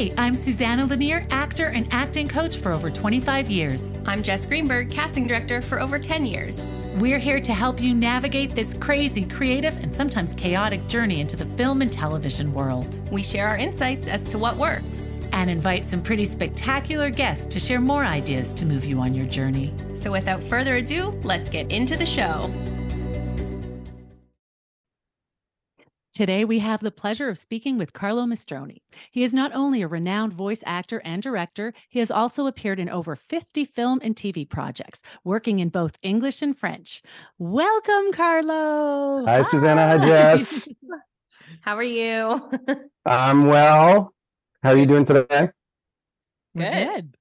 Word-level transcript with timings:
Hey, 0.00 0.14
I'm 0.16 0.34
Susanna 0.34 0.86
Lanier, 0.86 1.26
actor 1.30 1.66
and 1.66 1.86
acting 1.90 2.26
coach 2.26 2.56
for 2.56 2.72
over 2.72 2.88
25 2.88 3.50
years. 3.50 3.92
I'm 4.06 4.22
Jess 4.22 4.46
Greenberg, 4.46 4.90
casting 4.90 5.26
director 5.26 5.60
for 5.60 5.78
over 5.78 5.98
10 5.98 6.24
years. 6.24 6.58
We're 6.94 7.18
here 7.18 7.38
to 7.40 7.52
help 7.52 7.82
you 7.82 7.92
navigate 7.92 8.54
this 8.54 8.72
crazy, 8.72 9.26
creative, 9.26 9.76
and 9.84 9.92
sometimes 9.92 10.32
chaotic 10.32 10.86
journey 10.88 11.20
into 11.20 11.36
the 11.36 11.44
film 11.44 11.82
and 11.82 11.92
television 11.92 12.54
world. 12.54 12.98
We 13.12 13.22
share 13.22 13.46
our 13.46 13.58
insights 13.58 14.08
as 14.08 14.24
to 14.28 14.38
what 14.38 14.56
works 14.56 15.20
and 15.34 15.50
invite 15.50 15.86
some 15.86 16.02
pretty 16.02 16.24
spectacular 16.24 17.10
guests 17.10 17.46
to 17.48 17.60
share 17.60 17.78
more 17.78 18.06
ideas 18.06 18.54
to 18.54 18.64
move 18.64 18.86
you 18.86 19.00
on 19.00 19.12
your 19.12 19.26
journey. 19.26 19.74
So, 19.92 20.10
without 20.10 20.42
further 20.42 20.76
ado, 20.76 21.10
let's 21.24 21.50
get 21.50 21.70
into 21.70 21.98
the 21.98 22.06
show. 22.06 22.50
Today, 26.20 26.44
we 26.44 26.58
have 26.58 26.80
the 26.80 26.90
pleasure 26.90 27.30
of 27.30 27.38
speaking 27.38 27.78
with 27.78 27.94
Carlo 27.94 28.26
Mestroni. 28.26 28.82
He 29.10 29.22
is 29.22 29.32
not 29.32 29.54
only 29.54 29.80
a 29.80 29.88
renowned 29.88 30.34
voice 30.34 30.62
actor 30.66 31.00
and 31.02 31.22
director, 31.22 31.72
he 31.88 31.98
has 31.98 32.10
also 32.10 32.46
appeared 32.46 32.78
in 32.78 32.90
over 32.90 33.16
50 33.16 33.64
film 33.64 34.00
and 34.02 34.14
TV 34.14 34.46
projects, 34.46 35.00
working 35.24 35.60
in 35.60 35.70
both 35.70 35.96
English 36.02 36.42
and 36.42 36.54
French. 36.54 37.00
Welcome, 37.38 38.12
Carlo. 38.12 39.24
Hi, 39.24 39.36
Hi. 39.36 39.42
Susanna. 39.44 39.86
Hi, 39.86 39.96
Jess. 39.96 40.68
How 41.62 41.74
are 41.76 41.82
you? 41.82 42.50
I'm 43.06 43.46
well. 43.46 44.12
How 44.62 44.72
are 44.72 44.76
you 44.76 44.84
doing 44.84 45.06
today? 45.06 45.48
Good. 46.54 47.16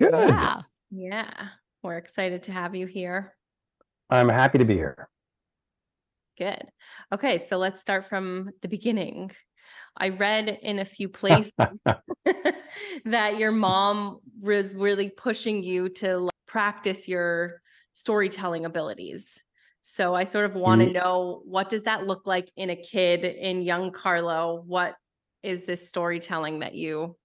Good. 0.00 0.28
Yeah. 0.28 0.62
Yeah. 0.92 1.48
We're 1.82 1.96
excited 1.96 2.44
to 2.44 2.52
have 2.52 2.76
you 2.76 2.86
here. 2.86 3.34
I'm 4.10 4.28
happy 4.28 4.58
to 4.58 4.64
be 4.64 4.74
here. 4.74 5.08
Good. 6.38 6.68
Okay, 7.12 7.38
so 7.38 7.58
let's 7.58 7.80
start 7.80 8.08
from 8.08 8.50
the 8.62 8.68
beginning. 8.68 9.30
I 9.96 10.10
read 10.10 10.48
in 10.62 10.78
a 10.78 10.84
few 10.84 11.08
places 11.08 11.52
that 13.04 13.38
your 13.38 13.52
mom 13.52 14.18
was 14.40 14.74
really 14.74 15.10
pushing 15.10 15.62
you 15.62 15.88
to 15.88 16.28
practice 16.46 17.06
your 17.06 17.60
storytelling 17.92 18.64
abilities. 18.64 19.42
So 19.82 20.14
I 20.14 20.24
sort 20.24 20.46
of 20.46 20.54
want 20.54 20.80
to 20.80 20.90
know 20.90 21.42
what 21.44 21.68
does 21.68 21.82
that 21.82 22.06
look 22.06 22.22
like 22.26 22.50
in 22.56 22.70
a 22.70 22.76
kid 22.76 23.24
in 23.24 23.62
young 23.62 23.92
Carlo? 23.92 24.62
What 24.66 24.94
is 25.42 25.64
this 25.64 25.88
storytelling 25.88 26.60
that 26.60 26.74
you 26.74 27.16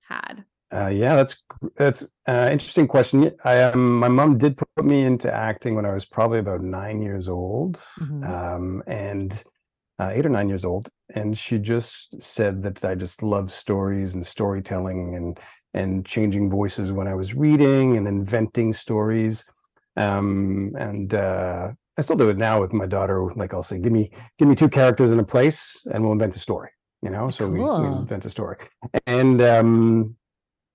had? 0.00 0.44
Uh, 0.72 0.88
yeah, 0.88 1.14
that's 1.14 1.42
that's 1.76 2.04
uh, 2.26 2.48
interesting 2.50 2.88
question. 2.88 3.30
I 3.44 3.62
um, 3.62 3.98
my 3.98 4.08
mom 4.08 4.36
did 4.36 4.56
put 4.56 4.84
me 4.84 5.04
into 5.04 5.32
acting 5.32 5.76
when 5.76 5.86
I 5.86 5.94
was 5.94 6.04
probably 6.04 6.40
about 6.40 6.60
nine 6.60 7.00
years 7.00 7.28
old, 7.28 7.76
mm-hmm. 8.00 8.24
um, 8.24 8.82
and 8.88 9.44
uh, 10.00 10.10
eight 10.12 10.26
or 10.26 10.28
nine 10.28 10.48
years 10.48 10.64
old, 10.64 10.88
and 11.14 11.38
she 11.38 11.58
just 11.58 12.20
said 12.20 12.64
that 12.64 12.84
I 12.84 12.96
just 12.96 13.22
love 13.22 13.52
stories 13.52 14.14
and 14.14 14.26
storytelling 14.26 15.14
and 15.14 15.38
and 15.72 16.04
changing 16.04 16.50
voices 16.50 16.90
when 16.90 17.06
I 17.06 17.14
was 17.14 17.34
reading 17.34 17.96
and 17.96 18.08
inventing 18.08 18.72
stories, 18.72 19.44
um, 19.96 20.72
and 20.76 21.14
uh, 21.14 21.70
I 21.96 22.00
still 22.00 22.16
do 22.16 22.28
it 22.28 22.38
now 22.38 22.60
with 22.60 22.72
my 22.72 22.86
daughter. 22.86 23.24
Like 23.36 23.54
I'll 23.54 23.62
say, 23.62 23.78
give 23.78 23.92
me 23.92 24.10
give 24.36 24.48
me 24.48 24.56
two 24.56 24.68
characters 24.68 25.12
in 25.12 25.20
a 25.20 25.24
place, 25.24 25.86
and 25.92 26.02
we'll 26.02 26.12
invent 26.12 26.34
a 26.34 26.40
story. 26.40 26.70
You 27.02 27.10
know, 27.10 27.30
so 27.30 27.48
cool. 27.48 27.82
we, 27.82 27.88
we 27.88 27.96
invent 27.98 28.24
a 28.24 28.30
story, 28.30 28.56
and 29.06 29.40
um, 29.42 30.16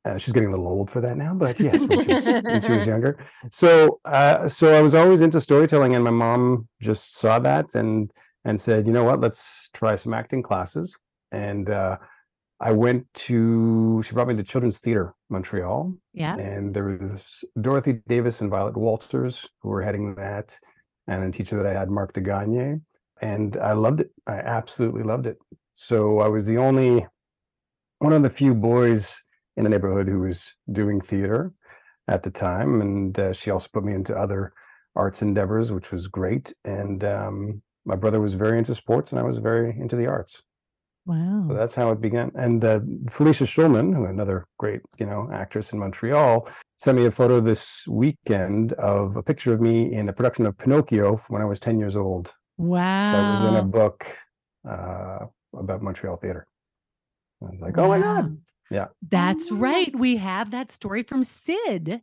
uh, 0.05 0.17
she's 0.17 0.33
getting 0.33 0.49
a 0.49 0.51
little 0.51 0.67
old 0.67 0.89
for 0.89 1.01
that 1.01 1.17
now, 1.17 1.33
but 1.33 1.59
yes, 1.59 1.85
when 1.85 2.03
she 2.03 2.13
was, 2.13 2.25
when 2.25 2.61
she 2.61 2.71
was 2.71 2.85
younger. 2.85 3.17
So, 3.51 3.99
uh, 4.05 4.47
so 4.47 4.73
I 4.73 4.81
was 4.81 4.95
always 4.95 5.21
into 5.21 5.39
storytelling, 5.39 5.95
and 5.95 6.03
my 6.03 6.11
mom 6.11 6.67
just 6.81 7.17
saw 7.17 7.39
that 7.39 7.75
and 7.75 8.11
and 8.43 8.59
said, 8.59 8.87
you 8.87 8.93
know 8.93 9.03
what, 9.03 9.19
let's 9.19 9.69
try 9.73 9.95
some 9.95 10.13
acting 10.15 10.41
classes. 10.41 10.97
And 11.31 11.69
uh, 11.69 11.97
I 12.59 12.71
went 12.71 13.05
to. 13.13 14.01
She 14.03 14.13
brought 14.13 14.27
me 14.27 14.35
to 14.35 14.43
Children's 14.43 14.79
Theatre 14.79 15.13
Montreal. 15.29 15.95
Yeah. 16.13 16.35
And 16.37 16.73
there 16.73 16.85
was 16.85 17.43
Dorothy 17.59 18.01
Davis 18.07 18.41
and 18.41 18.49
Violet 18.49 18.75
Walters 18.75 19.47
who 19.61 19.69
were 19.69 19.83
heading 19.83 20.15
that, 20.15 20.57
and 21.07 21.23
a 21.23 21.31
teacher 21.31 21.55
that 21.57 21.67
I 21.67 21.73
had, 21.73 21.91
Mark 21.91 22.13
Degagne, 22.13 22.81
and 23.21 23.57
I 23.57 23.73
loved 23.73 24.01
it. 24.01 24.11
I 24.25 24.37
absolutely 24.37 25.03
loved 25.03 25.27
it. 25.27 25.37
So 25.75 26.19
I 26.19 26.27
was 26.27 26.45
the 26.45 26.57
only 26.57 27.05
one 27.99 28.13
of 28.13 28.23
the 28.23 28.29
few 28.29 28.55
boys 28.55 29.23
in 29.61 29.63
the 29.63 29.69
neighborhood 29.69 30.07
who 30.07 30.19
was 30.19 30.55
doing 30.71 30.99
theater 30.99 31.53
at 32.07 32.23
the 32.23 32.31
time, 32.31 32.81
and 32.81 33.17
uh, 33.19 33.31
she 33.31 33.51
also 33.51 33.69
put 33.71 33.83
me 33.83 33.93
into 33.93 34.15
other 34.15 34.53
arts 34.95 35.21
endeavors, 35.21 35.71
which 35.71 35.91
was 35.91 36.07
great. 36.07 36.53
And 36.65 37.03
um, 37.03 37.61
my 37.85 37.95
brother 37.95 38.19
was 38.19 38.33
very 38.33 38.57
into 38.57 38.73
sports, 38.73 39.11
and 39.11 39.19
I 39.19 39.23
was 39.23 39.37
very 39.37 39.69
into 39.79 39.95
the 39.95 40.07
arts. 40.07 40.41
Wow! 41.05 41.45
So 41.47 41.53
that's 41.53 41.75
how 41.75 41.91
it 41.91 42.01
began. 42.01 42.31
And 42.35 42.63
uh, 42.65 42.79
Felicia 43.09 43.45
Schulman, 43.45 43.95
who 43.95 44.05
another 44.05 44.45
great 44.57 44.81
you 44.97 45.05
know 45.05 45.29
actress 45.31 45.73
in 45.73 45.79
Montreal, 45.79 46.47
sent 46.77 46.97
me 46.97 47.05
a 47.05 47.11
photo 47.11 47.39
this 47.39 47.87
weekend 47.87 48.73
of 48.73 49.17
a 49.17 49.23
picture 49.23 49.53
of 49.53 49.61
me 49.61 49.93
in 49.93 50.09
a 50.09 50.13
production 50.13 50.45
of 50.45 50.57
Pinocchio 50.57 51.17
when 51.27 51.41
I 51.41 51.45
was 51.45 51.59
ten 51.59 51.79
years 51.79 51.95
old. 51.95 52.33
Wow! 52.57 53.11
That 53.11 53.31
was 53.31 53.41
in 53.49 53.55
a 53.55 53.63
book 53.63 54.05
uh, 54.67 55.25
about 55.55 55.81
Montreal 55.81 56.17
theater. 56.17 56.47
I 57.41 57.45
was 57.45 57.61
like, 57.61 57.77
wow. 57.77 57.85
oh 57.85 57.89
my 57.89 57.99
god! 57.99 58.37
Yeah. 58.71 58.87
That's 59.07 59.51
right. 59.51 59.93
We 59.95 60.17
have 60.17 60.51
that 60.51 60.71
story 60.71 61.03
from 61.03 61.23
Sid 61.23 62.01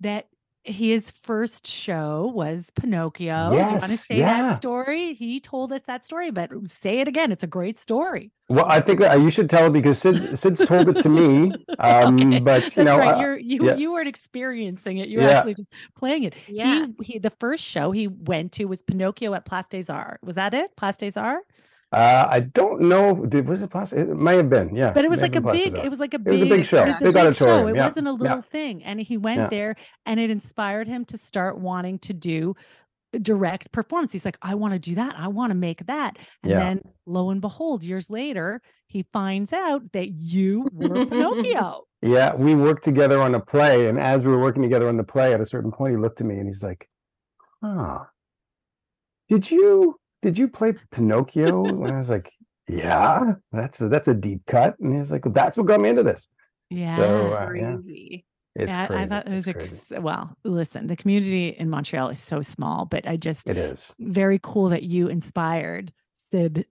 that 0.00 0.26
his 0.64 1.10
first 1.10 1.66
show 1.66 2.30
was 2.34 2.68
Pinocchio. 2.74 3.52
Yes, 3.52 3.52
Do 3.52 3.56
you 3.56 3.70
want 3.80 3.82
to 3.84 3.88
say 3.96 4.16
yeah. 4.18 4.42
that 4.42 4.56
story? 4.58 5.14
He 5.14 5.40
told 5.40 5.72
us 5.72 5.80
that 5.86 6.04
story, 6.04 6.30
but 6.30 6.50
say 6.66 6.98
it 6.98 7.08
again. 7.08 7.32
It's 7.32 7.44
a 7.44 7.48
great 7.48 7.78
story. 7.78 8.32
Well, 8.50 8.66
I 8.66 8.80
think 8.80 8.98
that 8.98 9.18
you 9.20 9.30
should 9.30 9.48
tell 9.48 9.66
it 9.66 9.72
because 9.72 9.98
Sid, 9.98 10.38
Sid's 10.38 10.64
told 10.66 10.88
it 10.90 11.02
to 11.02 11.08
me. 11.08 11.52
Um, 11.80 12.16
okay. 12.16 12.40
But 12.40 12.64
you 12.64 12.70
That's 12.70 12.76
know, 12.76 12.98
right. 12.98 13.14
Uh, 13.16 13.20
You're, 13.20 13.38
you 13.38 13.64
yeah. 13.66 13.76
you 13.76 13.92
weren't 13.92 14.08
experiencing 14.08 14.98
it. 14.98 15.08
You're 15.08 15.22
Yeah. 15.22 15.28
actually 15.30 15.54
just 15.54 15.72
playing 15.96 16.24
it. 16.24 16.34
Yeah. 16.48 16.86
He, 17.00 17.12
he 17.12 17.18
the 17.20 17.30
first 17.38 17.62
show 17.62 17.92
he 17.92 18.08
went 18.08 18.50
to 18.52 18.64
was 18.64 18.82
Pinocchio 18.82 19.32
at 19.34 19.44
Place 19.44 19.68
des 19.68 19.92
Arts. 19.92 20.18
Was 20.24 20.34
that 20.34 20.54
it? 20.54 20.74
Place 20.74 20.96
des 20.96 21.12
Arts? 21.16 21.46
Uh, 21.92 22.26
I 22.28 22.40
don't 22.40 22.82
know. 22.82 23.24
Did 23.26 23.48
was 23.48 23.62
it 23.62 23.70
possible? 23.70 24.02
It 24.02 24.16
may 24.16 24.36
have 24.36 24.50
been. 24.50 24.74
Yeah. 24.74 24.92
But 24.92 25.04
it 25.04 25.10
was 25.10 25.20
like 25.20 25.36
a 25.36 25.40
big, 25.40 25.74
it 25.74 25.90
was 25.90 26.00
like 26.00 26.12
a 26.12 26.16
It 26.16 26.24
big, 26.24 26.32
was 26.32 26.42
a 26.42 26.46
big 26.46 26.64
show, 26.64 26.82
it 26.82 26.88
was 26.88 26.96
a 27.00 27.04
big 27.04 27.16
auditorium, 27.16 27.64
show. 27.64 27.68
It 27.68 27.76
yeah, 27.76 27.86
wasn't 27.86 28.08
a 28.08 28.10
yeah. 28.10 28.16
little 28.16 28.42
thing. 28.42 28.84
And 28.84 29.00
he 29.00 29.16
went 29.16 29.38
Yeah. 29.38 29.48
there 29.48 29.76
and 30.04 30.20
it 30.20 30.28
inspired 30.30 30.86
him 30.86 31.04
to 31.06 31.16
start 31.18 31.58
wanting 31.58 31.98
to 32.00 32.12
do 32.12 32.54
direct 33.22 33.72
performance. 33.72 34.12
He's 34.12 34.26
like, 34.26 34.36
I 34.42 34.54
want 34.54 34.74
to 34.74 34.78
do 34.78 34.96
that. 34.96 35.14
I 35.18 35.28
want 35.28 35.50
to 35.50 35.54
make 35.54 35.86
that. 35.86 36.18
And 36.42 36.50
Yeah. 36.50 36.58
then 36.58 36.82
lo 37.06 37.30
and 37.30 37.40
behold, 37.40 37.82
years 37.82 38.10
later, 38.10 38.60
he 38.86 39.06
finds 39.12 39.54
out 39.54 39.92
that 39.92 40.10
you 40.10 40.66
were 40.72 41.06
Pinocchio. 41.06 41.84
Yeah, 42.02 42.34
we 42.34 42.54
worked 42.54 42.84
together 42.84 43.20
on 43.20 43.34
a 43.34 43.40
play, 43.40 43.88
and 43.88 43.98
as 43.98 44.24
we 44.24 44.30
were 44.30 44.40
working 44.40 44.62
together 44.62 44.88
on 44.88 44.96
the 44.98 45.04
play, 45.04 45.34
at 45.34 45.40
a 45.40 45.46
certain 45.46 45.72
point, 45.72 45.92
he 45.94 45.96
looked 45.96 46.20
at 46.20 46.26
me 46.26 46.38
and 46.38 46.46
he's 46.46 46.62
like, 46.62 46.88
"Huh, 47.62 48.04
did 49.28 49.50
you 49.50 49.98
did 50.22 50.38
you 50.38 50.48
play 50.48 50.74
Pinocchio?" 50.90 51.64
and 51.84 51.86
I 51.92 51.98
was 51.98 52.08
like, 52.10 52.32
"Yeah, 52.68 53.34
that's 53.52 53.80
a, 53.80 53.88
that's 53.88 54.08
a 54.08 54.14
deep 54.14 54.42
cut." 54.46 54.78
And 54.80 54.96
he's 54.96 55.10
like, 55.10 55.24
well, 55.24 55.32
"That's 55.34 55.56
what 55.56 55.66
got 55.66 55.80
me 55.80 55.88
into 55.90 56.02
this." 56.02 56.28
Yeah. 56.70 56.96
So 56.96 57.32
uh, 57.34 57.50
yeah, 57.54 57.74
Crazy. 57.76 58.24
it's 58.54 58.70
yeah, 58.72 58.86
crazy. 58.86 59.02
I 59.02 59.06
thought 59.06 59.26
it 59.28 59.34
was 59.34 59.48
ex- 59.48 59.92
well. 59.98 60.36
Listen, 60.44 60.86
the 60.86 60.96
community 60.96 61.48
in 61.48 61.70
Montreal 61.70 62.08
is 62.10 62.18
so 62.18 62.42
small, 62.42 62.84
but 62.84 63.06
I 63.08 63.16
just 63.16 63.48
It 63.48 63.56
is. 63.56 63.92
very 63.98 64.38
cool 64.42 64.68
that 64.70 64.82
you 64.82 65.08
inspired 65.08 65.92
Sid 66.14 66.66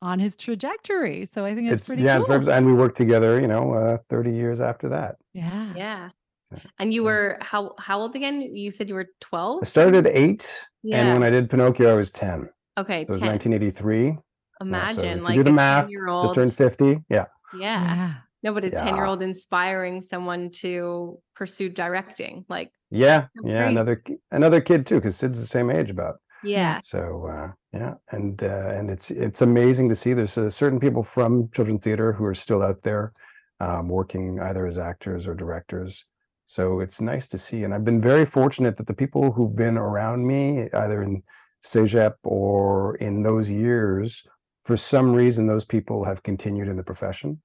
on 0.00 0.18
his 0.18 0.34
trajectory. 0.36 1.26
So 1.26 1.44
I 1.44 1.54
think 1.54 1.66
it's, 1.70 1.80
It's 1.82 1.86
pretty 1.86 2.02
yeah, 2.02 2.18
cool. 2.18 2.32
it's 2.32 2.48
and 2.48 2.64
we 2.66 2.72
worked 2.72 2.96
together. 2.96 3.40
You 3.40 3.46
know, 3.46 3.72
uh, 3.72 3.98
thirty 4.08 4.32
years 4.32 4.60
after 4.60 4.88
that. 4.90 5.16
yeah. 5.34 5.72
Yeah. 5.76 6.08
Yeah. 6.50 6.58
And 6.78 6.92
you 6.92 7.02
were 7.04 7.38
how 7.40 7.74
how 7.78 8.00
old 8.00 8.14
again? 8.16 8.40
You 8.42 8.70
said 8.70 8.88
you 8.88 8.94
were 8.94 9.06
12? 9.20 9.60
I 9.62 9.64
started 9.64 10.06
at 10.06 10.12
eight, 10.14 10.50
Yeah. 10.82 11.00
and 11.00 11.12
when 11.14 11.22
I 11.22 11.30
did 11.30 11.48
Pinocchio, 11.48 11.90
I 11.90 11.94
was 11.96 12.10
ten. 12.10 12.48
Okay, 12.78 13.04
So 13.04 13.08
it 13.08 13.08
was 13.08 13.20
10. 13.22 13.28
1983. 13.28 14.04
Yeah, 14.06 14.14
so 14.14 14.20
Imagine 14.60 15.04
if 15.04 15.16
you 15.16 15.22
like 15.22 15.34
do 15.36 15.42
the 15.44 15.52
math, 15.52 15.86
10-year-old. 15.86 16.24
just 16.24 16.34
turned 16.34 16.54
50. 16.54 17.04
Yeah. 17.08 17.24
Yeah. 17.54 17.56
Yeah. 17.58 18.14
No, 18.44 18.52
but 18.52 18.64
a 18.64 18.70
Yeah. 18.70 18.82
10 18.84 18.94
year 18.96 19.04
old 19.04 19.22
inspiring 19.22 20.02
someone 20.02 20.50
to 20.62 21.18
pursue 21.34 21.68
directing. 21.68 22.44
Like, 22.48 22.70
Yeah, 22.90 23.26
yeah, 23.44 23.62
great. 23.62 23.68
another 23.70 24.02
another 24.30 24.60
kid 24.60 24.86
too, 24.86 24.96
because 24.96 25.16
Sid's 25.16 25.40
the 25.40 25.46
same 25.46 25.70
age 25.70 25.90
about. 25.90 26.16
yeah. 26.44 26.80
So 26.82 27.26
uh, 27.30 27.52
yeah, 27.72 27.94
and 28.10 28.42
uh, 28.42 28.72
and 28.76 28.90
it's 28.90 29.10
it's 29.10 29.42
amazing 29.42 29.88
to 29.90 29.96
see. 29.96 30.12
There's 30.12 30.36
uh, 30.36 30.50
certain 30.50 30.80
people 30.80 31.02
from 31.02 31.50
children's 31.52 31.84
theater 31.84 32.12
who 32.12 32.24
are 32.24 32.34
still 32.34 32.62
out 32.62 32.82
there, 32.82 33.12
um, 33.60 33.88
working 33.88 34.40
either 34.40 34.66
as 34.66 34.76
actors 34.76 35.26
or 35.28 35.34
directors. 35.34 36.04
So 36.44 36.80
it's 36.80 37.00
nice 37.00 37.28
to 37.28 37.38
see, 37.38 37.62
and 37.64 37.72
I've 37.72 37.84
been 37.84 38.00
very 38.00 38.24
fortunate 38.26 38.76
that 38.76 38.86
the 38.88 38.94
people 38.94 39.30
who've 39.32 39.54
been 39.56 39.78
around 39.78 40.26
me, 40.26 40.68
either 40.74 41.00
in 41.02 41.22
CEGEP 41.64 42.14
or 42.24 42.96
in 42.96 43.22
those 43.22 43.48
years, 43.50 44.24
for 44.64 44.76
some 44.76 45.12
reason, 45.12 45.46
those 45.46 45.64
people 45.64 46.04
have 46.04 46.22
continued 46.22 46.68
in 46.68 46.76
the 46.76 46.82
profession. 46.84 47.40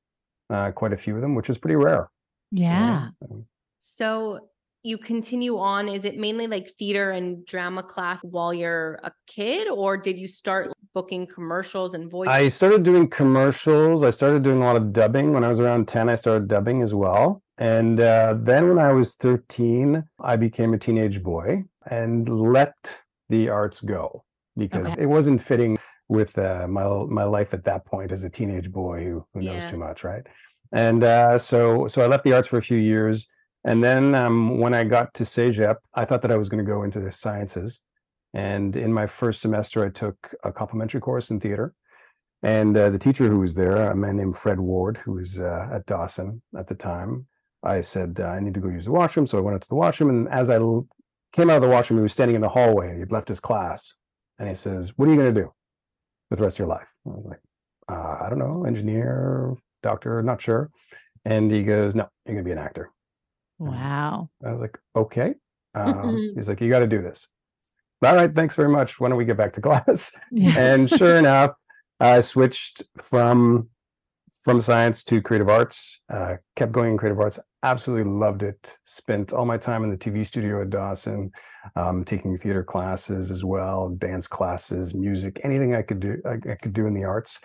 Uh, 0.50 0.72
quite 0.72 0.94
a 0.94 0.98
few 0.98 1.16
of 1.16 1.22
them, 1.22 1.36
which 1.36 1.50
is 1.50 1.58
pretty 1.58 1.76
rare. 1.76 2.10
you 2.52 2.64
know? 2.64 2.70
Yeah. 2.70 3.08
Um, 3.30 3.46
So 3.80 4.40
you 4.84 4.98
continue 4.98 5.58
on? 5.58 5.90
Is 5.90 6.06
it 6.06 6.18
mainly 6.18 6.48
like 6.48 6.70
theater 6.80 7.12
and 7.12 7.46
drama 7.46 7.84
class 7.84 8.22
while 8.24 8.54
you're 8.54 9.00
a 9.04 9.12
kid, 9.28 9.68
or 9.68 9.98
did 9.98 10.18
you 10.18 10.28
start 10.30 10.72
booking 10.94 11.28
commercials 11.28 11.94
and 11.94 12.10
voice? 12.10 12.30
I 12.30 12.48
started 12.48 12.84
doing 12.84 13.10
commercials. 13.10 14.04
I 14.04 14.10
started 14.12 14.44
doing 14.44 14.58
a 14.62 14.66
lot 14.66 14.78
of 14.78 14.94
dubbing 14.94 15.34
when 15.34 15.44
I 15.44 15.50
was 15.50 15.60
around 15.60 15.88
10. 15.90 16.10
I 16.10 16.16
started 16.16 16.48
dubbing 16.48 16.82
as 16.82 16.94
well. 16.94 17.42
And 17.58 18.00
uh, 18.00 18.36
then 18.40 18.70
when 18.70 18.80
I 18.80 18.94
was 18.94 19.16
13, 19.16 20.04
I 20.20 20.36
became 20.38 20.74
a 20.74 20.78
teenage 20.78 21.22
boy 21.22 21.66
and 21.90 22.30
let 22.30 22.76
the 23.30 23.50
arts 23.50 23.82
go 23.82 24.24
because 24.58 24.88
Okay. 24.88 25.04
it 25.04 25.06
wasn't 25.08 25.42
fitting 25.42 25.78
with 26.10 26.38
uh, 26.38 26.68
my 26.68 26.86
my 27.06 27.24
life 27.24 27.54
at 27.54 27.64
that 27.66 27.86
point 27.86 28.12
as 28.12 28.24
a 28.24 28.30
teenage 28.30 28.72
boy 28.72 29.04
who, 29.04 29.26
who 29.34 29.42
knows 29.42 29.64
Yeah. 29.64 29.70
too 29.72 29.78
much, 29.78 30.04
right? 30.04 30.26
And 30.72 31.04
uh, 31.04 31.38
so 31.38 31.88
so 31.88 32.02
I 32.02 32.08
left 32.08 32.24
the 32.24 32.34
arts 32.34 32.48
for 32.48 32.58
a 32.58 32.62
few 32.62 32.78
years, 32.78 33.28
and 33.64 33.84
then 33.84 34.16
um, 34.16 34.60
when 34.60 34.74
I 34.74 34.84
got 34.84 35.14
to 35.16 35.24
CEGEP, 35.24 35.78
I 35.94 36.06
thought 36.06 36.22
that 36.22 36.32
I 36.32 36.38
was 36.38 36.50
going 36.50 36.64
to 36.66 36.72
go 36.72 36.84
into 36.84 37.00
the 37.00 37.12
sciences. 37.12 37.80
And 38.34 38.76
in 38.76 38.94
my 38.94 39.08
first 39.08 39.42
semester, 39.42 39.84
I 39.86 39.90
took 39.90 40.16
a 40.44 40.52
complementary 40.52 41.02
course 41.02 41.32
in 41.32 41.40
theater. 41.40 41.74
And 42.44 42.78
uh, 42.78 42.90
the 42.92 43.00
teacher 43.00 43.28
who 43.30 43.40
was 43.40 43.56
there, 43.56 43.76
a 43.78 43.96
man 43.96 44.18
named 44.18 44.38
Fred 44.38 44.60
Ward, 44.60 44.98
who 44.98 45.14
was 45.14 45.40
uh, 45.40 45.70
at 45.72 45.86
Dawson 45.88 46.42
at 46.56 46.68
the 46.68 46.76
time, 46.76 47.26
I 47.64 47.82
said, 47.82 48.20
I 48.20 48.40
need 48.40 48.54
to 48.54 48.60
go 48.60 48.70
use 48.70 48.86
the 48.86 48.92
washroom. 48.92 49.26
So 49.26 49.38
I 49.38 49.42
went 49.42 49.56
out 49.56 49.62
to 49.64 49.70
the 49.70 49.76
washroom. 49.76 50.10
And 50.12 50.30
as 50.30 50.50
I 50.50 50.56
l- 50.56 50.88
came 51.34 51.50
out 51.50 51.58
of 51.58 51.62
the 51.62 51.70
washroom, 51.70 52.00
he 52.00 52.04
was 52.04 52.14
standing 52.14 52.36
in 52.36 52.42
the 52.42 52.50
hallway. 52.50 52.98
He'd 52.98 53.12
left 53.12 53.28
his 53.28 53.40
class. 53.40 53.94
And 54.40 54.48
he 54.50 54.56
says, 54.56 54.94
What 54.98 55.08
are 55.08 55.12
you 55.12 55.18
going 55.18 55.34
to 55.34 55.42
do 55.42 55.52
with 56.30 56.40
the 56.40 56.44
rest 56.46 56.56
of 56.56 56.60
your 56.60 56.68
life? 56.68 56.94
I 57.06 57.10
was 57.10 57.26
like, 57.26 57.40
uh, 57.90 58.18
I 58.22 58.30
don't 58.30 58.40
know, 58.40 58.66
engineer, 58.66 59.56
doctor, 59.84 60.22
not 60.22 60.42
sure. 60.42 60.70
And 61.26 61.50
he 61.52 61.64
goes, 61.64 61.96
No, 61.96 62.08
you're 62.26 62.36
going 62.36 62.44
to 62.44 62.48
be 62.48 62.52
an 62.52 62.58
actor. 62.58 62.92
Wow. 63.60 64.30
I 64.46 64.52
was 64.52 64.62
like, 64.62 64.78
Okay. 64.96 65.34
Um, 65.74 66.34
he's 66.36 66.48
like, 66.48 66.62
You 66.62 66.70
got 66.70 66.80
to 66.80 66.88
do 66.88 67.02
this. 67.02 67.28
All 68.04 68.16
right. 68.16 68.34
Thanks 68.34 68.54
very 68.56 68.70
much. 68.70 69.00
Why 69.00 69.10
don't 69.10 69.18
we 69.18 69.26
get 69.26 69.38
back 69.38 69.54
to 69.54 69.62
class? 69.68 70.16
Yeah. 70.32 70.58
and 70.58 70.90
sure 70.90 71.16
enough, 71.16 71.52
I 72.00 72.20
switched 72.20 72.84
from 72.98 73.70
from 74.44 74.62
science 74.62 75.04
to 75.06 75.22
creative 75.22 75.50
arts. 75.50 76.02
Uh, 76.10 76.36
kept 76.56 76.72
going 76.72 76.92
in 76.92 76.98
creative 76.98 77.20
arts. 77.20 77.40
Absolutely 77.64 78.12
loved 78.12 78.44
it. 78.44 78.78
Spent 78.86 79.34
all 79.34 79.46
my 79.46 79.58
time 79.58 79.84
in 79.84 79.90
the 79.90 79.98
TV 79.98 80.24
studio 80.24 80.62
at 80.62 80.70
Dawson, 80.70 81.32
um, 81.76 82.04
taking 82.04 82.38
theater 82.38 82.64
classes 82.64 83.32
as 83.32 83.44
well, 83.44 83.90
dance 83.90 84.28
classes, 84.28 84.94
music, 84.94 85.40
anything 85.44 85.74
I 85.74 85.82
could 85.82 86.00
do. 86.00 86.22
I, 86.24 86.34
I 86.34 86.56
could 86.56 86.74
do 86.74 86.86
in 86.86 86.94
the 86.94 87.04
arts, 87.04 87.40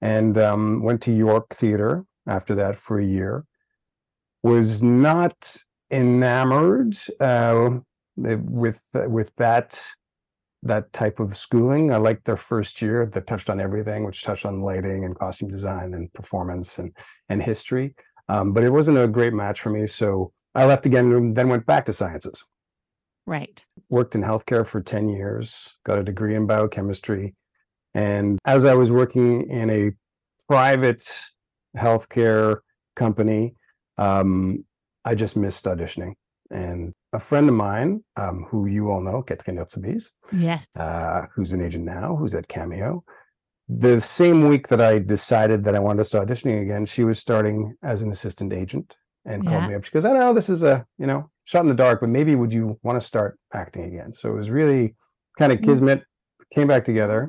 and 0.00 0.38
um, 0.38 0.82
went 0.82 1.02
to 1.02 1.12
York 1.12 1.54
Theater 1.54 2.04
after 2.26 2.54
that 2.54 2.76
for 2.76 2.98
a 2.98 3.04
year. 3.04 3.44
Was 4.42 4.82
not 4.82 5.56
enamored 5.90 6.96
uh, 7.20 7.70
with 8.16 8.80
with 8.94 9.34
that 9.36 9.78
that 10.62 10.92
type 10.94 11.20
of 11.20 11.36
schooling. 11.36 11.92
I 11.92 11.98
liked 11.98 12.24
their 12.24 12.36
first 12.36 12.80
year 12.82 13.06
that 13.06 13.26
touched 13.26 13.50
on 13.50 13.60
everything, 13.60 14.04
which 14.04 14.22
touched 14.22 14.46
on 14.46 14.60
lighting 14.60 15.04
and 15.04 15.16
costume 15.16 15.50
design 15.50 15.92
and 15.92 16.12
performance 16.14 16.78
and 16.78 16.96
and 17.28 17.42
history. 17.42 17.94
Um, 18.28 18.52
but 18.52 18.62
it 18.64 18.70
wasn't 18.70 18.98
a 18.98 19.08
great 19.08 19.32
match 19.32 19.60
for 19.60 19.70
me, 19.70 19.86
so 19.86 20.32
I 20.54 20.64
left 20.66 20.86
again. 20.86 21.12
and 21.12 21.36
Then 21.36 21.48
went 21.48 21.66
back 21.66 21.86
to 21.86 21.92
sciences. 21.92 22.44
Right. 23.26 23.64
Worked 23.90 24.14
in 24.14 24.22
healthcare 24.22 24.66
for 24.66 24.80
ten 24.80 25.08
years. 25.08 25.76
Got 25.84 25.98
a 25.98 26.02
degree 26.04 26.34
in 26.34 26.46
biochemistry, 26.46 27.34
and 27.94 28.38
as 28.44 28.64
I 28.64 28.74
was 28.74 28.90
working 28.92 29.48
in 29.48 29.70
a 29.70 29.92
private 30.48 31.02
healthcare 31.76 32.58
company, 32.96 33.54
um, 33.98 34.64
I 35.04 35.14
just 35.14 35.36
missed 35.36 35.64
auditioning. 35.64 36.14
And 36.50 36.92
a 37.12 37.20
friend 37.20 37.48
of 37.48 37.54
mine, 37.54 38.02
um, 38.16 38.46
who 38.48 38.66
you 38.66 38.90
all 38.90 39.02
know, 39.02 39.22
Catherine 39.22 39.58
Hertzebis, 39.58 40.04
Yes. 40.32 40.66
uh, 40.76 41.22
who's 41.34 41.52
an 41.52 41.60
agent 41.60 41.84
now, 41.84 42.16
who's 42.16 42.34
at 42.34 42.48
Cameo. 42.48 43.04
The 43.68 44.00
same 44.00 44.48
week 44.48 44.68
that 44.68 44.80
I 44.80 44.98
decided 44.98 45.64
that 45.64 45.74
I 45.74 45.78
wanted 45.78 45.98
to 45.98 46.04
start 46.04 46.28
auditioning 46.28 46.62
again, 46.62 46.86
she 46.86 47.04
was 47.04 47.18
starting 47.18 47.76
as 47.82 48.00
an 48.00 48.10
assistant 48.10 48.52
agent 48.52 48.94
and 49.26 49.46
called 49.46 49.68
me 49.68 49.74
up. 49.74 49.84
She 49.84 49.90
goes, 49.90 50.06
I 50.06 50.12
know 50.14 50.32
this 50.32 50.48
is 50.48 50.62
a, 50.62 50.86
you 50.98 51.06
know, 51.06 51.30
shot 51.44 51.60
in 51.60 51.68
the 51.68 51.74
dark, 51.74 52.00
but 52.00 52.08
maybe 52.08 52.34
would 52.34 52.52
you 52.52 52.78
want 52.82 52.98
to 52.98 53.06
start 53.06 53.38
acting 53.52 53.84
again? 53.84 54.14
So 54.14 54.30
it 54.30 54.34
was 54.34 54.48
really 54.50 54.94
kind 55.38 55.52
of 55.52 55.58
Mm. 55.58 55.64
kismet, 55.64 56.02
came 56.50 56.66
back 56.66 56.84
together 56.84 57.28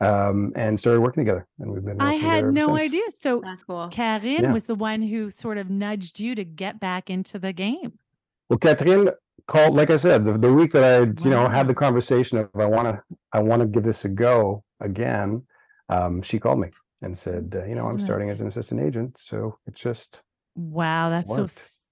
um, 0.00 0.52
and 0.56 0.80
started 0.80 1.00
working 1.00 1.22
together. 1.24 1.46
And 1.58 1.70
we've 1.70 1.84
been 1.84 2.00
I 2.00 2.14
had 2.14 2.46
no 2.46 2.78
since. 2.78 2.92
idea. 2.94 3.02
So 3.14 3.42
That's 3.44 3.62
cool. 3.62 3.88
Karine 3.90 4.42
Yeah. 4.42 4.52
was 4.54 4.64
the 4.64 4.74
one 4.74 5.02
who 5.02 5.28
sort 5.28 5.58
of 5.58 5.68
nudged 5.68 6.18
you 6.18 6.34
to 6.34 6.44
get 6.44 6.80
back 6.80 7.10
into 7.10 7.38
the 7.38 7.52
game. 7.52 7.98
Well, 8.48 8.58
Catherine 8.58 9.10
called, 9.46 9.74
like 9.74 9.90
I 9.90 9.96
said, 9.96 10.24
the, 10.24 10.38
the 10.38 10.52
week 10.52 10.72
that 10.72 10.84
I, 10.84 11.00
you 11.24 11.30
know, 11.30 11.46
had 11.48 11.68
the 11.68 11.74
conversation 11.74 12.38
of 12.38 12.48
I 12.54 12.64
want 12.64 12.88
to, 12.88 13.02
I 13.34 13.42
want 13.42 13.60
to 13.60 13.66
give 13.66 13.82
this 13.82 14.06
a 14.06 14.08
go 14.08 14.64
again. 14.80 15.42
Um, 15.88 16.22
she 16.22 16.38
called 16.38 16.60
me 16.60 16.68
and 17.02 17.16
said, 17.16 17.54
uh, 17.54 17.64
you 17.64 17.74
know, 17.74 17.82
I'm 17.86 17.96
Isn't 17.96 18.00
it- 18.00 18.04
starting 18.04 18.30
as 18.30 18.40
an 18.40 18.46
assistant 18.48 18.80
agent, 18.80 19.18
so 19.18 19.58
it's 19.66 19.80
just 19.80 20.20
Wow, 20.56 21.10
that's 21.10 21.28
so 21.28 21.46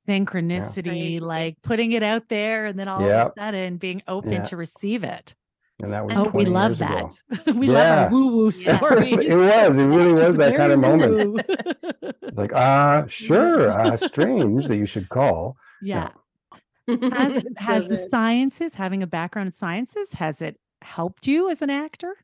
synchronicity, 0.08 0.84
Crazy. 0.84 1.20
like 1.20 1.56
putting 1.62 1.92
it 1.92 2.02
out 2.02 2.28
there 2.28 2.66
and 2.66 2.78
then 2.78 2.88
all 2.88 3.02
of 3.04 3.08
a 3.10 3.32
sudden 3.36 3.76
being 3.76 4.02
open 4.08 4.32
Yeah. 4.32 4.44
to 4.44 4.56
receive 4.56 5.04
it. 5.04 5.34
and 5.82 5.92
that 5.92 6.06
was 6.06 6.16
Oh, 6.16 6.30
we 6.32 6.44
love 6.44 6.78
years 6.78 6.80
ago. 6.82 7.08
that. 7.44 7.46
we 7.56 7.66
love 7.66 7.76
Yeah. 7.86 8.04
our 8.04 8.10
woo 8.12 8.28
woo 8.36 8.50
stories. 8.52 9.14
it 9.18 9.34
was, 9.34 9.76
it 9.78 9.82
really 9.84 10.12
was 10.12 10.26
It's 10.28 10.38
that 10.38 10.56
kind 10.56 10.70
of 10.72 10.78
moment. 10.78 11.12
woo-woo. 11.12 11.38
It's 12.22 12.38
like, 12.38 12.52
uh, 12.52 13.06
sure, 13.08 13.68
uh, 13.70 13.96
strange 13.96 14.66
that 14.68 14.76
you 14.76 14.86
should 14.86 15.08
call. 15.08 15.56
yeah. 15.82 16.10
Has 16.86 17.32
So 17.34 17.40
has 17.56 17.88
the 17.88 17.96
sciences, 17.96 18.74
having 18.74 19.02
a 19.02 19.06
background 19.08 19.48
in 19.48 19.52
sciences, 19.54 20.12
has 20.12 20.40
it 20.40 20.56
helped 20.82 21.26
you 21.26 21.50
as 21.50 21.62
an 21.62 21.70
actor? 21.70 22.14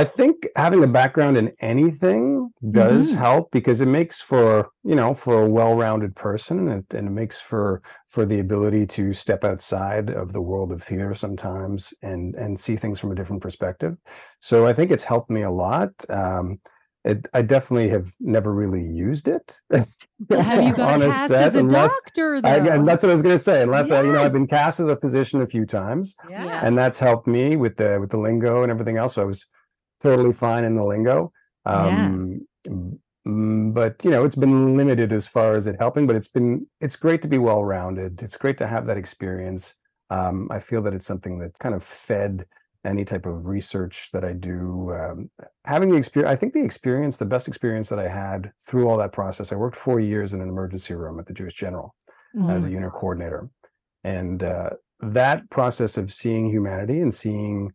I 0.00 0.04
think 0.04 0.46
having 0.56 0.82
a 0.84 0.86
background 0.86 1.36
in 1.36 1.52
anything 1.60 2.50
does 2.70 3.12
Mhm. 3.12 3.16
help 3.18 3.50
because 3.50 3.80
it 3.80 3.86
makes 3.98 4.20
for 4.20 4.68
you 4.84 4.94
know 4.94 5.14
for 5.14 5.42
a 5.42 5.48
well-rounded 5.48 6.14
person 6.14 6.68
and, 6.68 6.84
and 6.94 7.08
it 7.08 7.14
makes 7.22 7.40
for 7.40 7.80
for 8.14 8.24
the 8.26 8.38
ability 8.40 8.86
to 8.96 9.12
step 9.12 9.42
outside 9.44 10.10
of 10.10 10.32
the 10.32 10.40
world 10.50 10.70
of 10.72 10.82
theater 10.82 11.14
sometimes 11.14 11.92
and 12.02 12.34
and 12.34 12.60
see 12.60 12.76
things 12.76 12.98
from 13.00 13.10
a 13.12 13.14
different 13.14 13.42
perspective. 13.42 13.96
So 14.40 14.66
I 14.66 14.72
think 14.74 14.90
it's 14.90 15.04
helped 15.12 15.30
me 15.30 15.42
a 15.42 15.50
lot. 15.50 15.90
Um, 16.10 16.58
it, 17.04 17.28
I 17.32 17.42
definitely 17.42 17.88
have 17.90 18.08
never 18.18 18.52
really 18.52 18.82
used 18.82 19.28
it. 19.28 19.56
Have 19.70 19.88
you 20.64 20.74
got 20.80 20.94
on 20.94 21.02
a 21.02 21.10
cast 21.10 21.28
set 21.30 21.40
as 21.40 21.54
a 21.54 21.58
unless- 21.60 21.94
doctor 22.04 22.40
though? 22.40 22.48
I, 22.48 22.74
and 22.74 22.86
that's 22.88 23.02
what 23.04 23.10
I 23.10 23.12
was 23.12 23.22
going 23.22 23.34
to 23.40 23.46
say. 23.50 23.62
Unless 23.62 23.92
I, 23.92 24.02
you 24.02 24.12
know, 24.12 24.22
I've 24.24 24.32
been 24.32 24.48
cast 24.48 24.80
as 24.80 24.88
a 24.88 24.96
physician 24.96 25.40
a 25.40 25.46
few 25.46 25.64
times, 25.66 26.16
Yeah. 26.28 26.60
and 26.66 26.76
that's 26.76 26.98
helped 26.98 27.28
me 27.28 27.54
with 27.56 27.76
the 27.76 27.98
with 28.00 28.10
the 28.10 28.16
lingo 28.18 28.62
and 28.64 28.72
everything 28.72 28.96
else. 28.96 29.14
So 29.14 29.22
I 29.22 29.24
was 29.24 29.46
totally 30.00 30.32
fine 30.32 30.64
in 30.64 30.74
the 30.74 30.84
lingo. 30.84 31.32
Um, 31.64 32.46
mm, 32.68 33.74
but 33.74 34.04
you 34.04 34.10
know, 34.10 34.24
it's 34.24 34.36
been 34.36 34.76
limited 34.76 35.12
as 35.12 35.26
far 35.26 35.54
as 35.54 35.66
it 35.66 35.76
helping. 35.78 36.06
But 36.06 36.16
it's 36.16 36.28
been 36.28 36.66
it's 36.80 36.96
great 36.96 37.22
to 37.22 37.28
be 37.28 37.38
well 37.38 37.64
rounded. 37.64 38.22
It's 38.22 38.36
great 38.36 38.58
to 38.58 38.66
have 38.66 38.86
that 38.86 38.96
experience. 38.96 39.74
Um, 40.10 40.48
I 40.50 40.60
feel 40.60 40.82
that 40.82 40.94
it's 40.94 41.06
something 41.06 41.38
that 41.38 41.58
kind 41.58 41.74
of 41.74 41.82
fed 41.82 42.46
any 42.84 43.04
type 43.04 43.26
of 43.26 43.46
research 43.46 44.10
that 44.12 44.24
I 44.24 44.32
do. 44.32 44.92
Um, 44.94 45.28
having 45.64 45.90
the 45.90 45.96
experience, 45.96 46.32
I 46.32 46.36
think 46.36 46.52
the 46.52 46.62
experience, 46.62 47.16
the 47.16 47.26
best 47.26 47.48
experience 47.48 47.88
that 47.88 47.98
I 47.98 48.06
had 48.06 48.52
through 48.64 48.88
all 48.88 48.96
that 48.98 49.12
process. 49.12 49.50
I 49.50 49.56
worked 49.56 49.76
four 49.76 49.98
years 49.98 50.32
in 50.32 50.40
an 50.40 50.48
emergency 50.48 50.94
room 50.94 51.18
at 51.18 51.26
the 51.26 51.32
Jewish 51.34 51.54
General 51.54 51.94
as 52.48 52.62
a 52.62 52.68
Mm. 52.68 52.72
unit 52.72 52.92
coordinator. 52.92 53.50
And 54.04 54.42
uh, 54.44 54.70
that 55.00 55.50
process 55.50 55.96
of 55.96 56.12
seeing 56.12 56.48
humanity 56.48 57.00
and 57.00 57.12
seeing 57.12 57.72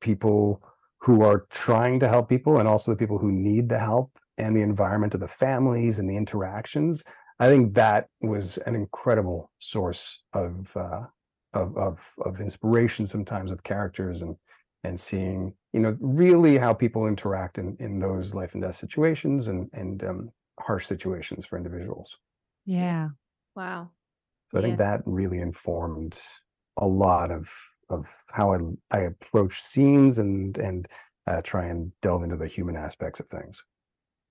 people 0.00 0.62
who 1.02 1.22
are 1.22 1.46
trying 1.50 1.98
to 1.98 2.08
help 2.08 2.28
people 2.28 2.58
and 2.58 2.68
also 2.68 2.92
the 2.92 2.96
people 2.96 3.18
who 3.18 3.32
need 3.32 3.68
the 3.68 3.78
help 3.78 4.16
and 4.38 4.56
the 4.56 4.62
environment 4.62 5.14
of 5.14 5.20
the 5.20 5.28
families 5.28 5.98
and 5.98 6.08
the 6.08 6.16
interactions, 6.16 7.02
I 7.40 7.48
think 7.48 7.74
that 7.74 8.06
was 8.20 8.58
an 8.58 8.76
incredible 8.76 9.50
source 9.58 10.22
of 10.32 10.74
uh, 10.76 11.06
of, 11.54 11.76
of 11.76 12.12
of 12.24 12.40
inspiration 12.40 13.06
sometimes 13.06 13.50
with 13.50 13.62
characters 13.64 14.22
and 14.22 14.36
and 14.84 14.98
seeing 14.98 15.54
you 15.72 15.80
know 15.80 15.96
really 16.00 16.56
how 16.56 16.72
people 16.72 17.06
interact 17.08 17.58
in 17.58 17.76
in 17.80 17.98
those 17.98 18.32
life 18.32 18.54
and 18.54 18.62
death 18.62 18.76
situations 18.76 19.48
and 19.48 19.68
and 19.72 20.04
um, 20.04 20.30
harsh 20.60 20.86
situations 20.86 21.44
for 21.44 21.56
individuals. 21.56 22.16
yeah. 22.64 23.08
Wow. 23.56 23.90
So 24.50 24.58
I 24.58 24.62
think 24.62 24.78
that 24.78 25.02
really 25.04 25.40
informed 25.40 26.20
a 26.76 26.86
lot 26.86 27.30
of 27.30 27.50
of 27.92 28.24
how 28.30 28.52
I 28.54 28.58
I 28.90 29.00
approach 29.00 29.60
scenes 29.60 30.18
and 30.18 30.56
and 30.58 30.86
uh, 31.26 31.42
try 31.42 31.66
and 31.66 31.92
delve 32.02 32.22
into 32.24 32.36
the 32.36 32.48
human 32.48 32.76
aspects 32.76 33.20
of 33.20 33.28
things. 33.28 33.64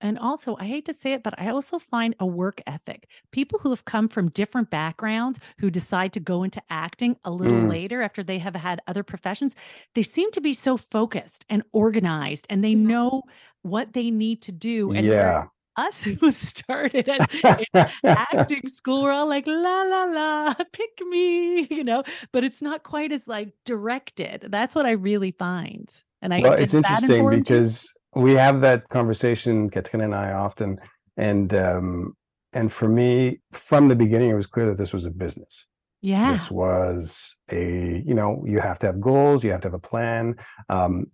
And 0.00 0.18
also, 0.18 0.56
I 0.58 0.64
hate 0.64 0.84
to 0.86 0.92
say 0.94 1.12
it, 1.12 1.22
but 1.22 1.38
I 1.38 1.48
also 1.50 1.78
find 1.78 2.16
a 2.18 2.26
work 2.26 2.60
ethic. 2.66 3.08
People 3.30 3.60
who 3.60 3.70
have 3.70 3.84
come 3.84 4.08
from 4.08 4.30
different 4.30 4.68
backgrounds 4.68 5.38
who 5.60 5.70
decide 5.70 6.12
to 6.14 6.20
go 6.20 6.42
into 6.42 6.60
acting 6.70 7.16
a 7.22 7.30
little 7.30 7.64
Mm. 7.64 7.68
later 7.68 8.02
after 8.02 8.24
they 8.24 8.38
have 8.40 8.56
had 8.56 8.80
other 8.88 9.04
professions, 9.04 9.54
they 9.94 10.02
seem 10.02 10.32
to 10.32 10.40
be 10.40 10.54
so 10.54 10.76
focused 10.76 11.44
and 11.48 11.62
organized 11.72 12.46
and 12.50 12.64
they 12.64 12.74
Mhm. 12.74 12.74
know 12.74 13.22
what 13.62 13.92
they 13.92 14.10
need 14.10 14.42
to 14.42 14.50
do. 14.52 14.90
And 14.92 15.12
Yeah. 15.12 15.48
Us 15.76 16.02
who 16.20 16.32
started 16.32 17.08
at 17.08 17.90
acting 18.04 18.68
school, 18.68 19.02
we're 19.02 19.12
all 19.12 19.28
like, 19.28 19.46
la, 19.46 19.82
la, 19.82 20.04
la, 20.04 20.54
pick 20.72 20.90
me, 21.08 21.66
you 21.70 21.84
know, 21.84 22.02
but 22.32 22.44
it's 22.44 22.62
not 22.62 22.82
quite 22.82 23.12
as 23.12 23.26
like 23.26 23.52
directed. 23.64 24.46
That's 24.48 24.74
what 24.74 24.86
I 24.86 24.92
really 24.92 25.32
find. 25.32 25.88
And 26.20 26.32
I, 26.32 26.40
well, 26.40 26.52
it's 26.52 26.74
interesting 26.74 27.28
because 27.28 27.92
we 28.14 28.32
have 28.32 28.60
that 28.60 28.88
conversation, 28.88 29.70
Katrina 29.70 30.04
and 30.04 30.14
I 30.14 30.32
often, 30.32 30.78
and, 31.16 31.52
um, 31.54 32.16
and 32.52 32.72
for 32.72 32.88
me, 32.88 33.40
from 33.50 33.88
the 33.88 33.96
beginning, 33.96 34.30
it 34.30 34.34
was 34.34 34.46
clear 34.46 34.66
that 34.66 34.78
this 34.78 34.92
was 34.92 35.04
a 35.04 35.10
business. 35.10 35.66
Yeah. 36.02 36.32
This 36.32 36.50
was 36.50 37.36
a, 37.50 38.02
you 38.04 38.14
know, 38.14 38.44
you 38.46 38.60
have 38.60 38.78
to 38.80 38.86
have 38.86 39.00
goals, 39.00 39.42
you 39.44 39.52
have 39.52 39.60
to 39.62 39.68
have 39.68 39.74
a 39.74 39.78
plan. 39.78 40.36
Um, 40.68 41.06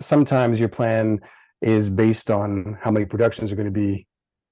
sometimes 0.00 0.58
your 0.58 0.68
plan 0.68 1.20
is 1.60 1.90
based 1.90 2.30
on 2.30 2.78
how 2.80 2.90
many 2.90 3.06
productions 3.06 3.52
are 3.52 3.56
going 3.56 3.66
to 3.66 3.70
be 3.72 4.06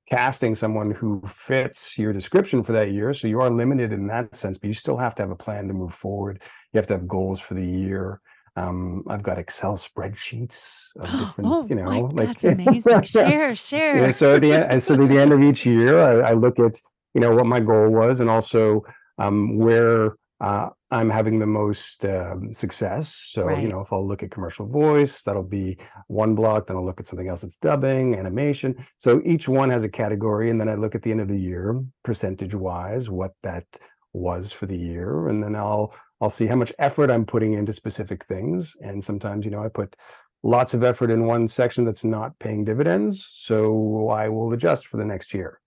casting 0.09 0.55
someone 0.55 0.91
who 0.91 1.23
fits 1.27 1.99
your 1.99 2.13
description 2.13 2.63
for 2.63 2.73
that 2.73 2.93
year. 2.93 3.13
So 3.13 3.29
you 3.29 3.41
are 3.41 3.51
limited 3.51 3.93
in 3.93 4.07
that 4.07 4.37
sense, 4.37 4.59
but 4.59 4.69
you 4.69 4.75
still 4.75 4.97
have 4.97 5.15
to 5.17 5.23
have 5.23 5.31
a 5.31 5.37
plan 5.37 5.69
to 5.69 5.75
move 5.75 5.95
forward. 5.95 6.43
You 6.73 6.79
have 6.79 6.87
to 6.89 6.95
have 6.95 7.07
goals 7.07 7.41
for 7.41 7.55
the 7.55 7.65
year. 7.65 8.21
Um, 8.57 9.05
I've 9.07 9.23
got 9.23 9.39
Excel 9.39 9.77
spreadsheets 9.77 10.89
of 10.99 11.11
different, 11.11 11.51
oh, 11.51 11.67
you 11.67 11.75
know, 11.77 12.11
like 12.13 12.41
that's 12.41 12.45
amazing. 12.45 13.03
share, 13.03 13.55
share. 13.55 14.07
Yeah, 14.07 14.11
so 14.11 14.35
at 14.35 14.43
the 14.43 14.53
end, 14.53 14.83
so 14.83 14.95
at 14.95 15.09
the 15.09 15.19
end 15.19 15.33
of 15.33 15.43
each 15.43 15.65
year, 15.65 15.99
I, 15.99 16.31
I, 16.31 16.33
look 16.33 16.59
at, 16.59 16.81
you 17.15 17.21
know, 17.21 17.35
what 17.35 17.47
my 17.47 17.61
goal 17.61 17.91
was 17.91 18.21
and 18.21 18.29
also 18.29 18.85
um, 19.19 19.59
where 19.59 20.17
uh, 20.41 20.71
I'm 20.91 21.11
having 21.11 21.39
the 21.39 21.47
most 21.47 22.05
um, 22.05 22.55
success. 22.55 23.15
So, 23.15 23.45
right. 23.45 23.63
you 23.63 23.69
know, 23.69 23.81
if 23.81 23.93
I'll 23.93 24.07
look 24.07 24.23
at 24.23 24.31
commercial 24.31 24.67
voice, 24.67 25.23
that'll 25.23 25.43
be 25.43 25.79
one 26.07 26.35
block. 26.35 26.67
Then 26.67 26.77
I'll 26.77 26.85
look 26.85 27.01
at 27.01 27.07
something 27.09 27.29
else 27.29 27.41
that's 27.41 27.57
dubbing, 27.57 28.15
animation. 28.15 28.87
So 28.99 29.21
each 29.25 29.49
one 29.49 29.71
has 29.71 29.83
a 29.83 29.89
category. 29.89 30.51
And 30.51 30.61
then 30.61 30.69
I 30.69 30.75
look 30.75 30.95
at 30.95 31.03
the 31.03 31.11
end 31.11 31.21
of 31.21 31.29
the 31.29 31.39
year, 31.39 31.83
percentage 32.05 32.55
wise, 32.55 33.11
what 33.11 33.33
that 33.43 33.65
was 34.13 34.53
for 34.53 34.67
the 34.67 34.79
year. 34.79 35.29
And 35.29 35.43
then 35.43 35.57
I'll, 35.57 35.93
I'll 36.21 36.31
see 36.31 36.47
how 36.47 36.57
much 36.57 36.73
effort 36.79 37.11
I'm 37.11 37.27
putting 37.27 37.55
into 37.55 37.73
specific 37.73 38.25
things. 38.27 38.77
And 38.81 39.05
sometimes, 39.05 39.45
you 39.45 39.51
know, 39.51 39.63
I 39.63 39.69
put 39.69 39.97
lots 40.45 40.73
of 40.73 40.85
effort 40.85 41.11
in 41.11 41.27
one 41.27 41.49
section 41.49 41.85
that's 41.85 42.05
not 42.05 42.39
paying 42.39 42.65
dividends. 42.65 43.29
So 43.33 44.09
I 44.09 44.29
will 44.29 44.53
adjust 44.53 44.87
for 44.87 44.99
the 44.99 45.05
next 45.05 45.35
year. 45.35 45.61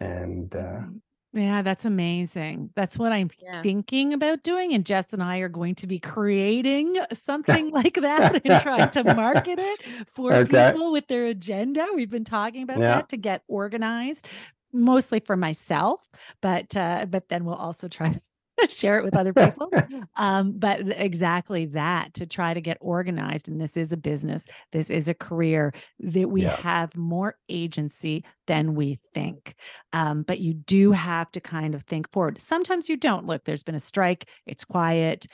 And 0.00 0.54
uh, 0.56 0.58
mm-hmm. 0.58 0.96
Yeah, 1.34 1.62
that's 1.62 1.84
amazing. 1.84 2.70
That's 2.76 2.96
what 2.96 3.10
I'm 3.10 3.28
yeah. 3.42 3.60
thinking 3.60 4.12
about 4.12 4.44
doing. 4.44 4.72
And 4.72 4.86
Jess 4.86 5.12
and 5.12 5.20
I 5.20 5.38
are 5.38 5.48
going 5.48 5.74
to 5.76 5.88
be 5.88 5.98
creating 5.98 6.96
something 7.12 7.70
like 7.72 7.94
that 7.94 8.40
and 8.44 8.62
trying 8.62 8.90
to 8.90 9.14
market 9.14 9.58
it 9.58 9.80
for 10.14 10.32
okay. 10.32 10.70
people 10.70 10.92
with 10.92 11.08
their 11.08 11.26
agenda. 11.26 11.88
We've 11.92 12.10
been 12.10 12.24
talking 12.24 12.62
about 12.62 12.78
yeah. 12.78 12.96
that 12.96 13.08
to 13.08 13.16
get 13.16 13.42
organized, 13.48 14.28
mostly 14.72 15.18
for 15.18 15.36
myself, 15.36 16.08
but 16.40 16.76
uh, 16.76 17.06
but 17.10 17.28
then 17.28 17.44
we'll 17.44 17.56
also 17.56 17.88
try 17.88 18.12
to 18.12 18.20
share 18.68 18.98
it 18.98 19.04
with 19.04 19.16
other 19.16 19.32
people. 19.32 19.70
um, 20.16 20.52
but 20.56 20.80
exactly 20.98 21.66
that 21.66 22.14
to 22.14 22.26
try 22.26 22.54
to 22.54 22.60
get 22.60 22.78
organized. 22.80 23.48
And 23.48 23.60
this 23.60 23.76
is 23.76 23.92
a 23.92 23.96
business, 23.96 24.46
this 24.72 24.90
is 24.90 25.08
a 25.08 25.14
career 25.14 25.72
that 26.00 26.28
we 26.28 26.42
yeah. 26.42 26.56
have 26.56 26.96
more 26.96 27.36
agency 27.48 28.24
than 28.46 28.74
we 28.74 28.98
think. 29.14 29.54
Um, 29.92 30.22
but 30.22 30.40
you 30.40 30.54
do 30.54 30.92
have 30.92 31.30
to 31.32 31.40
kind 31.40 31.74
of 31.74 31.82
think 31.84 32.10
forward. 32.10 32.40
Sometimes 32.40 32.88
you 32.88 32.96
don't. 32.96 33.26
Look, 33.26 33.44
there's 33.44 33.62
been 33.62 33.74
a 33.74 33.80
strike, 33.80 34.28
it's 34.46 34.64
quiet. 34.64 35.26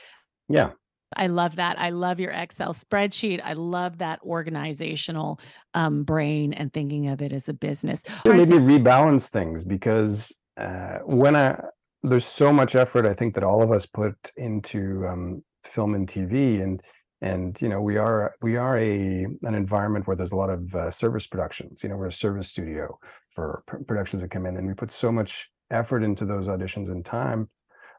Yeah. 0.49 0.71
I 1.15 1.27
love 1.27 1.57
that. 1.57 1.77
I 1.77 1.89
love 1.89 2.21
your 2.21 2.31
Excel 2.31 2.73
spreadsheet. 2.73 3.41
I 3.43 3.51
love 3.53 3.97
that 3.97 4.21
organizational 4.23 5.41
um, 5.73 6.03
brain 6.03 6.53
and 6.53 6.71
thinking 6.71 7.09
of 7.09 7.21
it 7.21 7.33
as 7.33 7.49
a 7.49 7.53
business. 7.53 8.03
Maybe 8.25 8.53
rebalance 8.53 9.27
things 9.27 9.65
because 9.65 10.33
uh, 10.55 10.99
when 10.99 11.35
I 11.35 11.61
there's 12.03 12.25
so 12.25 12.51
much 12.51 12.75
effort 12.75 13.05
I 13.05 13.13
think 13.13 13.35
that 13.35 13.43
all 13.43 13.61
of 13.61 13.71
us 13.71 13.85
put 13.85 14.31
into 14.37 15.05
um, 15.07 15.43
film 15.63 15.95
and 15.95 16.07
TV, 16.07 16.61
and 16.61 16.81
and 17.21 17.59
you 17.61 17.69
know 17.69 17.81
we 17.81 17.97
are 17.97 18.33
we 18.41 18.57
are 18.57 18.77
a 18.77 19.25
an 19.43 19.55
environment 19.55 20.07
where 20.07 20.15
there's 20.15 20.31
a 20.31 20.37
lot 20.37 20.49
of 20.49 20.73
uh, 20.75 20.91
service 20.91 21.27
productions. 21.27 21.83
You 21.83 21.89
know, 21.89 21.97
we're 21.97 22.07
a 22.07 22.11
service 22.11 22.49
studio 22.49 22.97
for 23.29 23.63
pr- 23.67 23.77
productions 23.87 24.21
that 24.21 24.31
come 24.31 24.45
in, 24.45 24.57
and 24.57 24.67
we 24.67 24.73
put 24.73 24.91
so 24.91 25.11
much 25.11 25.49
effort 25.69 26.03
into 26.03 26.25
those 26.25 26.47
auditions 26.47 26.89
and 26.89 27.05
time. 27.05 27.49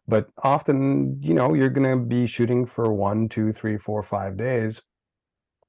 But 0.08 0.28
often, 0.42 1.18
you 1.22 1.32
know, 1.32 1.54
you're 1.54 1.70
going 1.70 1.88
to 1.98 2.04
be 2.04 2.26
shooting 2.26 2.66
for 2.66 2.92
one, 2.92 3.28
two, 3.28 3.52
three, 3.52 3.78
four, 3.78 4.02
five 4.02 4.36
days. 4.36 4.82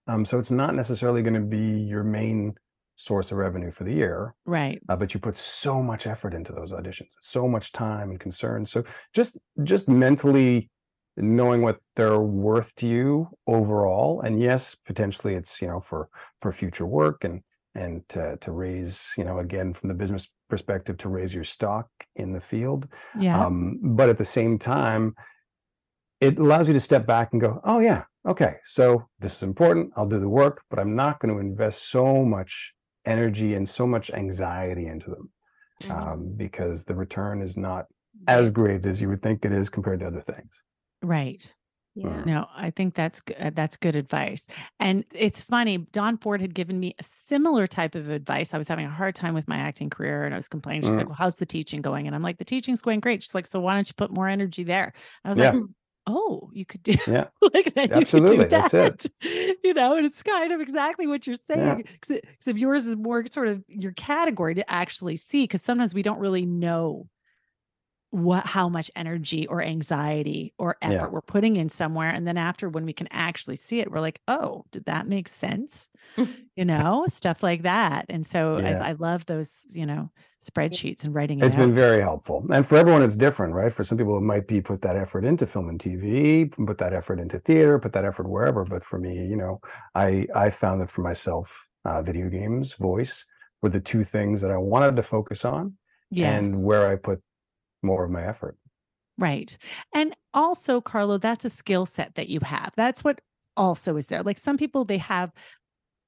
Um, 0.07 0.25
so 0.25 0.39
it's 0.39 0.51
not 0.51 0.75
necessarily 0.75 1.21
going 1.21 1.35
to 1.35 1.39
be 1.39 1.79
your 1.79 2.03
main 2.03 2.55
source 3.03 3.31
of 3.31 3.37
revenue 3.37 3.71
for 3.71 3.83
the 3.83 3.93
year. 3.93 4.33
Right. 4.45 4.81
Uh, 4.87 4.95
but 4.95 5.13
you 5.13 5.19
put 5.19 5.37
so 5.37 5.83
much 5.83 6.07
effort 6.07 6.33
into 6.33 6.53
those 6.53 6.71
auditions, 6.71 7.11
so 7.19 7.47
much 7.47 7.71
time 7.73 8.09
and 8.11 8.19
concern. 8.19 8.65
So 8.65 8.83
just 9.13 9.37
just 9.63 9.89
mentally 9.89 10.69
knowing 11.17 11.61
what 11.61 11.79
they're 11.95 12.21
worth 12.21 12.73
to 12.75 12.87
you 12.87 13.27
overall. 13.45 14.21
And 14.21 14.41
yes, 14.41 14.75
potentially 14.85 15.35
it's, 15.35 15.61
you 15.61 15.67
know, 15.67 15.79
for 15.79 16.09
for 16.41 16.51
future 16.51 16.85
work 16.85 17.23
and 17.23 17.41
and 17.75 18.07
to, 18.07 18.37
to 18.37 18.51
raise, 18.51 19.13
you 19.17 19.23
know, 19.23 19.39
again 19.39 19.73
from 19.73 19.89
the 19.89 19.95
business 19.95 20.31
perspective, 20.49 20.97
to 20.97 21.09
raise 21.09 21.33
your 21.33 21.43
stock 21.43 21.87
in 22.15 22.31
the 22.31 22.41
field. 22.41 22.87
Yeah. 23.19 23.43
Um, 23.43 23.79
but 23.81 24.09
at 24.09 24.17
the 24.17 24.25
same 24.25 24.59
time, 24.59 25.15
it 26.21 26.37
allows 26.39 26.67
you 26.67 26.73
to 26.73 26.79
step 26.79 27.05
back 27.05 27.33
and 27.33 27.41
go, 27.41 27.59
oh 27.63 27.79
yeah, 27.79 28.03
okay, 28.25 28.55
so 28.65 29.09
this 29.19 29.35
is 29.37 29.43
important. 29.43 29.91
I'll 29.95 30.07
do 30.07 30.19
the 30.19 30.29
work, 30.29 30.61
but 30.69 30.79
I'm 30.79 30.95
not 30.95 31.19
going 31.19 31.33
to 31.33 31.39
invest 31.39 31.89
so 31.89 32.23
much 32.23 32.73
energy 33.05 33.53
and 33.55 33.67
so 33.67 33.85
much 33.85 34.11
anxiety 34.11 34.87
into 34.87 35.09
them 35.09 35.29
mm-hmm. 35.83 35.91
um, 35.91 36.33
because 36.35 36.83
the 36.85 36.95
return 36.95 37.41
is 37.41 37.57
not 37.57 37.85
as 38.27 38.49
great 38.49 38.85
as 38.85 39.01
you 39.01 39.09
would 39.09 39.21
think 39.21 39.43
it 39.43 39.51
is 39.51 39.69
compared 39.69 39.99
to 39.99 40.07
other 40.07 40.21
things. 40.21 40.61
Right. 41.01 41.53
Yeah. 41.95 42.23
No, 42.25 42.47
I 42.55 42.71
think 42.71 42.95
that's 42.95 43.21
uh, 43.39 43.51
that's 43.53 43.77
good 43.77 43.95
advice. 43.95 44.47
And 44.79 45.05
it's 45.13 45.41
funny, 45.41 45.77
Don 45.77 46.17
Ford 46.17 46.41
had 46.41 46.55
given 46.55 46.79
me 46.79 46.95
a 46.97 47.03
similar 47.03 47.67
type 47.67 47.93
of 47.93 48.09
advice. 48.09 48.53
I 48.53 48.57
was 48.57 48.67
having 48.67 48.87
a 48.87 48.89
hard 48.89 49.13
time 49.13 49.35
with 49.35 49.47
my 49.47 49.57
acting 49.57 49.91
career 49.91 50.23
and 50.23 50.33
I 50.33 50.37
was 50.37 50.47
complaining. 50.47 50.83
She's 50.83 50.91
mm. 50.91 50.97
like, 50.97 51.07
Well, 51.07 51.17
how's 51.17 51.35
the 51.35 51.45
teaching 51.45 51.83
going? 51.83 52.07
And 52.07 52.15
I'm 52.15 52.23
like, 52.23 52.39
the 52.39 52.45
teaching's 52.45 52.81
going 52.81 52.99
great. 52.99 53.21
She's 53.21 53.35
like, 53.35 53.45
So 53.45 53.59
why 53.59 53.75
don't 53.75 53.87
you 53.87 53.93
put 53.95 54.11
more 54.11 54.27
energy 54.27 54.63
there? 54.63 54.93
I 55.23 55.29
was 55.29 55.37
yeah. 55.37 55.51
like, 55.51 55.63
oh, 56.07 56.49
you 56.53 56.65
could 56.65 56.83
do 56.83 56.95
yeah, 57.07 57.27
like 57.53 57.71
absolutely. 57.75 58.45
That. 58.45 58.71
That's 58.71 59.05
it. 59.13 59.57
You 59.63 59.73
know, 59.73 59.95
and 59.95 60.05
it's 60.05 60.21
kind 60.21 60.51
of 60.51 60.59
exactly 60.59 61.07
what 61.07 61.25
you're 61.25 61.37
saying. 61.47 61.85
Because 61.99 62.21
yeah. 62.45 62.53
yours 62.53 62.85
is 62.85 62.97
more 62.97 63.25
sort 63.31 63.47
of 63.47 63.63
your 63.69 63.93
category 63.93 64.55
to 64.55 64.69
actually 64.69 65.15
see. 65.15 65.45
Because 65.45 65.61
sometimes 65.61 65.93
we 65.93 66.01
don't 66.01 66.19
really 66.19 66.45
know 66.45 67.07
what 68.13 68.45
how 68.45 68.69
much 68.69 68.91
energy 68.95 69.47
or 69.47 69.63
anxiety 69.63 70.53
or 70.59 70.77
effort 70.83 70.93
yeah. 70.93 71.07
we're 71.07 71.19
putting 71.19 71.57
in 71.57 71.67
somewhere 71.67 72.09
and 72.09 72.27
then 72.27 72.37
after 72.37 72.69
when 72.69 72.85
we 72.85 72.93
can 72.93 73.07
actually 73.09 73.55
see 73.55 73.79
it 73.79 73.89
we're 73.89 73.99
like 73.99 74.21
oh 74.27 74.63
did 74.69 74.85
that 74.85 75.07
make 75.07 75.27
sense 75.27 75.89
you 76.55 76.63
know 76.63 77.05
stuff 77.07 77.41
like 77.41 77.63
that 77.63 78.05
and 78.09 78.27
so 78.27 78.59
yeah. 78.59 78.83
I, 78.83 78.89
I, 78.89 78.91
love 78.91 79.25
those 79.25 79.65
you 79.71 79.87
know 79.87 80.11
spreadsheets 80.39 81.03
and 81.05 81.15
writing 81.15 81.39
it 81.39 81.45
it's 81.45 81.55
out. 81.55 81.61
been 81.61 81.75
very 81.75 82.01
helpful 82.01 82.45
and 82.53 82.67
for 82.67 82.77
everyone 82.77 83.01
it's 83.01 83.15
different 83.15 83.55
right 83.55 83.73
for 83.73 83.83
some 83.83 83.97
people 83.97 84.15
it 84.15 84.21
might 84.21 84.45
be 84.45 84.61
put 84.61 84.83
that 84.83 84.95
effort 84.95 85.25
into 85.25 85.47
film 85.47 85.67
and 85.69 85.79
tv 85.79 86.51
put 86.67 86.77
that 86.77 86.93
effort 86.93 87.19
into 87.19 87.39
theater 87.39 87.79
put 87.79 87.93
that 87.93 88.05
effort 88.05 88.29
wherever 88.29 88.63
but 88.63 88.83
for 88.83 88.99
me 88.99 89.25
you 89.25 89.35
know 89.35 89.59
i 89.95 90.27
i 90.35 90.51
found 90.51 90.79
that 90.79 90.91
for 90.91 91.01
myself 91.01 91.67
uh, 91.85 91.99
video 92.03 92.29
games 92.29 92.73
voice 92.73 93.25
were 93.63 93.69
the 93.69 93.79
two 93.79 94.03
things 94.03 94.39
that 94.39 94.51
i 94.51 94.57
wanted 94.57 94.95
to 94.95 95.01
focus 95.01 95.43
on 95.43 95.73
yes. 96.11 96.45
and 96.45 96.63
where 96.63 96.87
i 96.87 96.95
put 96.95 97.19
more 97.83 98.05
of 98.05 98.11
my 98.11 98.23
effort. 98.23 98.57
Right. 99.17 99.57
And 99.93 100.15
also, 100.33 100.81
Carlo, 100.81 101.17
that's 101.17 101.45
a 101.45 101.49
skill 101.49 101.85
set 101.85 102.15
that 102.15 102.29
you 102.29 102.39
have. 102.41 102.71
That's 102.75 103.03
what 103.03 103.21
also 103.55 103.95
is 103.97 104.07
there. 104.07 104.23
Like 104.23 104.37
some 104.37 104.57
people, 104.57 104.85
they 104.85 104.97
have 104.97 105.31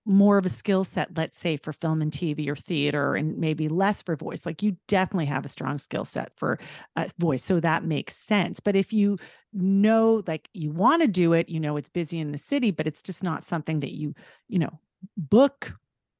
more 0.05 0.37
of 0.37 0.45
a 0.45 0.49
skill 0.49 0.83
set, 0.83 1.17
let's 1.17 1.37
say 1.37 1.57
for 1.57 1.73
film 1.73 2.01
and 2.01 2.11
TV 2.11 2.47
or 2.47 2.55
theater, 2.55 3.15
and 3.15 3.37
maybe 3.37 3.67
less 3.67 4.03
for 4.03 4.15
voice. 4.15 4.45
Like 4.45 4.61
you 4.61 4.77
definitely 4.87 5.25
have 5.25 5.45
a 5.45 5.49
strong 5.49 5.77
skill 5.79 6.05
set 6.05 6.31
for 6.35 6.59
uh, 6.95 7.07
voice. 7.17 7.43
So 7.43 7.59
that 7.59 7.83
makes 7.83 8.15
sense. 8.15 8.59
But 8.59 8.75
if 8.75 8.93
you 8.93 9.17
know, 9.51 10.23
like 10.27 10.47
you 10.53 10.71
want 10.71 11.01
to 11.01 11.07
do 11.07 11.33
it, 11.33 11.49
you 11.49 11.59
know, 11.59 11.77
it's 11.77 11.89
busy 11.89 12.19
in 12.19 12.31
the 12.31 12.37
city, 12.37 12.69
but 12.71 12.85
it's 12.85 13.01
just 13.01 13.23
not 13.23 13.43
something 13.43 13.79
that 13.79 13.93
you, 13.93 14.13
you 14.47 14.59
know, 14.59 14.79
book 15.17 15.73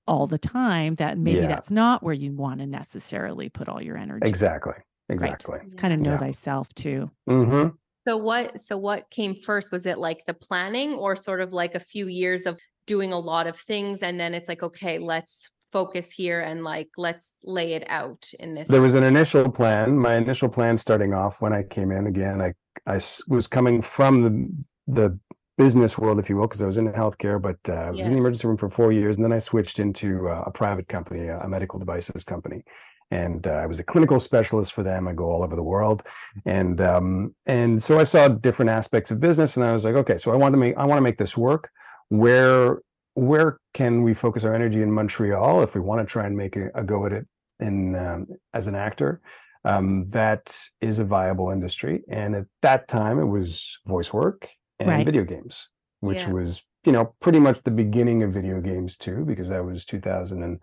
all 0.07 0.27
the 0.27 0.38
time, 0.38 0.95
that 0.95 1.17
maybe 1.17 1.41
yeah. 1.41 1.47
that's 1.47 1.71
not 1.71 2.01
where 2.01 2.13
you 2.13 2.31
want 2.31 2.59
to 2.59 2.65
necessarily 2.65 3.50
put 3.50 3.69
all 3.69 3.81
your 3.81 3.97
energy. 3.97 4.27
Exactly. 4.27 4.75
Exactly. 5.09 5.59
Right. 5.59 5.77
Kind 5.77 5.93
of 5.93 6.00
know 6.00 6.12
yeah. 6.12 6.19
thyself 6.19 6.74
too. 6.75 7.09
Mm-hmm. 7.29 7.75
So 8.07 8.17
what 8.17 8.62
so 8.62 8.77
what 8.77 9.09
came 9.09 9.35
first? 9.35 9.71
Was 9.71 9.85
it 9.85 9.97
like 9.97 10.25
the 10.27 10.33
planning 10.33 10.93
or 10.93 11.15
sort 11.15 11.41
of 11.41 11.53
like 11.53 11.75
a 11.75 11.79
few 11.79 12.07
years 12.07 12.45
of 12.45 12.59
doing 12.88 13.13
a 13.13 13.19
lot 13.19 13.47
of 13.47 13.57
things 13.57 14.00
and 14.03 14.19
then 14.19 14.33
it's 14.33 14.47
like, 14.47 14.63
okay, 14.63 15.00
let's 15.00 15.50
focus 15.71 16.12
here 16.12 16.39
and 16.39 16.63
like 16.63 16.88
let's 16.95 17.33
lay 17.43 17.74
it 17.74 17.83
out 17.89 18.29
in 18.39 18.55
this 18.55 18.69
there 18.69 18.81
was 18.81 18.95
an 18.95 19.03
initial 19.03 19.51
plan 19.51 19.97
my 19.97 20.15
initial 20.15 20.47
plan 20.47 20.77
starting 20.77 21.13
off 21.13 21.41
when 21.41 21.51
i 21.51 21.62
came 21.62 21.91
in 21.91 22.07
again 22.07 22.39
i 22.41 22.53
i 22.88 22.93
was 23.27 23.45
coming 23.45 23.81
from 23.81 24.21
the 24.21 24.63
the 24.88 25.19
business 25.57 25.97
world, 25.97 26.19
if 26.19 26.29
you 26.29 26.35
will, 26.35 26.47
because 26.47 26.62
I 26.62 26.65
was 26.65 26.77
in 26.77 26.91
healthcare, 26.91 27.41
but 27.41 27.57
uh, 27.69 27.74
I 27.74 27.91
was 27.91 28.00
Yeah. 28.00 28.07
in 28.07 28.12
the 28.13 28.17
emergency 28.19 28.47
room 28.47 28.57
for 28.57 28.69
four 28.69 28.91
years, 28.91 29.15
and 29.15 29.24
then 29.24 29.31
I 29.31 29.39
switched 29.39 29.79
into 29.79 30.27
uh, 30.27 30.43
a 30.45 30.51
private 30.51 30.88
company, 30.88 31.27
a 31.27 31.39
a 31.39 31.47
medical 31.47 31.79
devices 31.79 32.24
company, 32.24 32.63
and 33.12 33.45
uh, 33.47 33.51
I 33.51 33.65
was 33.65 33.79
a 33.79 33.83
clinical 33.83 34.19
specialist 34.19 34.74
for 34.74 34.83
them. 34.83 35.07
I 35.07 35.13
go 35.13 35.25
all 35.25 35.43
over 35.43 35.55
the 35.55 35.63
world, 35.63 36.03
and 36.45 36.81
um, 36.81 37.35
and 37.45 37.81
so 37.81 38.00
I 38.00 38.03
saw 38.03 38.27
different 38.27 38.69
aspects 38.71 39.12
of 39.12 39.19
business, 39.19 39.57
and 39.57 39.65
I 39.65 39.74
was 39.74 39.83
like, 39.83 39.95
okay, 39.95 40.17
so 40.17 40.31
I 40.31 40.35
want 40.35 40.53
to 40.53 40.57
make 40.57 40.75
I 40.77 40.85
want 40.85 40.97
to 40.97 41.03
make 41.03 41.17
this 41.17 41.38
work. 41.38 41.69
Where 42.09 42.79
where 43.13 43.59
can 43.74 44.03
we 44.03 44.13
focus 44.13 44.43
our 44.43 44.53
energy 44.53 44.81
in 44.81 44.91
Montreal 44.91 45.63
if 45.63 45.74
we 45.75 45.81
want 45.81 46.01
to 46.01 46.12
try 46.12 46.25
and 46.25 46.35
make 46.35 46.55
a, 46.55 46.69
a 46.75 46.83
go 46.83 47.05
at 47.05 47.13
it 47.13 47.27
in 47.59 47.95
um, 47.95 48.27
as 48.53 48.67
an 48.67 48.75
actor? 48.75 49.21
Um, 49.63 50.09
that 50.09 50.55
is 50.81 51.00
a 51.00 51.03
viable 51.05 51.50
industry, 51.50 52.03
and 52.09 52.35
at 52.35 52.45
that 52.62 52.88
time, 52.88 53.19
it 53.19 53.25
was 53.25 53.79
voice 53.88 54.13
work 54.13 54.47
and 54.79 54.89
Right. 54.89 55.05
video 55.05 55.24
games, 55.24 55.69
which 56.01 56.27
Yeah. 56.27 56.33
was 56.33 56.63
you 56.85 56.91
know 56.91 57.15
pretty 57.19 57.39
much 57.39 57.63
the 57.63 57.71
beginning 57.71 58.21
of 58.24 58.33
video 58.33 58.62
games 58.62 58.97
too, 58.97 59.25
because 59.25 59.50
that 59.50 59.65
was 59.65 59.85
two 59.85 60.00
thousand 60.00 60.43
and 60.43 60.59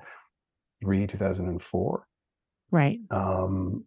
three, 0.80 1.06
two 1.06 1.18
thousand 1.18 1.49
and 1.49 1.61
four. 1.62 2.06
Right. 2.73 3.00
Um, 3.11 3.85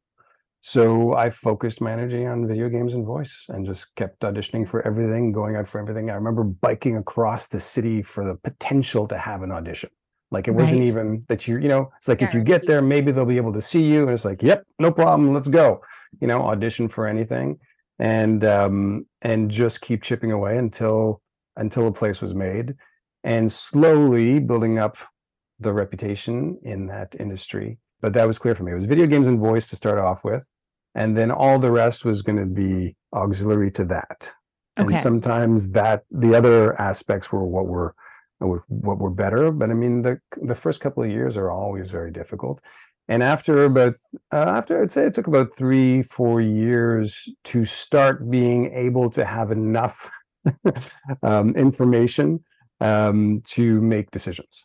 so 0.61 1.13
I 1.13 1.29
focused 1.29 1.81
my 1.81 1.91
energy 1.91 2.25
on 2.25 2.47
video 2.47 2.69
games 2.69 2.93
and 2.93 3.05
voice 3.05 3.45
and 3.49 3.65
just 3.65 3.93
kept 3.95 4.21
auditioning 4.21 4.67
for 4.67 4.81
everything, 4.87 5.31
going 5.31 5.55
out 5.55 5.67
for 5.67 5.79
everything. 5.79 6.09
I 6.09 6.15
remember 6.15 6.43
biking 6.43 6.97
across 6.97 7.47
the 7.47 7.59
city 7.59 8.01
for 8.01 8.25
the 8.25 8.37
potential 8.37 9.07
to 9.09 9.17
have 9.17 9.43
an 9.43 9.51
audition. 9.51 9.89
Like 10.31 10.47
it 10.47 10.51
wasn't 10.51 10.81
Right. 10.81 10.87
even 10.89 11.25
that 11.29 11.47
you, 11.47 11.57
you 11.59 11.67
know, 11.67 11.91
it's 11.97 12.07
like 12.07 12.21
if 12.23 12.33
you 12.33 12.41
get 12.41 12.65
there, 12.65 12.81
maybe 12.81 13.11
they'll 13.11 13.25
be 13.25 13.37
able 13.37 13.53
to 13.53 13.61
see 13.61 13.83
you. 13.83 14.03
And 14.03 14.11
it's 14.11 14.25
like, 14.25 14.41
yep, 14.41 14.63
no 14.79 14.91
problem, 14.91 15.33
let's 15.33 15.49
go. 15.49 15.81
You 16.19 16.27
know, 16.27 16.41
audition 16.41 16.87
for 16.89 17.07
anything. 17.07 17.59
And 17.99 18.43
um, 18.43 19.05
and 19.21 19.49
just 19.51 19.81
keep 19.81 20.03
chipping 20.03 20.31
away 20.31 20.57
until 20.57 21.21
until 21.57 21.87
a 21.87 21.91
place 21.93 22.21
was 22.21 22.35
made 22.35 22.75
and 23.23 23.51
slowly 23.51 24.39
building 24.39 24.79
up 24.79 24.97
the 25.59 25.71
reputation 25.71 26.59
in 26.63 26.87
that 26.87 27.15
industry. 27.19 27.77
But 28.05 28.13
that 28.13 28.27
was 28.27 28.37
clear 28.37 28.53
for 28.53 28.63
me. 28.63 28.71
It 28.71 28.75
was 28.75 28.85
video 28.85 29.07
games 29.07 29.25
and 29.27 29.39
voice 29.39 29.67
to 29.71 29.75
start 29.75 29.97
off 29.97 30.23
with. 30.23 30.45
And 30.93 31.17
then 31.17 31.31
all 31.31 31.57
the 31.57 31.71
rest 31.71 32.05
was 32.05 32.21
going 32.21 32.37
to 32.37 32.45
be 32.45 32.95
auxiliary 33.13 33.71
to 33.71 33.85
that. 33.85 34.31
And 34.77 34.89
Okay. 34.89 35.01
sometimes 35.01 35.71
that 35.71 36.03
the 36.11 36.35
other 36.35 36.79
aspects 36.79 37.31
were 37.31 37.43
what 37.43 37.65
were 37.65 37.95
were- 38.39 38.61
what 38.67 38.99
were 38.99 39.09
better. 39.09 39.49
But 39.51 39.71
I 39.71 39.73
mean, 39.73 40.03
the 40.03 40.19
the 40.51 40.53
first 40.53 40.81
couple 40.81 41.01
of 41.01 41.09
years 41.09 41.35
are 41.35 41.49
always 41.49 41.89
very 41.89 42.11
difficult. 42.11 42.61
And 43.07 43.23
after 43.23 43.65
about 43.65 43.95
uh, 44.31 44.49
after 44.59 44.79
I'd 44.79 44.91
say 44.91 45.07
it 45.07 45.15
took 45.15 45.25
about 45.33 45.55
three 45.55 46.03
four 46.03 46.41
years 46.41 47.27
to 47.45 47.65
start 47.65 48.29
being 48.29 48.71
able 48.87 49.09
to 49.17 49.25
have 49.25 49.49
enough 49.49 50.11
um, 51.23 51.55
information 51.55 52.43
um, 52.81 53.41
to 53.55 53.81
make 53.81 54.11
decisions 54.11 54.63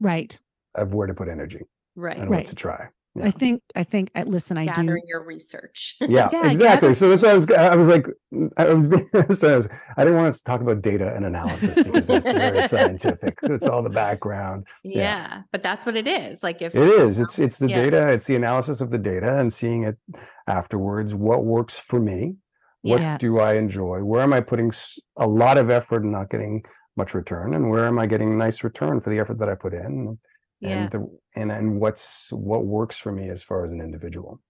Right. 0.00 0.32
of 0.74 0.94
where 0.94 1.06
to 1.06 1.12
put 1.20 1.28
energy 1.28 1.62
Right. 1.96 2.16
and 2.18 2.30
Right. 2.30 2.38
what 2.38 2.46
to 2.46 2.54
try. 2.54 2.88
I 3.20 3.32
think, 3.32 3.60
I 3.74 3.82
think, 3.82 4.12
uh, 4.14 4.22
listen, 4.24 4.56
I 4.56 4.66
do. 4.66 4.72
Gathering 4.72 5.02
your 5.08 5.24
research. 5.24 5.96
Yeah, 6.00 6.28
Yeah, 6.32 6.48
exactly. 6.48 6.90
gather- 6.90 6.94
So 6.94 7.08
that's 7.08 7.24
why 7.24 7.30
I 7.30 7.34
was. 7.34 7.50
I 7.50 7.74
was 7.74 7.88
like, 7.88 8.06
I 8.56 8.72
was. 8.72 8.86
being- 9.12 9.32
sorry, 9.32 9.52
I, 9.54 9.56
was 9.56 9.68
I 9.96 10.04
didn't 10.04 10.16
want 10.16 10.28
us 10.28 10.38
to 10.38 10.44
talk 10.44 10.60
about 10.60 10.80
data 10.80 11.12
and 11.16 11.26
analysis 11.26 11.82
because 11.82 12.06
that's 12.06 12.28
very 12.30 12.62
scientific. 12.68 13.36
It's 13.42 13.66
all 13.66 13.82
the 13.82 13.90
background. 13.90 14.68
yeah. 14.84 15.42
But 15.50 15.64
that's 15.64 15.84
what 15.84 15.96
it 15.96 16.06
is. 16.06 16.44
Like 16.44 16.62
if 16.62 16.72
It 16.76 16.88
is. 16.88 17.18
It's 17.18 17.40
it's 17.40 17.58
the 17.58 17.68
Yeah. 17.68 17.82
data. 17.82 18.08
It's 18.12 18.26
the 18.26 18.36
analysis 18.36 18.80
of 18.80 18.90
the 18.92 18.98
data 18.98 19.38
and 19.40 19.52
seeing 19.52 19.82
it 19.82 19.98
afterwards. 20.46 21.12
What 21.14 21.44
works 21.44 21.78
for 21.78 21.98
me? 21.98 22.36
What 22.82 23.00
Yeah. 23.00 23.18
do 23.18 23.40
I 23.40 23.54
enjoy? 23.54 24.04
Where 24.04 24.22
am 24.22 24.32
I 24.32 24.40
putting 24.40 24.72
a 25.16 25.26
lot 25.26 25.58
of 25.58 25.68
effort 25.68 26.04
and 26.04 26.12
not 26.12 26.30
getting 26.30 26.64
much 26.96 27.12
return? 27.14 27.54
And 27.54 27.70
where 27.70 27.86
am 27.86 27.98
I 27.98 28.06
getting 28.06 28.38
nice 28.38 28.62
return 28.64 29.00
for 29.00 29.10
the 29.10 29.18
effort 29.18 29.38
that 29.40 29.48
I 29.48 29.54
put 29.56 29.74
in? 29.74 30.18
Yeah. 30.60 30.82
And 30.84 30.90
the, 30.90 31.18
and 31.34 31.50
and 31.52 31.80
what's 31.80 32.30
what 32.32 32.64
works 32.66 32.96
for 32.96 33.12
me 33.12 33.28
as 33.28 33.42
far 33.42 33.64
as 33.64 33.72
an 33.72 33.80
individual? 33.80 34.40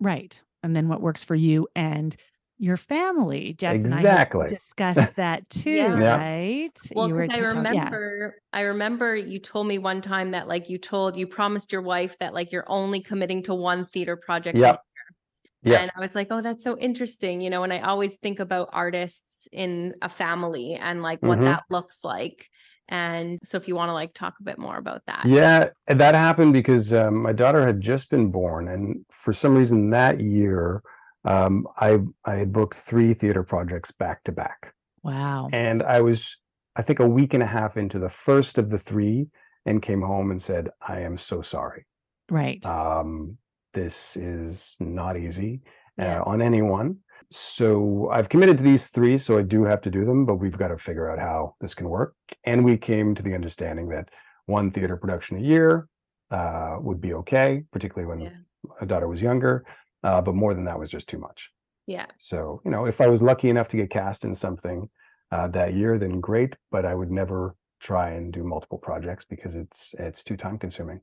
Right. 0.00 0.38
And 0.62 0.74
then 0.76 0.88
what 0.88 1.00
works 1.00 1.22
for 1.24 1.34
you 1.34 1.68
and 1.74 2.16
your 2.58 2.76
family. 2.76 3.54
Jess 3.54 3.76
and 3.76 3.94
I 3.94 3.98
Exactly. 3.98 4.42
had 4.42 4.50
discussed 4.58 5.16
that 5.16 5.48
too, 5.48 5.70
Yeah. 5.70 5.98
Yeah. 5.98 6.16
right? 6.18 6.78
Well, 6.94 7.08
You 7.08 7.14
were 7.14 7.26
'cause 7.26 7.38
I 7.38 7.40
to 7.40 7.46
talk- 7.46 7.54
yeah. 7.54 7.84
remember, 7.84 8.34
I 8.52 8.60
remember 8.62 9.16
you 9.16 9.38
told 9.38 9.66
me 9.66 9.78
one 9.78 10.02
time 10.02 10.32
that 10.32 10.46
like 10.48 10.68
you 10.68 10.76
told 10.76 11.16
you 11.16 11.26
promised 11.26 11.72
your 11.72 11.80
wife 11.80 12.18
that 12.18 12.34
like 12.34 12.52
you're 12.52 12.68
only 12.70 13.00
committing 13.00 13.42
to 13.44 13.54
one 13.54 13.86
theater 13.86 14.16
project. 14.16 14.58
a 14.58 14.60
Yep. 14.60 14.74
year. 14.74 15.72
Yeah. 15.74 15.80
And 15.80 15.90
I 15.96 16.00
was 16.00 16.14
like, 16.14 16.28
oh, 16.30 16.42
that's 16.42 16.62
so 16.62 16.78
interesting, 16.78 17.40
you 17.40 17.48
know. 17.48 17.62
And 17.62 17.72
I 17.72 17.80
always 17.80 18.16
think 18.16 18.40
about 18.40 18.68
artists 18.72 19.48
in 19.52 19.94
a 20.02 20.08
family 20.10 20.74
and 20.74 21.02
like 21.02 21.22
what 21.22 21.38
Mhm. 21.38 21.44
that 21.44 21.62
looks 21.70 21.98
like. 22.04 22.48
And 22.90 23.38
so, 23.44 23.56
if 23.56 23.68
you 23.68 23.76
want 23.76 23.88
to 23.88 23.94
like 23.94 24.12
talk 24.14 24.34
a 24.40 24.42
bit 24.42 24.58
more 24.58 24.76
about 24.76 25.02
that, 25.06 25.26
Yeah, 25.26 25.70
that 25.86 26.14
happened 26.14 26.52
because 26.52 26.92
um, 26.92 27.22
my 27.22 27.32
daughter 27.32 27.64
had 27.66 27.80
just 27.80 28.10
been 28.10 28.30
born, 28.30 28.68
and 28.68 29.04
for 29.10 29.32
some 29.32 29.54
reason 29.56 29.90
that 29.90 30.20
year, 30.20 30.82
um, 31.24 31.66
I 31.76 31.98
I 32.24 32.34
had 32.36 32.52
booked 32.52 32.76
three 32.76 33.14
theater 33.14 33.42
projects 33.42 33.90
back 33.90 34.24
to 34.24 34.32
back, 34.32 34.74
Wow. 35.02 35.48
and 35.52 35.82
I 35.82 36.00
was 36.00 36.36
I 36.76 36.82
think 36.82 37.00
a 37.00 37.08
week 37.08 37.34
and 37.34 37.42
a 37.42 37.46
half 37.46 37.76
into 37.76 37.98
the 37.98 38.10
first 38.10 38.58
of 38.58 38.70
the 38.70 38.78
three, 38.78 39.28
and 39.66 39.82
came 39.82 40.02
home 40.02 40.30
and 40.30 40.42
said, 40.42 40.70
"I 40.88 41.00
am 41.00 41.18
so 41.18 41.42
sorry. 41.42 41.86
Right. 42.30 42.64
Um, 42.64 43.38
this 43.74 44.16
is 44.16 44.76
not 44.80 45.16
easy 45.16 45.62
Yeah. 45.96 46.20
uh, 46.20 46.24
on 46.26 46.42
anyone." 46.42 46.98
So 47.32 48.08
I've 48.10 48.28
committed 48.28 48.58
to 48.58 48.64
these 48.64 48.88
three, 48.88 49.16
so 49.16 49.38
I 49.38 49.42
do 49.42 49.64
have 49.64 49.80
to 49.82 49.90
do 49.90 50.04
them, 50.04 50.26
but 50.26 50.36
we've 50.36 50.56
got 50.58 50.68
to 50.68 50.78
figure 50.78 51.08
out 51.08 51.18
how 51.18 51.54
this 51.60 51.74
can 51.74 51.88
work. 51.88 52.14
And 52.44 52.64
we 52.64 52.76
came 52.76 53.14
to 53.14 53.22
the 53.22 53.34
understanding 53.34 53.88
that 53.90 54.08
one 54.46 54.70
theater 54.72 54.96
production 54.96 55.36
a 55.38 55.40
year 55.40 55.88
uh, 56.30 56.78
would 56.80 57.00
be 57.00 57.14
okay, 57.14 57.64
particularly 57.72 58.08
when 58.08 58.20
Yeah. 58.20 58.36
my 58.80 58.86
daughter 58.86 59.06
was 59.08 59.22
younger. 59.22 59.64
Uh, 60.02 60.20
but 60.22 60.34
more 60.34 60.54
than 60.54 60.64
that 60.64 60.78
was 60.78 60.90
just 60.90 61.08
too 61.08 61.18
much. 61.18 61.50
yeah, 61.86 62.06
So 62.18 62.62
you 62.64 62.70
know, 62.70 62.86
if 62.86 63.00
I 63.00 63.06
was 63.06 63.20
lucky 63.22 63.50
enough 63.50 63.68
to 63.68 63.76
get 63.76 63.90
cast 63.90 64.24
in 64.24 64.34
something 64.34 64.88
uh, 65.30 65.48
that 65.48 65.74
year, 65.74 65.98
then 65.98 66.20
great. 66.20 66.56
But 66.70 66.84
I 66.84 66.94
would 66.94 67.10
never 67.10 67.54
try 67.80 68.10
and 68.10 68.32
do 68.32 68.42
multiple 68.42 68.78
projects 68.78 69.24
because 69.24 69.54
it's 69.54 69.94
it's 69.98 70.24
too 70.24 70.36
time 70.36 70.58
consuming. 70.58 71.00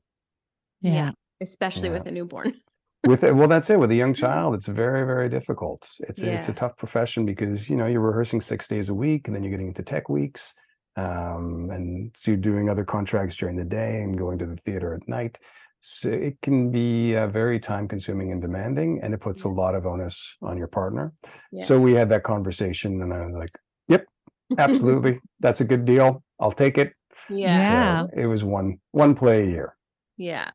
yeah. 0.80 0.92
yeah. 0.92 1.10
especially 1.40 1.88
Yeah. 1.88 1.98
with 1.98 2.08
a 2.08 2.10
newborn. 2.10 2.52
With 3.06 3.22
it, 3.24 3.32
well 3.34 3.48
that's 3.48 3.70
it 3.70 3.78
with 3.78 3.90
a 3.90 3.94
young 3.94 4.12
child 4.14 4.54
it's 4.54 4.66
very 4.66 5.06
very 5.06 5.28
difficult 5.28 5.88
it's 6.00 6.22
a, 6.22 6.32
it's 6.34 6.48
a 6.48 6.50
Yeah. 6.50 6.54
tough 6.56 6.76
profession 6.76 7.24
because 7.24 7.68
you 7.70 7.76
know 7.76 7.86
you're 7.86 8.00
rehearsing 8.00 8.40
six 8.40 8.66
days 8.68 8.88
a 8.88 8.94
week 8.94 9.26
and 9.28 9.34
then 9.36 9.42
you're 9.44 9.50
getting 9.52 9.68
into 9.68 9.82
tech 9.82 10.08
weeks 10.08 10.54
um, 10.96 11.70
and 11.70 12.10
so 12.16 12.32
you're 12.32 12.40
doing 12.40 12.68
other 12.68 12.84
contracts 12.84 13.36
during 13.36 13.54
the 13.56 13.64
day 13.64 14.02
and 14.02 14.18
going 14.18 14.38
to 14.38 14.46
the 14.46 14.56
theater 14.56 14.94
at 14.94 15.08
night 15.08 15.38
so 15.80 16.08
it 16.10 16.36
can 16.42 16.72
be 16.72 17.14
uh, 17.14 17.28
very 17.28 17.60
time 17.60 17.86
consuming 17.86 18.32
and 18.32 18.42
demanding 18.42 18.98
and 19.02 19.14
it 19.14 19.20
puts 19.20 19.44
a 19.44 19.48
Yeah. 19.48 19.54
lot 19.54 19.74
of 19.76 19.86
onus 19.86 20.36
on 20.42 20.56
your 20.58 20.66
partner 20.66 21.12
Yeah. 21.52 21.64
so 21.64 21.78
we 21.80 21.92
had 21.94 22.08
that 22.08 22.24
conversation 22.24 23.00
and 23.02 23.14
i 23.14 23.24
was 23.24 23.34
like 23.36 23.54
yep 23.86 24.04
absolutely 24.58 25.20
that's 25.40 25.60
a 25.60 25.64
good 25.64 25.84
deal 25.84 26.24
i'll 26.40 26.50
take 26.52 26.78
it 26.78 26.94
yeah, 27.30 27.60
Yeah. 27.60 28.06
so 28.06 28.10
it 28.22 28.26
was 28.26 28.42
one 28.42 28.78
one 28.90 29.14
play 29.14 29.44
a 29.44 29.46
year 29.46 29.76
yeah. 30.16 30.50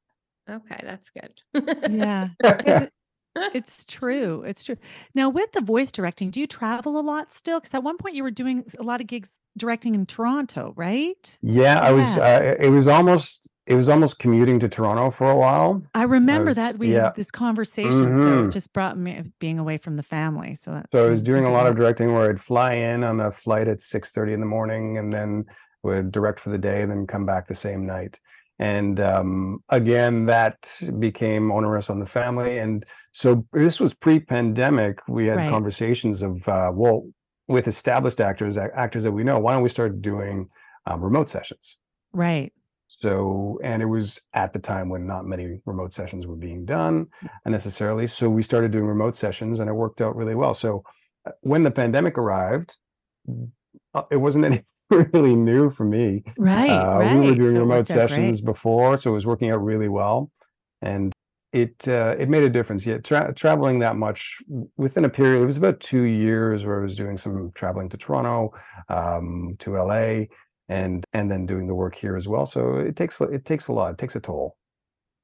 Okay, 0.49 0.79
that's 0.83 1.09
good. 1.09 1.91
yeah. 1.91 2.29
it's 3.53 3.85
true. 3.85 4.43
It's 4.45 4.63
true. 4.63 4.77
Now, 5.15 5.29
with 5.29 5.51
the 5.53 5.61
voice 5.61 5.91
directing, 5.91 6.29
do 6.29 6.39
you 6.39 6.47
travel 6.47 6.99
a 6.99 7.01
lot 7.01 7.31
still? 7.31 7.59
Because 7.59 7.73
at 7.73 7.83
one 7.83 7.97
point 7.97 8.15
you 8.15 8.23
were 8.23 8.31
doing 8.31 8.65
a 8.79 8.83
lot 8.83 9.01
of 9.01 9.07
gigs 9.07 9.29
directing 9.57 9.95
in 9.95 10.05
Toronto, 10.05 10.73
right? 10.75 11.37
Yeah, 11.41 11.79
I 11.79 11.91
was. 11.91 12.17
Uh, 12.17 12.55
it 12.59 12.69
was 12.69 12.87
almost. 12.87 13.49
It 13.65 13.75
was 13.75 13.87
almost 13.87 14.19
commuting 14.19 14.59
to 14.59 14.67
Toronto 14.67 15.09
for 15.09 15.31
a 15.31 15.35
while. 15.37 15.81
I 15.93 16.03
remember 16.03 16.47
was- 16.47 16.57
that 16.57 16.77
we 16.77 16.91
yeah. 16.93 17.05
had 17.05 17.15
this 17.15 17.31
conversation. 17.31 17.91
So 18.13 18.25
Mhm. 18.25 18.47
it 18.47 18.51
just 18.51 18.73
brought 18.73 18.97
me 18.97 19.23
being 19.39 19.57
away 19.57 19.77
from 19.77 19.95
the 19.95 20.03
family. 20.03 20.55
So, 20.55 20.71
that 20.71 20.87
So 20.91 21.05
I 21.05 21.09
was 21.09 21.21
doing 21.21 21.45
a 21.45 21.49
lot 21.49 21.65
of 21.65 21.77
directing 21.77 22.11
where 22.13 22.29
I'd 22.29 22.41
fly 22.41 22.73
in 22.73 23.05
on 23.05 23.21
a 23.21 23.31
flight 23.31 23.69
at 23.69 23.81
six 23.81 24.11
thirty 24.11 24.33
in 24.33 24.41
the 24.41 24.45
morning, 24.45 24.97
and 24.97 25.13
then 25.13 25.45
would 25.81 26.11
direct 26.11 26.39
for 26.41 26.49
the 26.49 26.57
day, 26.57 26.81
and 26.81 26.91
then 26.91 27.07
come 27.07 27.25
back 27.25 27.47
the 27.47 27.55
same 27.55 27.85
night. 27.85 28.19
And 28.59 28.99
um, 28.99 29.63
again, 29.69 30.25
that 30.27 30.71
became 30.99 31.51
onerous 31.51 31.89
on 31.89 31.99
the 31.99 32.05
family. 32.05 32.59
And 32.59 32.85
so 33.11 33.45
this 33.51 33.79
was 33.79 33.93
pre-pandemic. 33.93 34.99
We 35.07 35.27
had 35.27 35.37
Right. 35.37 35.49
conversations 35.49 36.21
of 36.21 36.47
uh, 36.47 36.71
well, 36.73 37.07
with 37.47 37.67
established 37.67 38.21
actors, 38.21 38.55
actors 38.57 39.03
that 39.03 39.11
we 39.11 39.23
know. 39.23 39.39
Why 39.39 39.53
don't 39.53 39.63
we 39.63 39.69
start 39.69 40.01
doing 40.01 40.49
um, 40.85 41.01
remote 41.01 41.29
sessions? 41.29 41.77
Right. 42.13 42.53
So, 42.87 43.59
and 43.63 43.81
it 43.81 43.87
was 43.87 44.19
at 44.33 44.53
the 44.53 44.59
time 44.59 44.87
when 44.87 45.07
not 45.07 45.25
many 45.25 45.59
remote 45.65 45.93
sessions 45.93 46.27
were 46.27 46.35
being 46.35 46.63
done 46.63 47.07
necessarily. 47.45 48.05
So 48.07 48.29
we 48.29 48.43
started 48.43 48.71
doing 48.71 48.85
remote 48.85 49.17
sessions 49.17 49.59
and 49.59 49.69
it 49.69 49.73
worked 49.73 49.99
out 49.99 50.15
really 50.15 50.35
well. 50.35 50.53
So 50.53 50.83
uh, 51.25 51.31
when 51.41 51.63
the 51.63 51.71
pandemic 51.71 52.17
arrived, 52.19 52.77
uh, 53.95 54.03
it 54.11 54.17
wasn't 54.17 54.45
anything 54.45 54.65
really 55.13 55.35
new 55.35 55.69
for 55.69 55.85
me. 55.85 56.23
Right. 56.37 56.69
Uh, 56.69 56.97
right. 56.99 57.15
We 57.19 57.29
were 57.29 57.35
doing 57.35 57.55
So 57.55 57.61
remote 57.61 57.79
out 57.79 57.87
great. 57.87 58.09
sessions 58.09 58.41
before, 58.41 58.97
so 58.97 59.11
it 59.11 59.13
was 59.13 59.25
working 59.25 59.51
out 59.51 59.63
really 59.63 59.89
well. 59.89 60.31
And 60.81 61.13
it 61.53 61.87
uh, 61.87 62.15
it 62.17 62.29
made 62.29 62.43
a 62.43 62.49
difference. 62.49 62.85
Yeah, 62.85 62.97
tra- 62.97 63.33
traveling 63.33 63.79
that 63.79 63.95
much 63.95 64.37
within 64.75 65.05
a 65.05 65.09
period, 65.09 65.41
it 65.41 65.45
was 65.45 65.57
about 65.57 65.79
two 65.79 66.03
years 66.03 66.65
where 66.65 66.79
I 66.79 66.83
was 66.83 66.95
doing 66.95 67.17
some 67.17 67.51
traveling 67.53 67.89
to 67.89 67.97
Toronto, 67.97 68.51
um, 68.89 69.55
to 69.59 69.75
LA, 69.77 70.25
and 70.67 71.05
and 71.13 71.29
then 71.29 71.45
doing 71.45 71.67
the 71.67 71.75
work 71.75 71.95
here 71.95 72.15
as 72.15 72.27
well. 72.27 72.45
So 72.45 72.77
it 72.77 72.95
takes 72.95 73.21
it 73.21 73.45
takes 73.45 73.67
a 73.67 73.71
lot. 73.73 73.91
It 73.93 73.97
takes 73.99 74.15
a 74.15 74.19
toll. 74.19 74.57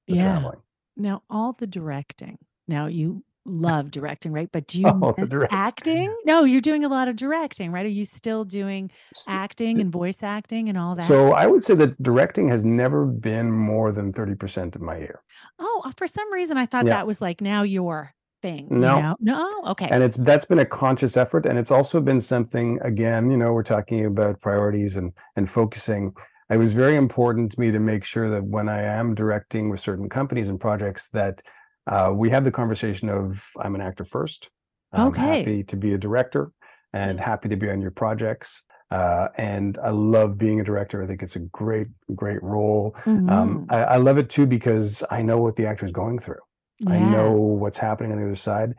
Yeah. 0.07 0.23
Traveling. 0.33 0.59
Now, 0.95 1.23
all 1.29 1.53
the 1.57 1.67
directing. 1.67 2.37
Now, 2.67 2.85
you 2.85 3.23
love 3.49 3.91
directing, 3.91 4.31
right? 4.31 4.49
But 4.51 4.67
do 4.67 4.79
you 4.79 4.87
Oh, 4.87 5.15
acting? 5.51 6.13
No, 6.25 6.43
you're 6.43 6.61
doing 6.61 6.85
a 6.85 6.89
lot 6.89 7.07
of 7.07 7.15
directing, 7.15 7.71
right? 7.71 7.85
Are 7.85 7.89
you 7.89 8.05
still 8.05 8.45
doing 8.45 8.91
acting 9.27 9.79
and 9.81 9.91
voice 9.91 10.23
acting 10.23 10.69
and 10.69 10.77
all 10.77 10.95
that? 10.95 11.03
So 11.07 11.33
I 11.33 11.45
would 11.47 11.63
say 11.63 11.75
that 11.75 12.01
directing 12.01 12.49
has 12.49 12.63
never 12.65 13.05
been 13.05 13.51
more 13.51 13.91
than 13.91 14.13
30% 14.13 14.75
of 14.75 14.81
my 14.81 14.97
year. 14.97 15.21
oh, 15.59 15.81
uh, 15.85 15.91
for 15.97 16.07
some 16.07 16.31
reason, 16.31 16.57
I 16.57 16.65
thought 16.65 16.85
Yeah. 16.85 16.95
that 16.95 17.07
was 17.07 17.21
like 17.21 17.41
now 17.41 17.63
your 17.63 18.13
thing. 18.41 18.67
you 18.71 18.77
No. 18.77 19.01
know? 19.01 19.15
no, 19.19 19.63
okay, 19.71 19.87
And 19.91 20.01
it's 20.03 20.15
that's 20.17 20.45
been 20.45 20.59
a 20.59 20.65
conscious 20.65 21.17
effort. 21.17 21.45
And 21.45 21.59
it's 21.59 21.71
also 21.71 21.99
been 21.99 22.21
something, 22.21 22.79
again, 22.81 23.29
you 23.31 23.37
know, 23.37 23.51
we're 23.53 23.63
talking 23.63 24.05
about 24.05 24.39
priorities 24.41 24.95
and 24.95 25.11
and 25.35 25.49
focusing. 25.49 26.13
It 26.49 26.57
was 26.57 26.71
very 26.71 26.95
important 26.95 27.51
to 27.51 27.59
me 27.59 27.69
to 27.71 27.79
make 27.79 28.03
sure 28.03 28.27
that 28.29 28.43
when 28.43 28.69
I 28.69 28.81
am 28.81 29.13
directing 29.13 29.69
with 29.69 29.79
certain 29.81 30.09
companies 30.09 30.49
and 30.49 30.59
projects 30.59 31.09
that 31.09 31.41
uh, 31.89 32.11
we 32.13 32.29
have 32.29 32.43
the 32.43 32.51
conversation 32.51 33.09
of 33.09 33.51
I'm 33.59 33.75
an 33.75 33.81
actor 33.81 34.05
first. 34.05 34.49
I'm 34.93 35.09
Okay. 35.09 35.21
happy 35.21 35.63
to 35.65 35.75
be 35.77 35.93
a 35.93 35.97
director 35.97 36.51
and 36.93 37.19
happy 37.19 37.49
to 37.49 37.55
be 37.57 37.69
on 37.69 37.81
your 37.81 37.91
projects. 37.91 38.63
Uh, 38.91 39.27
and 39.37 39.77
I 39.79 39.91
love 39.91 40.37
being 40.37 40.59
a 40.59 40.63
director. 40.63 41.03
I 41.03 41.07
think 41.07 41.21
it's 41.21 41.35
a 41.35 41.41
great, 41.41 41.87
great 42.15 42.41
role. 42.41 42.95
Um, 43.27 43.59
Mhm. 43.59 43.71
I, 43.71 43.83
I 43.83 43.97
love 43.97 44.17
it 44.17 44.29
too 44.29 44.47
because 44.47 45.03
I 45.11 45.21
know 45.21 45.39
what 45.39 45.55
the 45.57 45.67
actor 45.67 45.85
is 45.85 45.91
going 45.91 46.19
through. 46.19 46.41
I 46.87 46.99
know 46.99 47.31
what's 47.33 47.77
happening 47.77 48.11
on 48.13 48.17
the 48.19 48.25
other 48.25 48.35
side. 48.35 48.75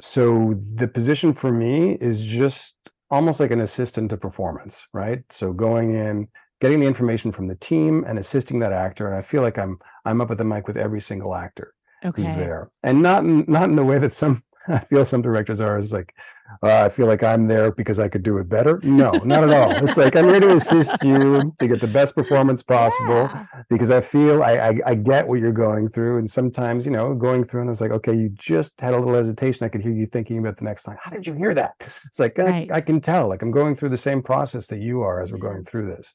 So 0.00 0.54
the 0.54 0.88
position 0.88 1.32
for 1.32 1.52
me 1.52 1.92
is 1.94 2.24
just 2.24 2.76
almost 3.10 3.40
like 3.40 3.50
an 3.50 3.60
assistant 3.60 4.10
to 4.10 4.16
performance, 4.16 4.86
right? 4.92 5.22
So 5.30 5.52
going 5.52 5.94
in, 5.94 6.28
getting 6.60 6.80
the 6.80 6.86
information 6.86 7.32
from 7.32 7.48
the 7.48 7.56
team 7.56 8.04
and 8.06 8.18
assisting 8.18 8.58
that 8.60 8.72
actor. 8.72 9.06
And 9.06 9.14
I 9.16 9.22
feel 9.22 9.42
like 9.42 9.58
I'm 9.58 9.78
I'm 10.04 10.20
up 10.20 10.30
at 10.30 10.38
the 10.38 10.44
mic 10.44 10.66
with 10.66 10.76
every 10.76 11.00
single 11.00 11.34
actor 11.34 11.74
okay. 12.04 12.22
who's 12.22 12.34
there. 12.36 12.70
And 12.82 13.02
not 13.02 13.24
in, 13.24 13.44
not 13.48 13.68
in 13.70 13.76
the 13.76 13.84
way 13.84 13.98
that 13.98 14.12
some 14.12 14.42
I 14.68 14.78
feel 14.78 15.04
some 15.04 15.22
directors 15.22 15.60
are 15.60 15.76
is 15.76 15.92
like, 15.92 16.14
uh, 16.62 16.84
I 16.84 16.88
feel 16.88 17.06
like 17.06 17.24
I'm 17.24 17.48
there 17.48 17.72
because 17.72 17.98
I 17.98 18.08
could 18.08 18.22
do 18.22 18.38
it 18.38 18.48
better. 18.48 18.78
No, 18.84 19.10
not 19.24 19.42
at 19.42 19.50
all. 19.50 19.72
It's 19.88 19.96
like 19.96 20.14
I'm 20.14 20.28
here 20.28 20.38
to 20.38 20.54
assist 20.54 21.02
you 21.02 21.52
to 21.58 21.66
get 21.66 21.80
the 21.80 21.88
best 21.88 22.14
performance 22.14 22.62
possible 22.62 23.28
Yeah. 23.32 23.46
because 23.68 23.90
I 23.90 24.00
feel 24.00 24.42
I, 24.44 24.52
I 24.68 24.78
I 24.86 24.94
get 24.94 25.26
what 25.26 25.40
you're 25.40 25.50
going 25.50 25.88
through, 25.88 26.18
and 26.18 26.30
sometimes 26.30 26.86
you 26.86 26.92
know 26.92 27.12
going 27.14 27.42
through 27.42 27.62
and 27.62 27.70
I 27.70 27.72
was 27.72 27.80
like, 27.80 27.90
okay, 27.90 28.14
you 28.14 28.28
just 28.28 28.80
had 28.80 28.94
a 28.94 28.98
little 28.98 29.14
hesitation. 29.14 29.64
I 29.64 29.68
could 29.68 29.82
hear 29.82 29.92
you 29.92 30.06
thinking 30.06 30.38
about 30.38 30.58
the 30.58 30.64
next 30.64 30.86
line. 30.86 30.98
How 31.02 31.10
did 31.10 31.26
you 31.26 31.34
hear 31.34 31.54
that? 31.54 31.72
It's 31.80 32.20
like 32.20 32.38
I, 32.38 32.44
Right. 32.44 32.70
I 32.72 32.80
can 32.82 33.00
tell. 33.00 33.26
Like 33.28 33.42
I'm 33.42 33.50
going 33.50 33.74
through 33.74 33.88
the 33.88 33.98
same 33.98 34.22
process 34.22 34.68
that 34.68 34.78
you 34.78 35.00
are 35.02 35.22
as 35.22 35.32
we're 35.32 35.38
going 35.38 35.64
through 35.64 35.86
this. 35.86 36.14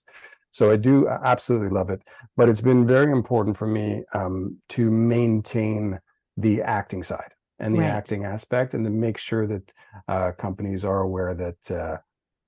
So 0.52 0.72
I 0.72 0.76
do 0.78 1.08
absolutely 1.08 1.70
love 1.70 1.90
it, 1.90 2.02
but 2.36 2.50
it's 2.50 2.62
been 2.62 2.88
very 2.88 3.12
important 3.12 3.58
for 3.58 3.68
me 3.68 4.04
um, 4.14 4.58
to 4.70 4.90
maintain 4.90 6.00
the 6.38 6.62
acting 6.62 7.04
side 7.04 7.32
and 7.60 7.76
the 7.76 7.80
Right. 7.80 7.88
acting 7.88 8.24
aspect, 8.26 8.74
and 8.74 8.84
to 8.86 8.92
make 8.92 9.18
sure 9.18 9.48
that 9.48 9.74
uh, 10.08 10.32
companies 10.34 10.86
are 10.86 11.02
aware 11.02 11.34
that 11.36 11.72
uh, 11.72 11.98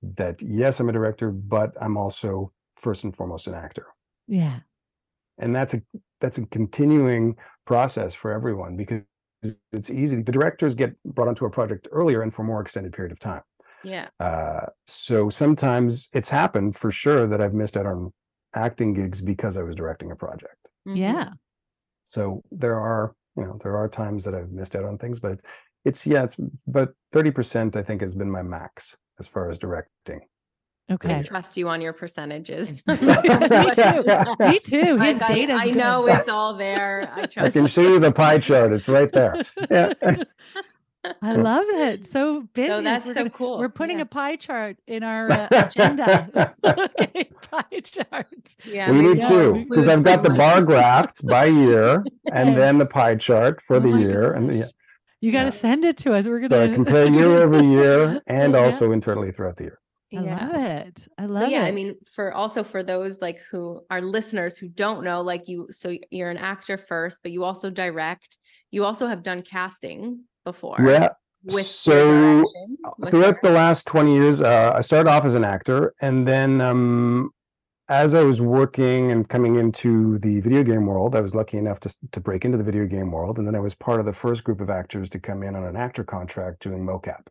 that 0.02 0.40
yes, 0.42 0.80
I'm 0.80 0.88
a 0.88 0.92
director, 0.92 1.30
but 1.30 1.72
I'm 1.80 1.96
also 1.96 2.52
first 2.76 3.04
and 3.04 3.14
foremost 3.14 3.46
an 3.46 3.54
actor 3.54 3.86
Yeah. 4.26 4.60
and 5.38 5.54
that's 5.54 5.74
a 5.74 5.82
that's 6.20 6.38
a 6.38 6.46
continuing 6.46 7.36
process 7.66 8.14
for 8.14 8.32
everyone 8.32 8.76
because 8.76 9.02
it's 9.72 9.90
easy 9.90 10.16
the 10.16 10.32
directors 10.32 10.74
get 10.74 10.94
brought 11.04 11.28
onto 11.28 11.44
a 11.46 11.50
project 11.50 11.88
earlier 11.92 12.22
and 12.22 12.34
for 12.34 12.42
a 12.42 12.44
more 12.44 12.60
extended 12.60 12.92
period 12.92 13.12
of 13.12 13.18
time 13.20 13.42
Yeah. 13.84 14.08
uh, 14.20 14.66
so 14.86 15.30
sometimes 15.30 16.08
it's 16.12 16.30
happened 16.30 16.76
for 16.76 16.90
sure 16.90 17.26
that 17.26 17.40
i've 17.40 17.54
missed 17.54 17.76
out 17.76 17.86
on 17.86 18.12
acting 18.54 18.92
gigs 18.94 19.20
because 19.20 19.56
i 19.56 19.62
was 19.62 19.74
directing 19.74 20.10
a 20.10 20.16
project 20.16 20.56
Mhm. 20.88 20.96
Yeah. 20.96 21.28
so 22.04 22.42
there 22.50 22.78
are 22.78 23.14
you 23.36 23.44
know 23.44 23.58
there 23.62 23.76
are 23.76 23.88
times 23.88 24.24
that 24.24 24.34
i've 24.34 24.50
missed 24.50 24.74
out 24.76 24.84
on 24.84 24.98
things 24.98 25.20
but 25.20 25.40
it's 25.84 26.06
yeah 26.06 26.24
it's 26.24 26.36
but 26.66 26.90
30% 27.14 27.76
i 27.76 27.82
think 27.82 28.00
has 28.02 28.14
been 28.14 28.30
my 28.30 28.42
max 28.42 28.96
as 29.18 29.26
far 29.28 29.50
as 29.50 29.58
directing 29.58 30.20
Okay. 30.92 31.14
I 31.14 31.22
trust 31.22 31.56
you 31.56 31.68
on 31.68 31.80
your 31.80 31.92
percentages. 31.92 32.82
Me 32.88 32.96
too. 32.96 34.02
Me 34.40 34.58
too. 34.58 34.96
His 34.98 35.22
I, 35.22 35.24
data's 35.24 35.60
I 35.60 35.66
good. 35.68 35.76
know 35.76 36.04
it's 36.08 36.28
all 36.28 36.56
there. 36.56 37.08
I 37.14 37.28
i 37.46 37.48
can 37.48 37.68
show 37.68 37.82
you 37.82 38.00
the 38.00 38.10
pie 38.10 38.40
chart 38.40 38.72
it's 38.72 38.88
right 38.88 39.12
there 39.12 39.40
yeah 39.70 39.92
I 41.22 41.32
love 41.32 41.64
it. 41.68 42.06
So 42.06 42.42
busy. 42.52 42.68
So 42.68 42.82
that's 42.82 43.04
we're 43.04 43.14
so 43.14 43.20
gonna- 43.20 43.30
cool. 43.30 43.58
We're 43.58 43.68
putting 43.68 43.96
yeah. 43.98 44.02
a 44.02 44.06
pie 44.06 44.36
chart 44.36 44.76
in 44.86 45.02
our 45.02 45.30
uh, 45.30 45.48
agenda. 45.50 46.54
okay, 46.64 47.30
pie 47.42 47.80
charts. 47.82 48.56
Yeah, 48.66 48.90
we 48.90 48.96
maybe 48.98 49.14
need 49.14 49.22
yeah, 49.22 49.28
two 49.28 49.66
because 49.68 49.88
I've 49.88 50.02
got 50.04 50.22
the 50.22 50.30
bar 50.30 50.60
like- 50.60 50.64
graphed 50.68 51.26
by 51.26 51.46
year 51.46 52.04
and 52.32 52.56
then 52.56 52.78
the 52.78 52.86
pie 52.86 53.14
chart 53.16 53.62
for 53.66 53.76
Oh 53.76 53.80
the 53.80 53.88
my 53.88 53.98
year 53.98 54.32
and 54.32 54.48
the, 54.50 54.58
gosh. 54.60 54.70
You 55.22 55.32
got 55.32 55.44
to 55.44 55.50
Yeah. 55.56 55.60
send 55.60 55.84
it 55.84 55.96
to 55.98 56.14
us. 56.14 56.26
We're 56.26 56.40
gonna 56.46 56.64
I 56.70 56.74
compare 56.74 57.06
year 57.08 57.42
over 57.42 57.62
year 57.62 58.20
and 58.26 58.52
Yeah. 58.54 58.58
also 58.58 58.92
internally 58.92 59.32
throughout 59.32 59.56
the 59.56 59.64
year. 59.64 59.78
I 60.12 60.22
Yeah. 60.22 60.46
love 60.46 60.54
it. 60.86 61.06
I 61.18 61.24
love 61.26 61.42
so 61.44 61.48
yeah, 61.48 61.64
it. 61.64 61.68
I 61.68 61.70
mean, 61.72 61.94
for 62.10 62.32
also 62.34 62.62
for 62.64 62.82
those 62.82 63.20
like 63.20 63.38
who 63.50 63.80
are 63.90 64.00
listeners 64.02 64.56
who 64.58 64.68
don't 64.68 65.04
know, 65.04 65.20
like 65.20 65.46
you, 65.46 65.68
so 65.70 65.94
you're 66.10 66.30
an 66.30 66.38
actor 66.38 66.76
first, 66.78 67.20
but 67.22 67.32
you 67.32 67.44
also 67.44 67.70
direct. 67.70 68.38
You 68.70 68.84
also 68.84 69.06
have 69.06 69.22
done 69.22 69.42
casting 69.42 70.24
before. 70.44 70.76
Yeah. 70.80 71.10
So 71.48 72.42
throughout 73.06 73.38
your- 73.42 73.50
the 73.50 73.50
last 73.50 73.86
20 73.86 74.12
years, 74.12 74.42
uh, 74.42 74.72
I 74.74 74.82
started 74.82 75.08
off 75.10 75.24
as 75.24 75.34
an 75.34 75.44
actor 75.44 75.94
and 76.00 76.26
then 76.26 76.60
um, 76.60 77.30
as 77.90 78.14
I 78.14 78.22
was 78.22 78.40
working 78.40 79.10
and 79.10 79.28
coming 79.28 79.56
into 79.56 80.18
the 80.18 80.40
video 80.40 80.62
game 80.62 80.86
world, 80.86 81.16
I 81.16 81.20
was 81.20 81.34
lucky 81.34 81.58
enough 81.58 81.80
to, 81.80 81.94
to 82.12 82.20
break 82.20 82.44
into 82.44 82.56
the 82.56 82.62
video 82.62 82.86
game 82.86 83.10
world. 83.10 83.38
And 83.38 83.46
then 83.46 83.56
I 83.56 83.60
was 83.60 83.74
part 83.74 83.98
of 83.98 84.06
the 84.06 84.12
first 84.12 84.44
group 84.44 84.60
of 84.60 84.70
actors 84.70 85.10
to 85.10 85.18
come 85.18 85.42
in 85.42 85.56
on 85.56 85.64
an 85.64 85.76
actor 85.76 86.04
contract 86.04 86.62
doing 86.62 86.86
mocap. 86.86 87.26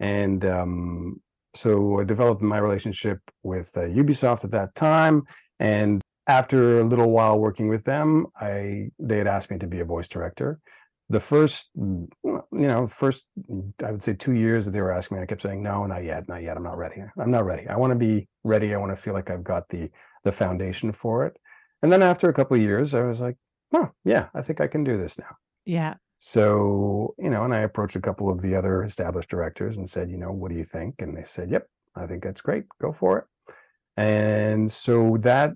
And 0.00 0.42
um, 0.46 1.20
so 1.54 2.00
I 2.00 2.04
developed 2.04 2.40
my 2.40 2.56
relationship 2.56 3.20
with 3.42 3.70
uh, 3.76 3.82
Ubisoft 3.82 4.44
at 4.44 4.52
that 4.52 4.74
time. 4.74 5.24
And 5.60 6.00
after 6.26 6.80
a 6.80 6.84
little 6.84 7.10
while 7.10 7.38
working 7.38 7.68
with 7.68 7.84
them, 7.84 8.26
I 8.40 8.90
they 8.98 9.18
had 9.18 9.26
asked 9.26 9.50
me 9.50 9.58
to 9.58 9.66
be 9.66 9.80
a 9.80 9.84
voice 9.84 10.08
director. 10.08 10.60
The 11.10 11.20
first, 11.20 11.68
mm, 11.78 12.08
you 12.24 12.40
know, 12.52 12.86
first 12.86 13.24
I 13.84 13.90
would 13.90 14.02
say 14.02 14.14
two 14.14 14.32
years 14.32 14.64
that 14.64 14.70
they 14.70 14.80
were 14.80 14.92
asking 14.92 15.18
me, 15.18 15.22
I 15.22 15.26
kept 15.26 15.42
saying 15.42 15.62
no, 15.62 15.84
not 15.86 16.02
yet, 16.04 16.28
not 16.28 16.42
yet. 16.42 16.56
I'm 16.56 16.62
not 16.62 16.78
ready. 16.78 17.02
I'm 17.18 17.30
not 17.30 17.44
ready. 17.44 17.68
I 17.68 17.76
want 17.76 17.92
to 17.92 17.98
be 17.98 18.26
ready. 18.42 18.74
I 18.74 18.78
want 18.78 18.92
to 18.92 18.96
feel 18.96 19.12
like 19.14 19.30
I've 19.30 19.44
got 19.44 19.68
the 19.68 19.90
the 20.24 20.32
foundation 20.32 20.92
for 20.92 21.26
it. 21.26 21.36
And 21.82 21.92
then 21.92 22.02
after 22.02 22.28
a 22.28 22.34
couple 22.34 22.56
of 22.56 22.62
years, 22.62 22.94
I 22.94 23.02
was 23.02 23.20
like, 23.20 23.36
oh 23.74 23.90
yeah, 24.04 24.28
I 24.34 24.40
think 24.42 24.60
I 24.60 24.66
can 24.66 24.84
do 24.84 24.96
this 24.96 25.18
now. 25.18 25.36
yeah. 25.66 25.94
So, 26.18 27.14
you 27.18 27.28
know, 27.28 27.44
and 27.44 27.52
I 27.54 27.60
approached 27.60 27.96
a 27.96 28.00
couple 28.00 28.30
of 28.30 28.40
the 28.40 28.54
other 28.54 28.82
established 28.82 29.28
directors 29.28 29.76
and 29.76 29.90
said, 29.90 30.10
you 30.10 30.16
know, 30.16 30.32
what 30.32 30.50
do 30.50 30.56
you 30.56 30.64
think? 30.64 30.94
And 31.00 31.14
they 31.14 31.24
said, 31.24 31.50
yep, 31.50 31.68
I 31.94 32.06
think 32.06 32.22
that's 32.22 32.40
great. 32.40 32.64
Go 32.80 32.92
for 32.92 33.18
it. 33.18 33.24
And 33.98 34.72
so 34.72 35.18
that 35.20 35.52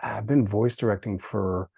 I've 0.00 0.26
been 0.26 0.46
voice 0.46 0.76
directing 0.76 1.18
for 1.18 1.70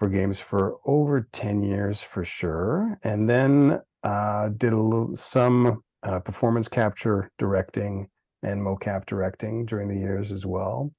for 0.00 0.08
games 0.08 0.40
for 0.40 0.78
over 0.86 1.28
10 1.30 1.60
years 1.62 2.00
for 2.00 2.24
sure. 2.24 2.98
And 3.04 3.28
then 3.28 3.80
uh 4.02 4.48
did 4.48 4.72
a 4.72 4.80
little 4.80 5.14
some 5.14 5.82
uh, 6.02 6.18
performance 6.20 6.68
capture 6.68 7.30
directing 7.38 8.08
and 8.42 8.62
mocap 8.62 9.04
directing 9.04 9.66
during 9.66 9.88
the 9.88 9.98
years 9.98 10.32
as 10.32 10.46
well. 10.46 10.90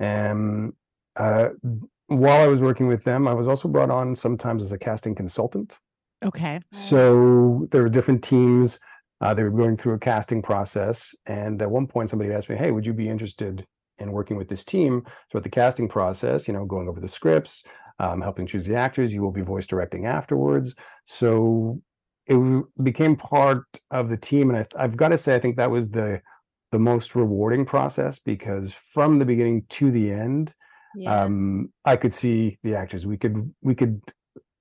And 0.00 0.72
uh 1.16 1.50
while 2.08 2.42
I 2.42 2.48
was 2.48 2.62
working 2.62 2.88
with 2.88 3.04
them, 3.04 3.28
I 3.28 3.32
was 3.32 3.46
also 3.46 3.68
brought 3.68 3.90
on 3.90 4.16
sometimes 4.16 4.62
as 4.62 4.72
a 4.72 4.78
casting 4.78 5.14
consultant. 5.14 5.78
Okay. 6.24 6.60
So 6.72 7.68
there 7.70 7.82
were 7.82 7.88
different 7.88 8.22
teams. 8.24 8.80
Uh, 9.20 9.32
they 9.32 9.44
were 9.44 9.50
going 9.50 9.76
through 9.76 9.94
a 9.94 9.98
casting 9.98 10.42
process. 10.42 11.14
And 11.26 11.62
at 11.62 11.70
one 11.70 11.86
point, 11.86 12.10
somebody 12.10 12.32
asked 12.32 12.50
me, 12.50 12.56
Hey, 12.56 12.72
would 12.72 12.84
you 12.84 12.92
be 12.92 13.08
interested 13.08 13.64
in 13.98 14.10
working 14.10 14.36
with 14.36 14.48
this 14.48 14.64
team 14.64 15.06
throughout 15.30 15.44
the 15.44 15.50
casting 15.50 15.88
process? 15.88 16.46
You 16.46 16.54
know, 16.54 16.64
going 16.64 16.88
over 16.88 17.00
the 17.00 17.08
scripts, 17.08 17.64
um, 18.02 18.20
helping 18.20 18.46
choose 18.46 18.66
the 18.66 18.74
actors. 18.74 19.14
You 19.14 19.22
will 19.22 19.32
be 19.32 19.42
voice 19.42 19.66
directing 19.66 20.06
afterwards. 20.06 20.74
So 21.06 21.80
it 22.26 22.64
became 22.82 23.16
part 23.16 23.64
of 23.90 24.10
the 24.10 24.16
team. 24.16 24.50
And 24.50 24.58
I, 24.58 24.66
I've 24.84 24.96
got 24.96 25.08
to 25.08 25.18
say, 25.18 25.34
I 25.34 25.38
think 25.38 25.56
that 25.56 25.70
was 25.70 25.88
the 25.88 26.20
the 26.72 26.78
most 26.78 27.14
rewarding 27.14 27.66
process 27.66 28.18
because 28.18 28.72
from 28.72 29.18
the 29.18 29.26
beginning 29.26 29.62
to 29.68 29.90
the 29.90 30.10
end, 30.10 30.54
yeah. 30.96 31.24
um, 31.24 31.70
I 31.84 31.96
could 31.96 32.14
see 32.14 32.58
the 32.62 32.74
actors. 32.74 33.06
We 33.06 33.18
could 33.18 33.54
we 33.62 33.74
could 33.74 34.02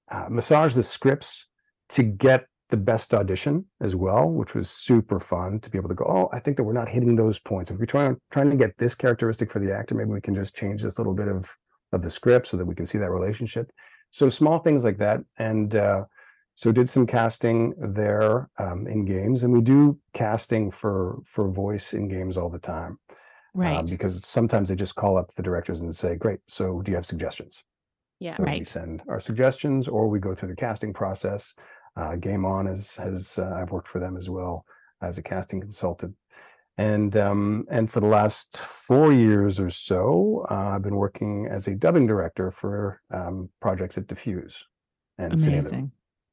uh, 0.09 0.27
massage 0.29 0.75
the 0.75 0.83
scripts 0.83 1.47
to 1.89 2.03
get 2.03 2.45
the 2.69 2.77
best 2.77 3.13
audition 3.13 3.65
as 3.81 3.95
well, 3.95 4.29
which 4.29 4.53
was 4.53 4.69
super 4.69 5.19
fun 5.19 5.59
to 5.61 5.69
be 5.69 5.77
able 5.77 5.89
to 5.89 5.95
go. 5.95 6.05
Oh, 6.05 6.29
I 6.31 6.39
think 6.39 6.57
that 6.57 6.63
we're 6.63 6.73
not 6.73 6.89
hitting 6.89 7.15
those 7.15 7.39
points. 7.39 7.71
If 7.71 7.79
we're 7.79 7.85
trying 7.85 8.17
trying 8.29 8.51
to 8.51 8.57
get 8.57 8.77
this 8.77 8.93
characteristic 8.93 9.49
for 9.51 9.59
the 9.59 9.75
actor, 9.75 9.95
maybe 9.95 10.11
we 10.11 10.21
can 10.21 10.35
just 10.35 10.55
change 10.55 10.83
this 10.83 10.99
little 10.99 11.15
bit 11.15 11.27
of 11.27 11.49
of 11.91 12.01
the 12.01 12.09
script 12.09 12.47
so 12.47 12.57
that 12.57 12.65
we 12.65 12.75
can 12.75 12.85
see 12.85 12.97
that 12.97 13.11
relationship. 13.11 13.71
So 14.11 14.29
small 14.29 14.59
things 14.59 14.83
like 14.83 14.97
that, 14.97 15.21
and 15.37 15.73
uh, 15.75 16.05
so 16.55 16.71
did 16.71 16.89
some 16.89 17.07
casting 17.07 17.73
there 17.77 18.49
um, 18.57 18.85
in 18.87 19.05
games, 19.05 19.43
and 19.43 19.53
we 19.53 19.61
do 19.61 19.97
casting 20.13 20.69
for 20.71 21.19
for 21.25 21.49
voice 21.49 21.93
in 21.93 22.07
games 22.09 22.37
all 22.37 22.49
the 22.49 22.59
time, 22.59 22.99
uh, 23.09 23.15
Right. 23.55 23.87
because 23.89 24.25
sometimes 24.25 24.69
they 24.69 24.75
just 24.75 24.95
call 24.95 25.17
up 25.17 25.33
the 25.35 25.43
directors 25.43 25.79
and 25.81 25.95
say, 25.95 26.15
"Great, 26.15 26.39
so 26.47 26.81
do 26.81 26.91
you 26.91 26.95
have 26.97 27.05
suggestions?" 27.05 27.63
Yeah. 28.19 28.35
So 28.35 28.43
we 28.43 28.63
send 28.65 29.01
our 29.07 29.19
suggestions, 29.19 29.87
or 29.87 30.07
we 30.09 30.19
go 30.19 30.35
through 30.35 30.49
the 30.49 30.55
casting 30.55 30.93
process. 30.93 31.53
Uh, 31.95 32.15
Game 32.17 32.45
On 32.45 32.65
has 32.65 32.95
has 32.95 33.39
uh, 33.39 33.57
I've 33.59 33.71
worked 33.71 33.87
for 33.87 33.99
them 33.99 34.17
as 34.17 34.29
well 34.29 34.65
as 35.01 35.17
a 35.17 35.23
casting 35.23 35.59
consultant, 35.61 36.15
and 36.77 37.15
um, 37.17 37.65
and 37.69 37.91
for 37.91 37.99
the 37.99 38.07
last 38.07 38.57
four 38.57 39.11
years 39.11 39.59
or 39.59 39.69
so, 39.69 40.45
uh, 40.49 40.73
I've 40.75 40.81
been 40.81 40.95
working 40.95 41.47
as 41.47 41.67
a 41.67 41.75
dubbing 41.75 42.07
director 42.07 42.51
for 42.51 43.01
um, 43.11 43.49
projects 43.61 43.97
at 43.97 44.07
Diffuse 44.07 44.65
and 45.17 45.33
Amazing. 45.33 45.91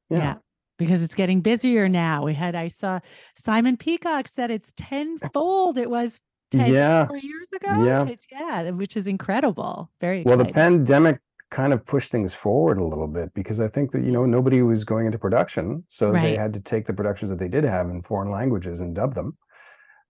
Yeah. 0.09 0.17
Yeah. 0.17 0.35
Because 0.77 1.03
it's 1.03 1.15
getting 1.15 1.41
busier 1.41 1.89
now. 1.89 2.23
We 2.23 2.33
had, 2.33 2.55
I 2.55 2.69
saw 2.69 2.99
Simon 3.37 3.75
Peacock 3.75 4.29
said 4.29 4.49
it's 4.49 4.71
tenfold. 4.77 5.77
It 5.77 5.89
was 5.89 6.21
10 6.51 6.71
Yeah. 6.71 7.05
four 7.05 7.17
years 7.17 7.51
ago. 7.51 7.83
Yeah. 7.83 8.03
It's- 8.03 8.25
yeah. 8.31 8.69
Which 8.71 8.95
is 8.95 9.05
incredible. 9.05 9.91
Very 9.99 10.23
Well, 10.25 10.37
the 10.37 10.45
pandemic 10.45 11.19
kind 11.51 11.73
of 11.73 11.85
pushed 11.85 12.11
things 12.11 12.33
forward 12.33 12.79
a 12.79 12.83
little 12.83 13.07
bit 13.07 13.33
because 13.33 13.59
I 13.59 13.67
think 13.67 13.91
that 13.91 14.03
you 14.03 14.11
know 14.11 14.25
nobody 14.25 14.61
was 14.61 14.83
going 14.85 15.05
into 15.05 15.17
production, 15.17 15.83
so 15.89 16.11
they 16.11 16.35
had 16.35 16.53
to 16.53 16.59
take 16.59 16.85
the 16.85 16.93
productions 16.93 17.29
that 17.31 17.39
they 17.39 17.47
did 17.49 17.63
have 17.63 17.89
in 17.89 18.01
foreign 18.03 18.29
languages 18.29 18.79
and 18.79 18.95
dub 18.95 19.15
them, 19.15 19.35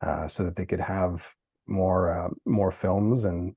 uh, 0.01 0.27
so 0.27 0.43
that 0.43 0.55
they 0.55 0.65
could 0.65 0.79
have 0.79 1.33
more 1.67 2.11
uh, 2.11 2.29
more 2.45 2.71
films 2.71 3.25
and 3.25 3.55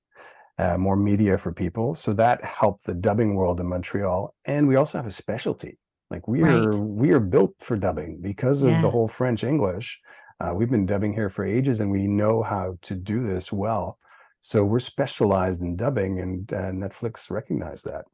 uh, 0.59 0.77
more 0.79 0.97
media 0.97 1.39
for 1.39 1.53
people. 1.53 1.95
So 1.95 2.13
that 2.15 2.45
helped 2.45 2.85
the 2.87 2.95
dubbing 2.95 3.35
world 3.35 3.61
in 3.61 3.69
Montreal, 3.69 4.35
and 4.45 4.69
we 4.69 4.77
also 4.77 4.99
have 4.99 5.07
a 5.07 5.13
specialty. 5.13 5.79
Like 6.11 6.29
we 6.29 6.43
Right. 6.43 6.53
are 6.53 6.79
we 6.79 7.11
are 7.13 7.21
built 7.21 7.55
for 7.61 7.77
dubbing 7.77 8.21
because 8.21 8.63
of 8.63 8.69
Yeah. 8.71 8.83
the 8.83 8.91
whole 8.91 9.09
French 9.09 9.45
English. 9.45 10.01
Uh, 10.41 10.53
we've 10.55 10.71
been 10.71 10.87
dubbing 10.87 11.15
here 11.15 11.31
for 11.31 11.45
ages, 11.45 11.81
and 11.81 11.91
we 11.91 12.07
know 12.09 12.43
how 12.43 12.77
to 12.83 12.95
do 12.95 13.23
this 13.23 13.53
well. 13.53 13.99
So 14.41 14.65
we're 14.65 14.81
specialized 14.81 15.63
in 15.63 15.77
dubbing, 15.77 16.19
and 16.21 16.53
uh, 16.53 16.71
Netflix 16.73 17.31
recognized 17.31 17.85
that. 17.87 18.05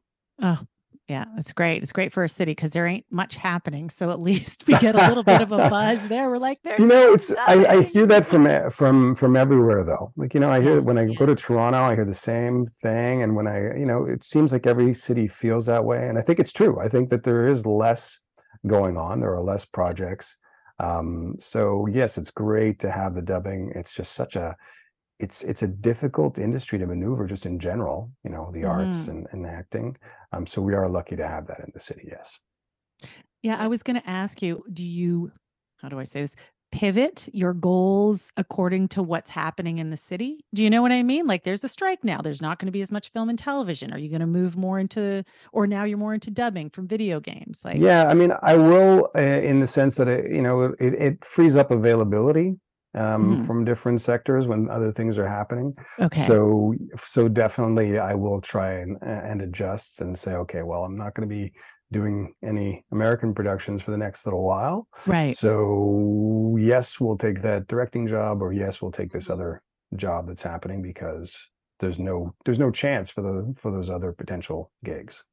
Oh, 0.41 0.65
yeah. 1.09 1.25
It's 1.37 1.53
great. 1.53 1.81
It's 1.81 1.91
great 1.91 2.13
for 2.13 2.23
a 2.23 2.29
city 2.29 2.51
because 2.51 2.71
there 2.71 2.85
ain't 2.85 3.05
much 3.09 3.35
happening. 3.35 3.89
So 3.89 4.11
at 4.11 4.21
least 4.21 4.67
we 4.67 4.77
get 4.77 4.93
a 4.93 5.07
little 5.07 5.23
bit 5.23 5.41
of 5.41 5.51
a 5.51 5.69
buzz 5.69 6.07
there. 6.07 6.29
We're 6.29 6.37
like, 6.37 6.59
there's 6.63 6.79
You 6.79 6.85
know, 6.85 7.13
it's 7.13 7.31
I, 7.31 7.65
I 7.65 7.81
hear 7.81 8.05
that 8.05 8.25
from 8.25 8.69
from 8.69 9.15
from 9.15 9.35
everywhere 9.35 9.83
though. 9.83 10.13
Like 10.15 10.35
you 10.35 10.39
know, 10.39 10.51
I 10.51 10.61
hear 10.61 10.81
when 10.81 10.99
I 10.99 11.05
go 11.05 11.25
to 11.25 11.35
Toronto, 11.35 11.79
I 11.79 11.95
hear 11.95 12.05
the 12.05 12.13
same 12.13 12.67
thing, 12.81 13.23
and 13.23 13.35
when 13.35 13.47
I 13.47 13.75
you 13.75 13.87
know, 13.87 14.05
it 14.05 14.23
seems 14.23 14.53
like 14.53 14.67
every 14.67 14.93
city 14.93 15.27
feels 15.27 15.65
that 15.65 15.83
way, 15.83 16.07
and 16.07 16.17
I 16.17 16.21
think 16.21 16.39
it's 16.39 16.51
true. 16.51 16.79
I 16.79 16.87
think 16.87 17.09
that 17.09 17.23
there 17.23 17.47
is 17.47 17.65
less 17.65 18.19
going 18.67 18.95
on. 18.95 19.19
There 19.19 19.33
are 19.33 19.41
less 19.41 19.65
projects. 19.65 20.35
Um, 20.79 21.35
so 21.39 21.87
yes, 21.87 22.17
it's 22.17 22.31
great 22.31 22.79
to 22.79 22.91
have 22.91 23.15
the 23.15 23.21
dubbing. 23.23 23.71
It's 23.75 23.95
just 23.95 24.13
such 24.13 24.35
a 24.35 24.55
it's 25.19 25.43
it's 25.43 25.61
a 25.63 25.67
difficult 25.67 26.39
industry 26.39 26.79
to 26.79 26.87
maneuver 26.87 27.27
just 27.27 27.45
in 27.45 27.59
general, 27.59 28.11
you 28.23 28.29
know, 28.29 28.51
the 28.53 28.63
arts 28.65 29.05
Mhm. 29.05 29.09
and, 29.09 29.27
and 29.31 29.45
acting. 29.45 29.97
Um, 30.31 30.47
so 30.47 30.61
we 30.61 30.73
are 30.73 30.87
lucky 30.89 31.15
to 31.17 31.27
have 31.27 31.47
that 31.47 31.59
in 31.59 31.71
the 31.73 31.79
city, 31.79 32.07
yes. 32.09 32.39
Yeah, 33.41 33.57
I 33.57 33.67
was 33.67 33.83
going 33.83 33.99
to 33.99 34.09
ask 34.09 34.41
you, 34.41 34.63
do 34.71 34.83
you, 34.83 35.31
how 35.77 35.89
do 35.89 35.99
I 35.99 36.03
say 36.03 36.21
this? 36.21 36.35
Pivot 36.71 37.27
your 37.33 37.53
goals 37.53 38.31
according 38.37 38.89
to 38.89 39.01
what's 39.01 39.31
happening 39.31 39.79
in 39.79 39.89
the 39.89 39.97
city? 39.97 40.45
Do 40.53 40.63
you 40.63 40.69
know 40.69 40.83
what 40.83 40.91
I 40.91 41.01
mean? 41.01 41.25
Like 41.25 41.43
there's 41.43 41.63
a 41.63 41.67
strike 41.67 42.03
now. 42.03 42.21
There's 42.21 42.43
not 42.43 42.59
going 42.59 42.67
to 42.67 42.71
be 42.71 42.81
as 42.81 42.91
much 42.91 43.11
film 43.11 43.27
and 43.29 43.39
television. 43.39 43.91
Are 43.91 43.97
you 43.97 44.07
going 44.09 44.19
to 44.21 44.27
move 44.27 44.55
more 44.55 44.77
into, 44.77 45.23
or 45.51 45.65
now 45.65 45.83
you're 45.83 45.97
more 45.97 46.13
into 46.13 46.29
dubbing 46.29 46.69
from 46.69 46.87
video 46.87 47.19
games? 47.19 47.61
Like, 47.65 47.77
yeah, 47.77 48.07
I 48.07 48.13
mean, 48.13 48.33
I 48.43 48.55
will 48.55 49.09
uh, 49.15 49.19
in 49.19 49.61
the 49.61 49.67
sense 49.67 49.95
that 49.95 50.07
it, 50.07 50.29
you 50.31 50.43
know, 50.43 50.75
it, 50.79 50.93
it 50.93 51.25
frees 51.25 51.55
up 51.57 51.71
availability 51.71 52.59
um, 52.95 53.37
Mhm. 53.37 53.45
from 53.45 53.65
different 53.65 54.01
sectors 54.01 54.47
when 54.47 54.69
other 54.69 54.91
things 54.91 55.17
are 55.17 55.27
happening. 55.27 55.75
okay. 55.99 56.25
So, 56.25 56.73
so 56.97 57.27
definitely, 57.27 57.99
I 57.99 58.13
will 58.15 58.41
try 58.41 58.73
and 58.73 58.97
and 59.01 59.41
adjust 59.41 60.01
and 60.01 60.17
say, 60.17 60.33
okay, 60.33 60.63
well, 60.63 60.83
I'm 60.85 60.97
not 60.97 61.13
going 61.13 61.27
to 61.29 61.33
be 61.35 61.53
doing 61.91 62.33
any 62.43 62.85
American 62.91 63.33
productions 63.33 63.81
for 63.81 63.91
the 63.91 63.97
next 63.97 64.25
little 64.25 64.43
while. 64.43 64.87
right. 65.07 65.35
So 65.35 66.55
yes, 66.59 66.99
we'll 66.99 67.17
take 67.17 67.41
that 67.41 67.67
directing 67.67 68.07
job, 68.07 68.41
or 68.41 68.53
yes, 68.53 68.81
we'll 68.81 68.91
take 68.91 69.11
this 69.11 69.29
other 69.29 69.61
job 69.95 70.27
that's 70.27 70.43
happening 70.43 70.81
because 70.83 71.49
there's 71.79 71.97
no 71.99 72.33
there's 72.45 72.59
no 72.59 72.69
chance 72.71 73.09
for 73.09 73.21
the 73.21 73.53
for 73.55 73.71
those 73.71 73.89
other 73.89 74.11
potential 74.13 74.71
gigs. 74.83 75.23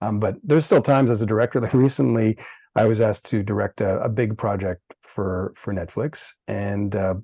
Um, 0.00 0.20
but 0.20 0.36
there's 0.44 0.64
still 0.64 0.80
times 0.80 1.10
as 1.10 1.20
a 1.22 1.26
director. 1.26 1.60
Like 1.60 1.74
recently, 1.74 2.38
I 2.78 2.86
was 2.86 3.00
asked 3.00 3.26
to 3.26 3.42
direct 3.42 3.80
a, 3.80 4.00
a 4.00 4.08
big 4.08 4.38
project 4.38 4.82
for 5.00 5.52
for 5.56 5.74
Netflix, 5.74 6.32
and 6.46 6.94
uh, 6.94 7.14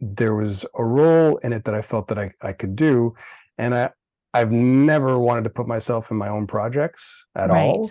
there 0.00 0.34
was 0.34 0.64
a 0.74 0.84
role 0.84 1.38
in 1.38 1.52
it 1.52 1.64
that 1.64 1.74
I 1.74 1.82
felt 1.82 2.08
that 2.08 2.18
I 2.18 2.32
I 2.40 2.52
could 2.52 2.76
do, 2.76 3.14
and 3.58 3.74
I 3.74 3.90
I've 4.32 4.52
never 4.52 5.18
wanted 5.18 5.44
to 5.44 5.50
put 5.50 5.66
myself 5.66 6.10
in 6.10 6.16
my 6.16 6.28
own 6.28 6.46
projects 6.46 7.26
at 7.34 7.50
all. 7.50 7.90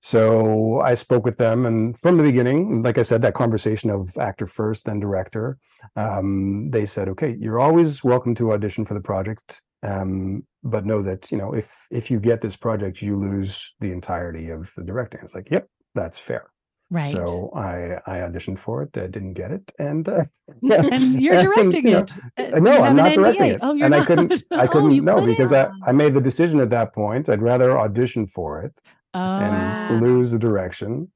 So 0.00 0.80
I 0.80 0.94
spoke 0.94 1.24
with 1.24 1.38
them, 1.38 1.66
and 1.66 1.98
from 1.98 2.18
the 2.18 2.22
beginning, 2.22 2.82
like 2.82 2.98
I 2.98 3.02
said, 3.02 3.22
that 3.22 3.34
conversation 3.34 3.90
of 3.90 4.16
actor 4.18 4.46
first, 4.46 4.84
then 4.84 5.00
director, 5.00 5.58
um, 5.96 6.70
they 6.70 6.86
said, 6.86 7.08
"Okay, 7.08 7.36
you're 7.40 7.58
always 7.58 8.04
welcome 8.04 8.34
to 8.36 8.52
audition 8.52 8.84
for 8.84 8.94
the 8.94 9.00
project, 9.00 9.62
um, 9.82 10.46
but 10.62 10.84
know 10.84 11.02
that 11.02 11.32
you 11.32 11.38
know 11.38 11.52
if 11.54 11.86
if 11.90 12.10
you 12.10 12.20
get 12.20 12.42
this 12.42 12.56
project, 12.56 13.00
you 13.02 13.16
lose 13.16 13.74
the 13.80 13.92
entirety 13.92 14.50
of 14.50 14.70
the 14.76 14.84
directing." 14.84 15.20
It's 15.24 15.34
like, 15.34 15.50
"Yep, 15.50 15.66
that's 16.00 16.18
fair." 16.18 16.44
Right. 16.90 17.12
So 17.12 17.50
I 17.54 18.00
I 18.12 18.16
auditioned 18.26 18.58
for 18.58 18.82
it, 18.84 18.96
I 18.96 19.08
didn't 19.14 19.34
get 19.34 19.50
it, 19.58 19.66
and 19.78 20.08
uh, 20.08 20.24
and 20.94 21.20
you're 21.22 21.34
and, 21.38 21.46
directing 21.48 21.84
you 21.86 21.90
know, 21.96 21.98
it. 21.98 22.12
Uh, 22.38 22.56
uh, 22.56 22.60
no, 22.68 22.72
I'm 22.86 22.96
an 22.98 23.04
not 23.04 23.12
NDA. 23.12 23.14
directing 23.24 23.50
it, 23.56 23.60
Oh, 23.66 23.74
you're 23.74 23.86
and 23.86 23.94
I 23.94 24.04
couldn't 24.08 24.32
I 24.62 24.64
Oh, 24.64 24.68
couldn't 24.72 24.92
you 24.92 25.02
know 25.02 25.20
because 25.26 25.52
I 25.52 25.64
couldn't? 25.64 25.82
I 25.88 25.92
made 25.92 26.14
the 26.14 26.20
decision 26.30 26.60
at 26.60 26.70
that 26.70 26.94
point. 26.94 27.28
I'd 27.28 27.42
rather 27.42 27.78
audition 27.78 28.26
for 28.26 28.62
it 28.62 28.74
Oh, 29.14 29.20
and 29.20 30.02
lose 30.02 30.30
the 30.30 30.38
direction 30.38 31.10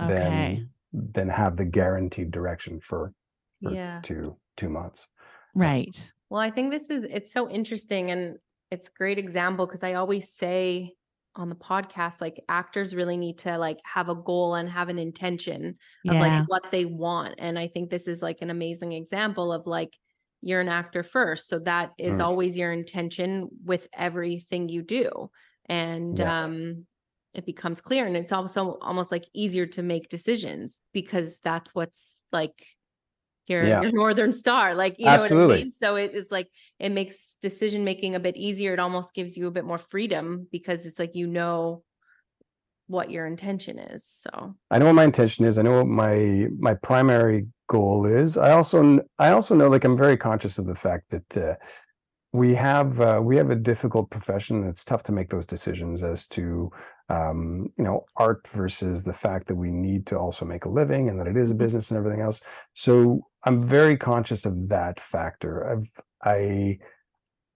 okay. 0.00 0.08
than 0.14 0.70
than 1.14 1.28
have 1.28 1.56
the 1.56 1.64
guaranteed 1.66 2.30
direction 2.30 2.80
for 2.80 3.12
for 3.62 3.72
Yeah. 3.72 4.00
two 4.02 4.36
two 4.56 4.70
months. 4.70 5.06
Right. 5.54 5.96
Well, 6.30 6.40
I 6.40 6.50
think 6.50 6.70
this 6.70 6.88
is 6.90 7.04
it's 7.04 7.32
so 7.32 7.50
interesting 7.50 8.10
and 8.12 8.38
it's 8.70 8.88
a 8.88 8.92
great 9.00 9.18
example 9.18 9.66
because 9.66 9.82
I 9.82 9.94
always 9.94 10.26
say 10.42 10.94
on 11.38 11.48
the 11.48 11.54
podcast 11.54 12.20
like 12.20 12.42
actors 12.48 12.94
really 12.94 13.16
need 13.16 13.38
to 13.38 13.56
like 13.56 13.78
have 13.84 14.08
a 14.08 14.14
goal 14.14 14.56
and 14.56 14.68
have 14.68 14.88
an 14.88 14.98
intention 14.98 15.76
of 16.08 16.14
Yeah. 16.14 16.20
like 16.20 16.48
what 16.48 16.70
they 16.70 16.84
want 16.84 17.36
and 17.38 17.58
I 17.58 17.68
think 17.68 17.88
this 17.90 18.08
is 18.08 18.20
like 18.20 18.38
an 18.42 18.50
amazing 18.50 18.92
example 18.92 19.52
of 19.52 19.66
like 19.66 19.96
you're 20.42 20.60
an 20.60 20.68
actor 20.68 21.02
first 21.02 21.48
so 21.48 21.60
that 21.60 21.92
is 21.98 22.18
Mm. 22.18 22.24
always 22.24 22.58
your 22.58 22.72
intention 22.72 23.48
with 23.64 23.88
everything 23.92 24.68
you 24.68 24.82
do 24.82 25.30
and 25.66 26.18
Yeah. 26.18 26.44
um 26.44 26.86
it 27.34 27.46
becomes 27.46 27.80
clear 27.80 28.06
and 28.06 28.16
it's 28.16 28.32
also 28.32 28.78
almost 28.80 29.12
like 29.12 29.24
easier 29.32 29.66
to 29.66 29.82
make 29.82 30.08
decisions 30.08 30.80
because 30.92 31.38
that's 31.44 31.74
what's 31.74 32.22
like 32.32 32.66
your 33.48 33.64
Yeah. 33.64 33.82
your 33.82 33.92
northern 33.92 34.32
star 34.32 34.74
like 34.74 34.96
you 34.98 35.06
know 35.06 35.18
what 35.18 35.32
I 35.32 35.46
mean 35.46 35.72
so 35.72 35.96
it, 35.96 36.12
it's 36.14 36.30
like 36.30 36.48
it 36.78 36.90
makes 36.90 37.36
decision 37.40 37.84
making 37.84 38.14
a 38.14 38.20
bit 38.20 38.36
easier 38.36 38.72
it 38.72 38.80
almost 38.80 39.14
gives 39.14 39.36
you 39.36 39.46
a 39.46 39.50
bit 39.50 39.64
more 39.64 39.78
freedom 39.78 40.46
because 40.50 40.86
it's 40.86 40.98
like 40.98 41.14
you 41.14 41.26
know 41.26 41.82
what 42.86 43.10
your 43.10 43.26
intention 43.26 43.78
is 43.78 44.04
so 44.04 44.54
I 44.70 44.78
know 44.78 44.86
what 44.86 44.94
my 44.94 45.04
intention 45.04 45.44
is. 45.44 45.58
I 45.58 45.62
know 45.62 45.78
what 45.78 45.86
my 45.86 46.48
my 46.58 46.74
primary 46.74 47.46
goal 47.68 48.06
is. 48.06 48.36
I 48.36 48.52
also 48.52 49.00
I 49.18 49.30
also 49.30 49.54
know 49.54 49.68
like 49.68 49.84
I'm 49.84 49.96
very 49.96 50.16
conscious 50.16 50.58
of 50.58 50.66
the 50.66 50.74
fact 50.74 51.04
that 51.10 51.36
uh, 51.36 51.56
we 52.32 52.54
have 52.54 53.00
uh, 53.00 53.20
we 53.22 53.36
have 53.36 53.50
a 53.50 53.56
difficult 53.56 54.10
profession. 54.10 54.64
It's 54.64 54.84
tough 54.84 55.02
to 55.04 55.12
make 55.12 55.30
those 55.30 55.46
decisions 55.46 56.02
as 56.02 56.26
to 56.28 56.70
um, 57.08 57.68
you 57.78 57.84
know 57.84 58.04
art 58.16 58.46
versus 58.48 59.04
the 59.04 59.12
fact 59.14 59.48
that 59.48 59.56
we 59.56 59.70
need 59.72 60.06
to 60.06 60.18
also 60.18 60.44
make 60.44 60.64
a 60.64 60.68
living 60.70 61.08
and 61.08 61.18
that 61.18 61.26
it 61.26 61.36
is 61.36 61.50
a 61.50 61.54
Mhm. 61.54 61.58
business 61.58 61.90
and 61.90 61.98
everything 61.98 62.20
else. 62.20 62.40
So 62.74 63.22
I'm 63.44 63.62
very 63.62 63.96
conscious 63.96 64.44
of 64.46 64.68
that 64.68 65.00
factor. 65.00 65.64
I've 65.70 65.90
I 66.24 66.78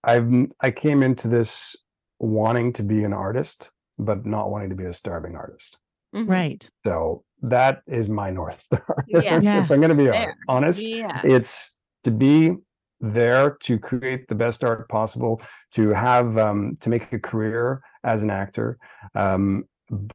I've 0.03 0.29
I 0.61 0.71
came 0.71 1.03
into 1.03 1.27
this 1.27 1.75
wanting 2.19 2.73
to 2.73 2.83
be 2.83 3.03
an 3.03 3.13
artist, 3.13 3.71
but 3.97 4.25
not 4.25 4.49
wanting 4.49 4.69
to 4.69 4.75
be 4.75 4.85
a 4.85 4.93
starving 4.93 5.35
artist. 5.35 5.77
mhm. 6.15 6.29
Right. 6.29 6.69
So 6.85 7.23
that 7.41 7.81
is 7.87 8.09
my 8.09 8.31
north 8.31 8.61
star. 8.63 8.95
Yeah. 9.07 9.39
Yeah. 9.41 9.63
if 9.63 9.71
I'm 9.71 9.81
going 9.81 9.89
to 9.97 10.03
be 10.03 10.05
hon- 10.05 10.13
Fair. 10.13 10.35
honest, 10.47 10.81
yeah 10.81 11.21
it's 11.23 11.73
to 12.03 12.11
be 12.11 12.55
there 13.01 13.57
to 13.61 13.77
create 13.79 14.27
the 14.29 14.35
best 14.35 14.63
art 14.63 14.87
possible, 14.89 15.41
to 15.71 15.89
have 15.89 16.37
um, 16.37 16.77
to 16.81 16.89
make 16.89 17.11
a 17.13 17.19
career 17.19 17.81
as 18.03 18.21
an 18.23 18.29
actor, 18.29 18.77
um, 19.15 19.63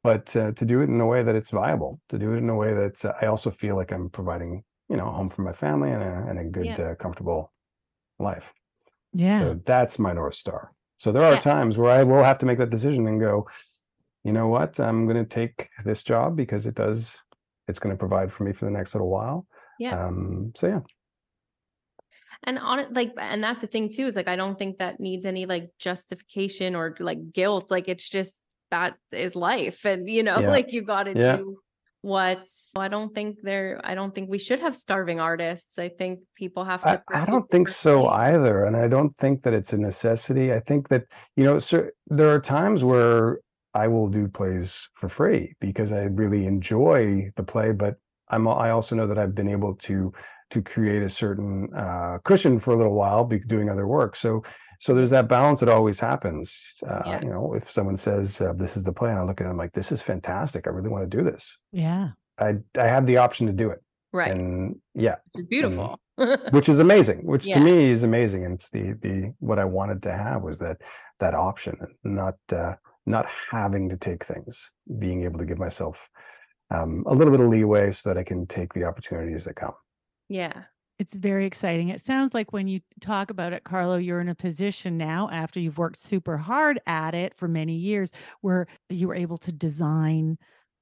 but 0.02 0.34
uh, 0.36 0.52
to 0.52 0.64
do 0.64 0.80
it 0.80 0.88
in 0.88 1.00
a 1.00 1.06
way 1.06 1.22
that 1.22 1.34
it's 1.36 1.50
viable. 1.50 2.00
To 2.08 2.18
do 2.18 2.32
it 2.34 2.38
in 2.38 2.48
a 2.48 2.56
way 2.56 2.74
that 2.74 3.04
uh, 3.04 3.12
I 3.20 3.26
also 3.26 3.50
feel 3.50 3.76
like 3.76 3.92
I'm 3.92 4.10
providing, 4.10 4.64
you 4.88 4.96
know, 4.96 5.08
a 5.08 5.12
home 5.12 5.30
for 5.30 5.42
my 5.42 5.52
family 5.52 5.90
and 5.90 6.02
a, 6.02 6.26
and 6.28 6.38
a 6.38 6.44
good, 6.44 6.66
Yeah. 6.66 6.90
uh, 6.90 6.94
comfortable 6.94 7.52
life. 8.18 8.52
Yeah. 9.12 9.40
So 9.40 9.60
that's 9.64 9.98
my 9.98 10.12
north 10.12 10.34
star. 10.34 10.72
So 10.96 11.12
there 11.12 11.22
are 11.22 11.34
Yeah. 11.34 11.40
times 11.40 11.78
where 11.78 11.92
I 11.92 12.02
will 12.02 12.24
have 12.24 12.38
to 12.38 12.46
make 12.46 12.58
that 12.58 12.70
decision 12.70 13.06
and 13.06 13.20
go, 13.20 13.46
you 14.24 14.32
know 14.32 14.48
what, 14.48 14.80
I'm 14.80 15.06
going 15.06 15.16
to 15.16 15.24
take 15.24 15.68
this 15.84 16.02
job 16.02 16.36
because 16.36 16.66
it 16.66 16.74
does, 16.74 17.16
it's 17.68 17.78
going 17.78 17.94
to 17.94 17.98
provide 17.98 18.32
for 18.32 18.44
me 18.44 18.52
for 18.52 18.64
the 18.64 18.70
next 18.70 18.94
little 18.94 19.08
while. 19.08 19.46
Yeah. 19.78 20.06
Um, 20.06 20.52
so 20.56 20.66
yeah, 20.66 20.80
And 22.44 22.58
on 22.58 22.78
it, 22.78 22.92
like, 22.92 23.12
and 23.18 23.42
that's 23.42 23.60
the 23.60 23.66
thing 23.66 23.90
too, 23.90 24.06
is 24.06 24.16
like, 24.16 24.28
I 24.28 24.36
don't 24.36 24.58
think 24.58 24.78
that 24.78 25.00
needs 25.00 25.26
any 25.26 25.46
like 25.46 25.70
justification 25.78 26.74
or 26.74 26.96
like 27.00 27.32
guilt. 27.32 27.70
Like, 27.70 27.88
it's 27.88 28.08
just 28.08 28.38
that 28.70 28.94
is 29.12 29.34
life. 29.34 29.84
And, 29.84 30.08
you 30.08 30.22
know, 30.22 30.38
Yeah. 30.40 30.50
like 30.50 30.72
you 30.72 30.82
got 30.82 31.04
to 31.04 31.14
Yeah. 31.14 31.36
do 31.38 31.58
what's, 32.02 32.72
I 32.76 32.88
don't 32.88 33.12
think 33.12 33.38
there, 33.42 33.80
I 33.82 33.94
don't 33.96 34.14
think 34.14 34.30
we 34.30 34.38
should 34.38 34.60
have 34.60 34.76
starving 34.76 35.18
artists. 35.18 35.78
I 35.78 35.88
think 35.88 36.20
people 36.36 36.64
have 36.64 36.82
to. 36.82 37.02
I, 37.08 37.22
I 37.22 37.26
don't 37.26 37.50
think 37.50 37.68
so 37.68 38.06
either. 38.06 38.64
And 38.64 38.76
I 38.76 38.86
don't 38.86 39.16
think 39.18 39.42
that 39.42 39.52
it's 39.52 39.72
a 39.72 39.78
necessity. 39.78 40.52
I 40.52 40.60
think 40.60 40.88
that, 40.88 41.04
you 41.36 41.44
know, 41.44 41.58
so 41.58 41.88
there 42.06 42.32
are 42.32 42.40
times 42.40 42.84
where 42.84 43.40
I 43.74 43.88
will 43.88 44.08
do 44.08 44.28
plays 44.28 44.88
for 44.94 45.08
free 45.08 45.54
because 45.60 45.92
I 45.92 46.04
really 46.04 46.46
enjoy 46.46 47.30
the 47.36 47.42
play, 47.42 47.72
but 47.72 47.96
I'm 48.28 48.46
I 48.46 48.70
also 48.70 48.94
know 48.94 49.06
that 49.06 49.18
I've 49.18 49.34
been 49.34 49.48
able 49.48 49.74
to 49.74 50.12
to 50.50 50.62
create 50.62 51.02
a 51.02 51.10
certain 51.10 51.68
uh, 51.74 52.18
cushion 52.24 52.58
for 52.58 52.72
a 52.72 52.76
little 52.76 52.94
while 52.94 53.24
be 53.24 53.38
doing 53.40 53.68
other 53.70 53.86
work. 53.86 54.16
So 54.16 54.42
so 54.80 54.94
there's 54.94 55.10
that 55.10 55.26
balance 55.28 55.58
that 55.60 55.68
always 55.68 55.98
happens. 55.98 56.60
Uh, 56.86 57.02
Yeah. 57.06 57.20
You 57.22 57.30
know, 57.30 57.54
if 57.54 57.68
someone 57.68 57.96
says 57.96 58.40
uh, 58.40 58.52
this 58.52 58.76
is 58.76 58.84
the 58.84 58.92
plan, 58.92 59.18
I 59.18 59.22
look 59.24 59.40
at 59.40 59.46
it, 59.46 59.50
I'm 59.50 59.56
like, 59.56 59.72
this 59.72 59.90
is 59.90 60.00
fantastic. 60.00 60.66
I 60.66 60.70
really 60.70 60.88
want 60.88 61.10
to 61.10 61.16
do 61.16 61.24
this. 61.24 61.56
Yeah. 61.72 62.10
I 62.38 62.58
I 62.78 62.86
have 62.86 63.04
the 63.06 63.16
option 63.16 63.46
to 63.48 63.52
do 63.52 63.70
it, 63.70 63.80
Right. 64.12 64.30
and 64.30 64.76
yeah, 64.94 65.16
Which 65.32 65.42
is 65.42 65.46
beautiful. 65.48 65.98
which 66.50 66.68
is 66.68 66.80
amazing 66.80 67.24
which 67.26 67.46
Yeah. 67.46 67.54
to 67.58 67.60
me 67.60 67.90
is 67.90 68.02
amazing 68.02 68.44
and 68.44 68.54
it's 68.54 68.70
the 68.70 68.94
the 69.06 69.32
what 69.38 69.60
i 69.60 69.64
wanted 69.64 70.02
to 70.02 70.12
have 70.12 70.42
was 70.42 70.58
that 70.58 70.78
that 71.20 71.32
option 71.32 71.74
not 72.02 72.34
uh 72.50 72.74
not 73.06 73.26
having 73.52 73.88
to 73.90 73.96
take 73.96 74.24
things 74.24 74.72
being 74.98 75.22
able 75.22 75.38
to 75.38 75.46
give 75.46 75.58
myself 75.58 76.10
um 76.76 77.04
a 77.06 77.14
little 77.14 77.30
bit 77.30 77.38
of 77.44 77.48
leeway 77.48 77.92
so 77.92 78.02
that 78.08 78.18
i 78.18 78.24
can 78.24 78.48
take 78.48 78.72
the 78.74 78.82
opportunities 78.82 79.44
that 79.44 79.54
come 79.54 79.74
yeah. 80.28 80.64
It's 80.98 81.14
very 81.14 81.46
exciting. 81.46 81.90
It 81.90 82.00
sounds 82.00 82.34
like 82.34 82.52
when 82.52 82.66
you 82.66 82.80
talk 83.00 83.30
about 83.30 83.52
it, 83.52 83.62
Carlo, 83.62 83.96
you're 83.98 84.20
in 84.20 84.28
a 84.28 84.34
position 84.34 84.98
now 84.98 85.28
after 85.30 85.60
you've 85.60 85.78
worked 85.78 86.00
super 86.00 86.36
hard 86.36 86.80
at 86.88 87.14
it 87.14 87.36
for 87.36 87.46
many 87.46 87.74
years 87.74 88.10
where 88.40 88.66
you 88.88 89.06
were 89.06 89.14
able 89.14 89.38
to 89.38 89.52
design 89.52 90.38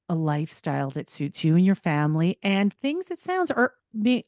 a 0.09 0.15
lifestyle 0.15 0.89
that 0.91 1.11
suits 1.11 1.45
you 1.45 1.57
and 1.57 1.67
your 1.67 1.75
family 1.75 2.39
and 2.43 2.73
things 2.75 3.11
it 3.11 3.21
sounds 3.21 3.51
are 3.51 3.75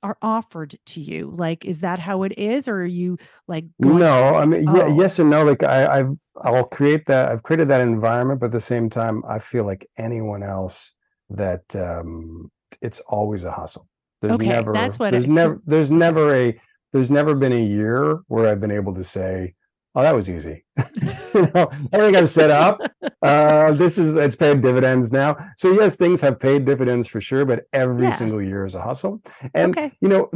are 0.02 0.18
offered 0.22 0.74
to 0.86 1.00
you. 1.00 1.32
Like, 1.36 1.64
is 1.64 1.80
that 1.80 1.98
how 2.00 2.22
it 2.24 2.36
is? 2.38 2.68
Or 2.68 2.82
are 2.82 2.86
you 2.86 3.16
like 3.46 3.64
no 3.78 4.24
i 4.36 4.44
mean 4.46 4.64
yeah, 4.64 4.84
Oh. 4.86 5.00
yes 5.00 5.18
and 5.18 5.30
no 5.30 5.44
like 5.44 5.62
i 5.62 5.86
i've 6.00 6.16
i'll 6.42 6.64
create 6.64 7.06
that 7.06 7.28
i've 7.30 7.42
created 7.42 7.68
that 7.68 7.80
environment 7.80 8.40
but 8.40 8.46
at 8.46 8.52
the 8.52 8.60
same 8.60 8.90
time 8.90 9.22
i 9.26 9.38
feel 9.38 9.64
like 9.64 9.86
anyone 9.98 10.42
else 10.42 10.92
that 11.30 11.74
um 11.76 12.50
it's 12.82 13.00
always 13.00 13.44
a 13.44 13.52
hustle 13.52 13.88
there's 14.20 14.34
Okay, 14.34 14.48
never 14.48 14.72
that's 14.72 14.98
what 14.98 15.12
there's 15.12 15.26
never 15.26 15.60
there's 15.66 15.90
never 15.90 16.34
a 16.34 16.60
there's 16.92 17.10
never 17.10 17.34
been 17.34 17.52
a 17.52 17.62
year 17.62 18.20
where 18.28 18.48
i've 18.48 18.60
been 18.60 18.70
able 18.70 18.94
to 18.94 19.04
say 19.04 19.54
oh 19.94 20.02
that 20.02 20.14
was 20.14 20.28
easy 20.30 20.64
you 21.34 21.50
know 21.54 21.70
everything 21.92 22.16
i've 22.16 22.28
set 22.28 22.50
up 22.50 22.80
uh 23.22 23.72
this 23.72 23.98
is 23.98 24.16
it's 24.16 24.36
paid 24.36 24.60
dividends 24.62 25.12
now 25.12 25.36
so 25.56 25.72
yes 25.72 25.96
things 25.96 26.20
have 26.20 26.38
paid 26.40 26.64
dividends 26.64 27.06
for 27.08 27.20
sure 27.20 27.44
but 27.44 27.64
every 27.72 28.04
Yeah. 28.04 28.10
single 28.10 28.42
year 28.42 28.64
is 28.64 28.74
a 28.74 28.82
hustle 28.82 29.22
and 29.54 29.76
okay. 29.76 29.92
you 30.00 30.08
know 30.08 30.30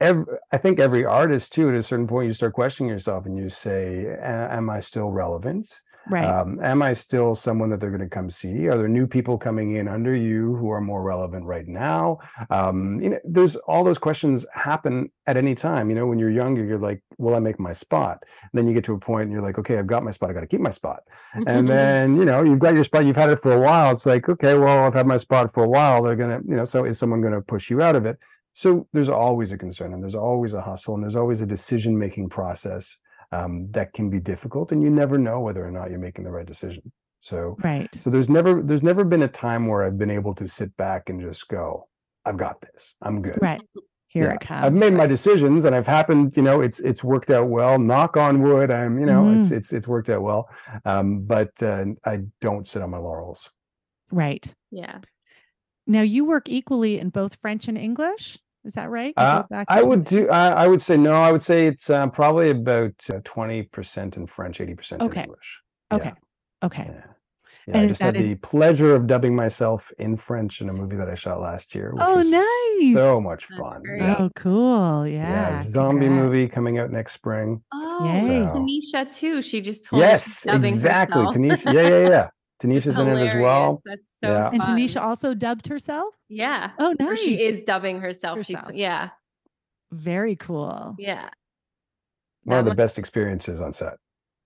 every, 0.00 0.24
i 0.52 0.58
think 0.58 0.78
every 0.80 1.04
artist 1.04 1.52
too 1.52 1.68
at 1.68 1.74
a 1.74 1.82
certain 1.82 2.06
point 2.06 2.26
you 2.26 2.32
start 2.32 2.52
questioning 2.54 2.90
yourself 2.90 3.26
and 3.26 3.36
you 3.38 3.48
say 3.48 4.16
am 4.20 4.68
i 4.70 4.80
still 4.80 5.10
relevant 5.10 5.80
Right. 6.10 6.24
um, 6.24 6.58
am 6.62 6.82
i 6.82 6.92
still 6.92 7.34
someone 7.34 7.70
that 7.70 7.80
they're 7.80 7.90
going 7.90 8.00
to 8.00 8.08
come 8.08 8.28
see? 8.28 8.68
Are 8.68 8.76
there 8.76 8.88
new 8.88 9.06
people 9.06 9.38
coming 9.38 9.76
in 9.76 9.88
under 9.88 10.14
you 10.14 10.56
who 10.56 10.70
are 10.70 10.80
more 10.80 11.02
relevant 11.02 11.44
right 11.44 11.66
now? 11.66 12.18
Um, 12.50 13.00
you 13.00 13.10
know 13.10 13.20
there's 13.24 13.56
all 13.56 13.84
those 13.84 13.98
questions 13.98 14.44
happen 14.52 15.10
at 15.26 15.36
any 15.36 15.54
time 15.54 15.88
you 15.88 15.94
know 15.94 16.06
when 16.06 16.18
you're 16.18 16.30
younger 16.30 16.64
you're 16.64 16.78
like 16.78 17.02
will 17.18 17.34
i 17.34 17.38
make 17.38 17.60
my 17.60 17.72
spot? 17.72 18.22
Then 18.52 18.66
you 18.66 18.74
get 18.74 18.84
to 18.84 18.94
a 18.94 18.98
point 18.98 19.24
and 19.24 19.32
you're 19.32 19.42
like 19.42 19.58
okay 19.58 19.78
i've 19.78 19.86
got 19.86 20.02
my 20.02 20.10
spot 20.10 20.30
i 20.30 20.32
got 20.32 20.40
to 20.40 20.46
keep 20.46 20.60
my 20.60 20.70
spot. 20.70 21.02
And 21.46 21.68
then 21.76 22.16
you 22.16 22.24
know 22.24 22.42
you've 22.42 22.58
got 22.58 22.74
your 22.74 22.84
spot 22.84 23.04
you've 23.04 23.16
had 23.16 23.30
it 23.30 23.38
for 23.38 23.52
a 23.52 23.60
while 23.60 23.92
it's 23.92 24.06
like 24.06 24.28
okay 24.28 24.54
well 24.54 24.84
i've 24.84 24.94
had 24.94 25.06
my 25.06 25.16
spot 25.16 25.52
for 25.52 25.64
a 25.64 25.68
while 25.68 26.02
they're 26.02 26.16
gonna 26.16 26.40
you 26.46 26.56
know 26.56 26.64
so 26.64 26.84
is 26.84 26.98
someone 26.98 27.20
gonna 27.20 27.40
push 27.40 27.70
you 27.70 27.80
out 27.80 27.96
of 27.96 28.06
it? 28.06 28.18
So 28.54 28.86
there's 28.92 29.08
always 29.08 29.52
a 29.52 29.58
concern 29.58 29.94
and 29.94 30.02
there's 30.02 30.14
always 30.14 30.52
a 30.52 30.60
hustle 30.60 30.94
and 30.94 31.02
there's 31.02 31.16
always 31.16 31.40
a 31.40 31.46
decision 31.46 31.98
making 31.98 32.28
process 32.28 32.98
um, 33.32 33.70
that 33.72 33.92
can 33.92 34.08
be 34.10 34.20
difficult 34.20 34.72
and 34.72 34.82
you 34.82 34.90
never 34.90 35.18
know 35.18 35.40
whether 35.40 35.64
or 35.66 35.70
not 35.70 35.90
you're 35.90 35.98
making 35.98 36.24
the 36.24 36.30
right 36.30 36.46
decision 36.46 36.82
so 37.20 37.56
right. 37.64 37.88
so 38.02 38.10
there's 38.10 38.28
never 38.28 38.62
there's 38.62 38.82
never 38.82 39.04
been 39.04 39.22
a 39.22 39.28
time 39.28 39.66
where 39.66 39.82
i've 39.82 39.98
been 39.98 40.10
able 40.10 40.34
to 40.34 40.46
sit 40.46 40.76
back 40.76 41.08
and 41.08 41.20
just 41.20 41.48
go 41.48 41.86
i've 42.24 42.36
got 42.36 42.60
this 42.60 42.94
i'm 43.02 43.22
good 43.22 43.38
Right. 43.40 43.62
Here 44.08 44.26
Yeah. 44.26 44.34
it 44.34 44.40
comes. 44.40 44.66
I've 44.66 44.74
made 44.74 44.92
my 44.92 45.06
decisions 45.06 45.64
and 45.64 45.74
I've 45.74 45.86
happened, 45.86 46.36
you 46.36 46.42
know, 46.42 46.60
it's 46.60 46.80
it's 46.80 47.02
worked 47.02 47.30
out 47.30 47.48
well. 47.48 47.78
Knock 47.78 48.18
on 48.18 48.42
wood. 48.42 48.70
I'm, 48.70 48.98
you 49.00 49.06
know, 49.06 49.30
it's 49.32 49.48
Mhm. 49.48 49.56
it's 49.56 49.72
it's 49.72 49.88
worked 49.88 50.10
out 50.10 50.20
well. 50.20 50.50
Um, 50.84 51.20
but 51.22 51.50
uh, 51.62 51.86
I 52.04 52.24
don't 52.42 52.66
sit 52.68 52.82
on 52.82 52.90
my 52.90 52.98
laurels. 52.98 53.48
right. 54.10 54.44
yeah. 54.70 54.98
Now 55.86 56.02
you 56.02 56.26
work 56.26 56.50
equally 56.50 56.98
in 56.98 57.08
both 57.08 57.36
French 57.40 57.68
and 57.68 57.78
English. 57.78 58.38
Is 58.64 58.74
that 58.74 58.90
right? 58.90 59.12
Uh, 59.16 59.42
I 59.68 59.82
would 59.82 60.04
do. 60.04 60.28
I, 60.30 60.64
I 60.64 60.66
would 60.68 60.80
say 60.80 60.96
no. 60.96 61.14
I 61.14 61.32
would 61.32 61.42
say 61.42 61.66
it's 61.66 61.90
uh, 61.90 62.06
probably 62.08 62.50
about 62.50 62.92
twenty 63.24 63.64
percent 63.64 64.16
in 64.16 64.26
French, 64.26 64.60
eighty 64.60 64.74
percent 64.74 65.02
in 65.02 65.12
English. 65.12 65.60
Okay. 65.92 66.12
Okay. 66.62 66.86
Yeah. 66.88 67.04
Yeah, 67.68 67.74
And 67.76 67.84
I 67.84 67.86
just 67.86 68.02
had 68.02 68.16
in- 68.16 68.22
the 68.22 68.34
pleasure 68.36 68.94
of 68.96 69.06
dubbing 69.06 69.36
myself 69.36 69.92
in 69.98 70.16
French 70.16 70.60
in 70.60 70.68
a 70.68 70.72
movie 70.72 70.96
that 70.96 71.08
I 71.08 71.14
shot 71.14 71.40
last 71.40 71.76
year. 71.76 71.92
Which 71.92 72.02
Oh, 72.04 72.20
nice. 72.20 72.94
So 72.94 73.20
much 73.20 73.46
That's 73.48 73.60
fun. 73.60 73.82
Yeah. 73.86 74.16
Oh, 74.18 74.30
cool. 74.34 75.06
Yeah, 75.06 75.28
Yeah. 75.28 75.62
zombie 75.70 76.06
congrats. 76.06 76.24
movie 76.24 76.48
coming 76.48 76.78
out 76.80 76.90
next 76.90 77.12
spring. 77.12 77.62
Oh, 77.72 78.20
So- 78.26 78.58
Tanisha 78.58 79.14
too. 79.14 79.42
She 79.42 79.60
just 79.60 79.86
told 79.86 80.02
me 80.02 80.06
she's 80.08 80.10
Yes, 80.12 80.42
dubbing 80.42 80.72
exactly. 80.72 81.18
herself. 81.22 81.36
Tanisha. 81.36 81.72
Yeah, 81.72 81.88
yeah, 81.88 82.08
yeah. 82.08 82.28
Tanisha's 82.62 82.98
in 82.98 83.08
it 83.08 83.26
as 83.28 83.34
well. 83.40 83.82
That's 83.84 84.10
so 84.22 84.28
Yeah. 84.28 84.50
And. 84.52 84.62
Tanisha 84.62 85.00
also 85.02 85.34
dubbed 85.34 85.66
herself. 85.66 86.14
Yeah. 86.28 86.70
Oh, 86.78 86.92
Or 87.00 87.04
nice. 87.10 87.20
she 87.20 87.42
is 87.42 87.62
dubbing 87.62 88.00
herself. 88.00 88.38
She's 88.46 88.56
Herself. 88.56 88.74
yeah. 88.74 89.10
very 89.90 90.36
cool. 90.36 90.94
Yeah. 90.98 91.28
One 92.44 92.58
of 92.58 92.64
the 92.64 92.74
best 92.74 92.98
experiences 92.98 93.60
on 93.60 93.72
set. 93.72 93.94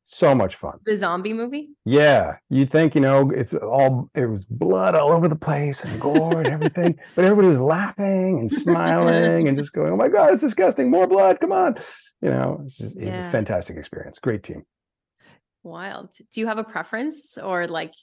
So 0.08 0.34
much 0.36 0.54
fun. 0.54 0.78
The 0.84 0.96
zombie 0.96 1.32
movie? 1.32 1.70
Yeah, 1.84 2.36
you 2.48 2.64
think 2.64 2.94
you 2.94 3.00
know 3.00 3.30
it's 3.32 3.54
all 3.54 4.08
it 4.14 4.26
was 4.26 4.44
blood 4.44 4.94
all 4.94 5.10
over 5.10 5.26
the 5.26 5.34
place 5.34 5.84
and 5.84 6.00
gore 6.00 6.38
and 6.42 6.46
everything, 6.46 6.96
but 7.16 7.24
everybody 7.24 7.48
was 7.48 7.58
laughing 7.58 8.38
and 8.38 8.48
smiling 8.52 9.48
and 9.48 9.58
just 9.58 9.72
going, 9.72 9.92
"Oh 9.92 9.96
my 9.96 10.06
god, 10.08 10.32
it's 10.32 10.42
disgusting! 10.42 10.90
More 10.92 11.08
blood! 11.08 11.40
Come 11.40 11.50
on!" 11.50 11.74
You 12.22 12.30
know, 12.30 12.60
it's 12.64 12.76
just 12.76 12.96
a 12.98 13.28
fantastic 13.32 13.76
experience. 13.78 14.20
Great 14.20 14.44
team. 14.44 14.64
Wild. 15.66 16.10
Do 16.32 16.40
you 16.40 16.46
have 16.46 16.58
a 16.58 16.64
preference 16.64 17.36
or 17.36 17.66
like 17.66 17.94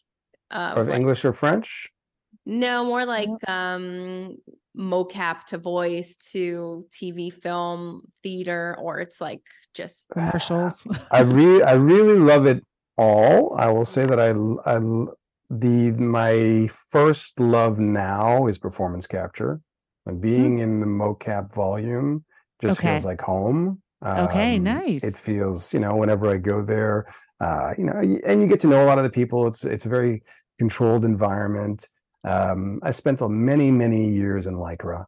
uh 0.52 0.74
Of 0.76 0.88
what- 0.88 0.96
English 0.98 1.26
or 1.26 1.34
French? 1.34 1.90
No, 2.46 2.84
more 2.86 3.06
like 3.06 3.30
um 3.48 4.38
mocap 4.76 5.46
to 5.46 5.58
voice 5.58 6.16
to 6.32 6.86
TV, 6.92 7.32
film, 7.32 8.02
theater, 8.24 8.76
or 8.80 9.00
it's 9.00 9.22
like 9.22 9.44
just 9.74 10.08
Commercials. 10.12 10.86
I 11.12 11.22
really, 11.22 11.64
I 11.64 11.74
really 11.74 12.20
love 12.20 12.46
it 12.48 12.64
all. 12.98 13.56
I 13.58 13.68
will 13.70 13.86
say 13.86 14.06
that 14.06 14.20
I, 14.20 14.30
I, 14.70 14.80
the 15.50 15.92
my 15.92 16.68
first 16.90 17.40
love 17.40 17.80
now 17.80 18.48
is 18.48 18.58
performance 18.58 19.08
capture. 19.08 19.62
And 20.06 20.20
being 20.20 20.60
in 20.60 20.80
the 20.82 20.86
mocap 20.88 21.54
volume 21.54 22.26
just 22.62 22.80
Okay. 22.80 22.90
feels 22.90 23.06
like 23.06 23.22
home. 23.22 23.82
Okay, 24.06 24.58
Um, 24.58 24.64
nice. 24.64 25.04
It 25.04 25.16
feels, 25.16 25.74
you 25.74 25.80
know, 25.80 25.96
whenever 25.96 26.28
I 26.28 26.38
go 26.38 26.62
there, 26.62 27.06
uh, 27.40 27.74
you 27.78 27.84
know, 27.86 27.94
and 28.26 28.42
you 28.42 28.48
get 28.48 28.60
to 28.62 28.68
know 28.68 28.84
a 28.84 28.88
lot 28.88 28.98
of 28.98 29.04
the 29.04 29.10
people. 29.10 29.48
It's 29.48 29.64
it's 29.66 29.86
a 29.86 29.90
very 29.90 30.24
controlled 30.60 31.06
environment. 31.06 31.90
Um, 32.24 32.80
I 32.84 32.92
spent 32.92 33.22
a 33.22 33.30
many 33.30 33.72
many 33.72 34.10
years 34.10 34.48
in 34.48 34.56
Lycra, 34.56 35.06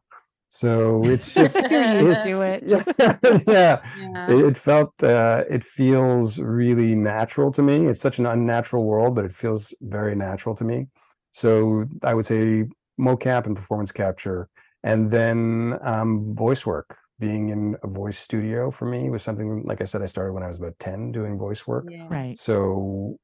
so 0.48 1.04
it's 1.04 1.32
just 1.40 1.56
it's, 1.56 2.24
to 2.26 2.42
it. 2.42 2.62
Yeah, 2.98 3.18
yeah 3.46 3.82
yeah. 3.98 4.30
it, 4.30 4.44
it 4.44 4.58
felt 4.58 5.02
uh, 5.02 5.44
it 5.48 5.64
feels 5.64 6.38
really 6.38 6.94
natural 6.94 7.52
to 7.52 7.62
me 7.62 7.86
it's 7.86 8.00
such 8.00 8.18
an 8.18 8.26
unnatural 8.26 8.84
world 8.84 9.14
but 9.14 9.24
it 9.24 9.36
feels 9.36 9.74
very 9.82 10.14
natural 10.14 10.54
to 10.54 10.64
me 10.64 10.86
so 11.32 11.84
i 12.02 12.14
would 12.14 12.26
say 12.26 12.64
mocap 12.98 13.46
and 13.46 13.56
performance 13.56 13.92
capture 13.92 14.48
and 14.82 15.10
then 15.10 15.78
um, 15.82 16.34
voice 16.34 16.64
work 16.64 16.96
being 17.18 17.48
in 17.48 17.76
a 17.82 17.86
voice 17.86 18.18
studio 18.18 18.70
for 18.70 18.86
me 18.86 19.08
was 19.10 19.22
something 19.22 19.62
like 19.64 19.80
i 19.80 19.84
said 19.84 20.02
i 20.02 20.06
started 20.06 20.32
when 20.32 20.42
i 20.42 20.48
was 20.48 20.58
about 20.58 20.78
10 20.78 21.12
doing 21.12 21.38
voice 21.38 21.66
work 21.66 21.86
yeah. 21.90 22.06
Right. 22.10 22.38
so 22.38 23.16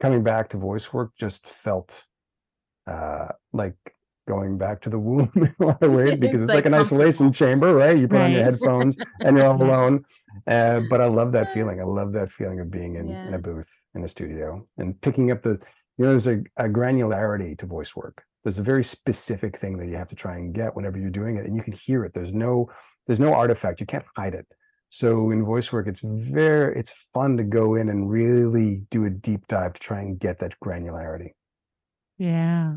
coming 0.00 0.22
back 0.22 0.48
to 0.50 0.56
voice 0.56 0.92
work 0.92 1.12
just 1.18 1.46
felt 1.48 2.06
uh, 2.86 3.28
like 3.52 3.76
going 4.28 4.56
back 4.58 4.80
to 4.82 4.90
the 4.90 4.98
womb 4.98 5.30
in 5.36 5.54
a 5.60 5.64
lot 5.64 5.82
of 5.82 5.92
ways 5.98 6.16
because 6.16 6.42
It's 6.42 6.42
it's, 6.42 6.48
like, 6.48 6.64
like 6.64 6.66
an 6.66 6.74
isolation 6.74 7.32
chamber, 7.32 7.74
right? 7.74 7.96
You 7.96 8.08
put 8.08 8.20
on 8.20 8.32
your 8.32 8.44
headphones 8.44 8.96
and 9.20 9.36
you're 9.36 9.46
all 9.46 9.60
alone. 9.62 10.04
Uh, 10.46 10.80
but 10.90 11.00
I 11.00 11.06
love 11.06 11.32
that 11.32 11.52
feeling. 11.52 11.80
I 11.80 11.84
love 11.84 12.12
that 12.12 12.30
feeling 12.30 12.60
of 12.60 12.70
being 12.70 12.96
in, 12.96 13.10
in 13.10 13.34
a 13.34 13.38
booth 13.38 13.70
in 13.94 14.04
a 14.04 14.08
studio 14.08 14.64
and 14.78 15.00
picking 15.00 15.30
up 15.30 15.42
the, 15.42 15.60
you 15.98 16.04
know, 16.04 16.10
there's 16.10 16.26
a, 16.26 16.42
a 16.56 16.68
granularity 16.68 17.56
to 17.58 17.66
voice 17.66 17.94
work. 17.94 18.24
There's 18.44 18.58
a 18.58 18.62
very 18.62 18.82
specific 18.82 19.58
thing 19.58 19.78
that 19.78 19.86
you 19.86 19.96
have 19.96 20.08
to 20.08 20.16
try 20.16 20.36
and 20.36 20.52
get 20.52 20.74
whenever 20.74 20.98
you're 20.98 21.10
doing 21.10 21.36
it, 21.36 21.46
and 21.46 21.54
you 21.54 21.62
can 21.62 21.74
hear 21.74 22.02
it. 22.02 22.12
There's 22.12 22.34
no, 22.34 22.68
there's 23.06 23.20
no 23.20 23.34
artifact. 23.34 23.80
You 23.80 23.86
can't 23.86 24.04
hide 24.16 24.34
it. 24.34 24.46
So 24.90 25.30
in 25.30 25.44
voice 25.44 25.72
work, 25.72 25.86
it's 25.86 26.00
very, 26.04 26.78
it's 26.78 26.92
fun 27.14 27.36
to 27.38 27.44
go 27.44 27.74
in 27.76 27.88
and 27.88 28.10
really 28.10 28.82
do 28.90 29.04
a 29.04 29.10
deep 29.10 29.46
dive 29.48 29.72
to 29.74 29.80
try 29.80 30.00
and 30.00 30.18
get 30.18 30.38
that 30.40 30.54
granularity. 30.62 31.30
Yeah. 32.18 32.76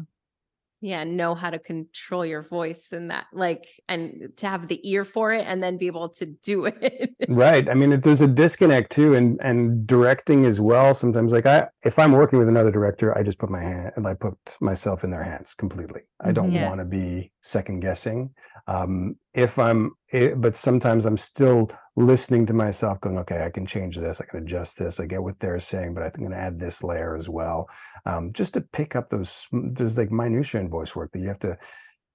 yeah 0.82 1.03
know 1.03 1.36
how 1.36 1.49
to 1.49 1.59
control 1.59 2.26
your 2.26 2.41
voice 2.41 2.88
and 2.91 3.09
that 3.11 3.26
like 3.34 3.65
and 3.88 4.30
to 4.38 4.47
have 4.47 4.67
the 4.67 4.80
ear 4.89 5.03
for 5.03 5.34
it 5.34 5.45
and 5.47 5.61
then 5.63 5.78
be 5.78 5.88
able 5.88 6.09
to 6.09 6.26
do 6.26 6.65
it 6.82 7.11
right 7.30 7.69
i 7.69 7.73
mean 7.73 7.91
it, 7.93 8.03
there's 8.03 8.21
a 8.21 8.28
disconnect 8.28 8.91
too 8.91 9.13
and 9.13 9.39
and 9.41 9.86
directing 9.88 10.45
as 10.45 10.59
well 10.59 10.93
sometimes 10.93 11.32
like 11.32 11.45
i 11.45 11.67
if 11.84 11.97
i'm 11.99 12.11
working 12.11 12.39
with 12.39 12.47
another 12.49 12.71
director 12.71 13.17
i 13.17 13.23
just 13.23 13.38
put 13.39 13.49
my 13.49 13.61
hand 13.61 13.91
and 13.95 14.05
i 14.07 14.13
put 14.13 14.36
myself 14.61 15.03
in 15.03 15.09
their 15.09 15.23
hands 15.23 15.53
completely 15.53 16.01
i 16.21 16.32
don't 16.32 16.51
Mhm. 16.51 16.55
Yeah. 16.55 16.69
want 16.69 16.80
to 16.80 16.86
be 16.86 17.32
second 17.45 17.79
guessing. 17.81 18.31
Um 18.67 19.17
if 19.33 19.59
i'm 19.59 19.91
eh, 20.11 20.33
but 20.35 20.55
sometimes 20.55 21.05
i'm 21.05 21.17
still 21.17 21.69
listening 21.95 22.45
to 22.47 22.53
myself 22.53 22.99
going 23.01 23.17
okay 23.19 23.43
i 23.45 23.49
can 23.49 23.65
change 23.65 23.95
this 23.97 24.19
i 24.19 24.25
can 24.25 24.41
adjust 24.43 24.79
this 24.79 24.99
i 24.99 25.05
get 25.05 25.21
what 25.23 25.39
they're 25.39 25.59
saying 25.59 25.93
but 25.93 26.01
i 26.03 26.05
think 26.07 26.17
i'm 26.19 26.23
going 26.29 26.31
to 26.39 26.45
add 26.45 26.59
this 26.59 26.83
layer 26.83 27.15
as 27.15 27.29
well. 27.29 27.69
Um 28.05 28.33
just 28.33 28.53
to 28.55 28.61
pick 28.61 28.95
up 28.95 29.09
those 29.09 29.47
there's 29.51 29.97
like 29.97 30.11
minutia 30.11 30.61
in 30.61 30.69
voice 30.69 30.95
work 30.95 31.11
that 31.13 31.19
you 31.19 31.27
have 31.27 31.39
to 31.39 31.57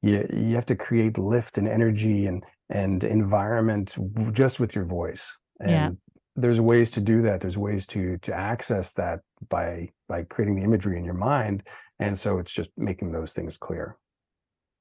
you, 0.03 0.27
you 0.33 0.55
have 0.55 0.67
to 0.67 0.77
create 0.77 1.19
lift 1.19 1.59
and 1.59 1.69
energy 1.69 2.27
and 2.27 2.45
and 2.71 3.05
environment 3.05 3.97
just 4.33 4.61
with 4.61 4.75
your 4.75 4.85
voice. 4.87 5.37
And 5.61 5.71
Yeah. 5.73 5.91
there's 6.37 6.61
ways 6.61 6.91
to 6.93 7.01
do 7.01 7.23
that. 7.23 7.41
There's 7.41 7.59
ways 7.59 7.87
to 7.89 8.19
to 8.19 8.35
access 8.35 8.93
that 8.95 9.21
by 9.49 9.91
by 10.09 10.25
creating 10.25 10.57
the 10.57 10.65
imagery 10.65 10.97
in 10.99 11.05
your 11.05 11.15
mind. 11.15 11.65
And 11.99 12.19
so 12.19 12.39
it's 12.39 12.53
just 12.53 12.71
making 12.77 13.13
those 13.13 13.33
things 13.35 13.59
clear 13.59 13.97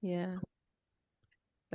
yeah 0.01 0.37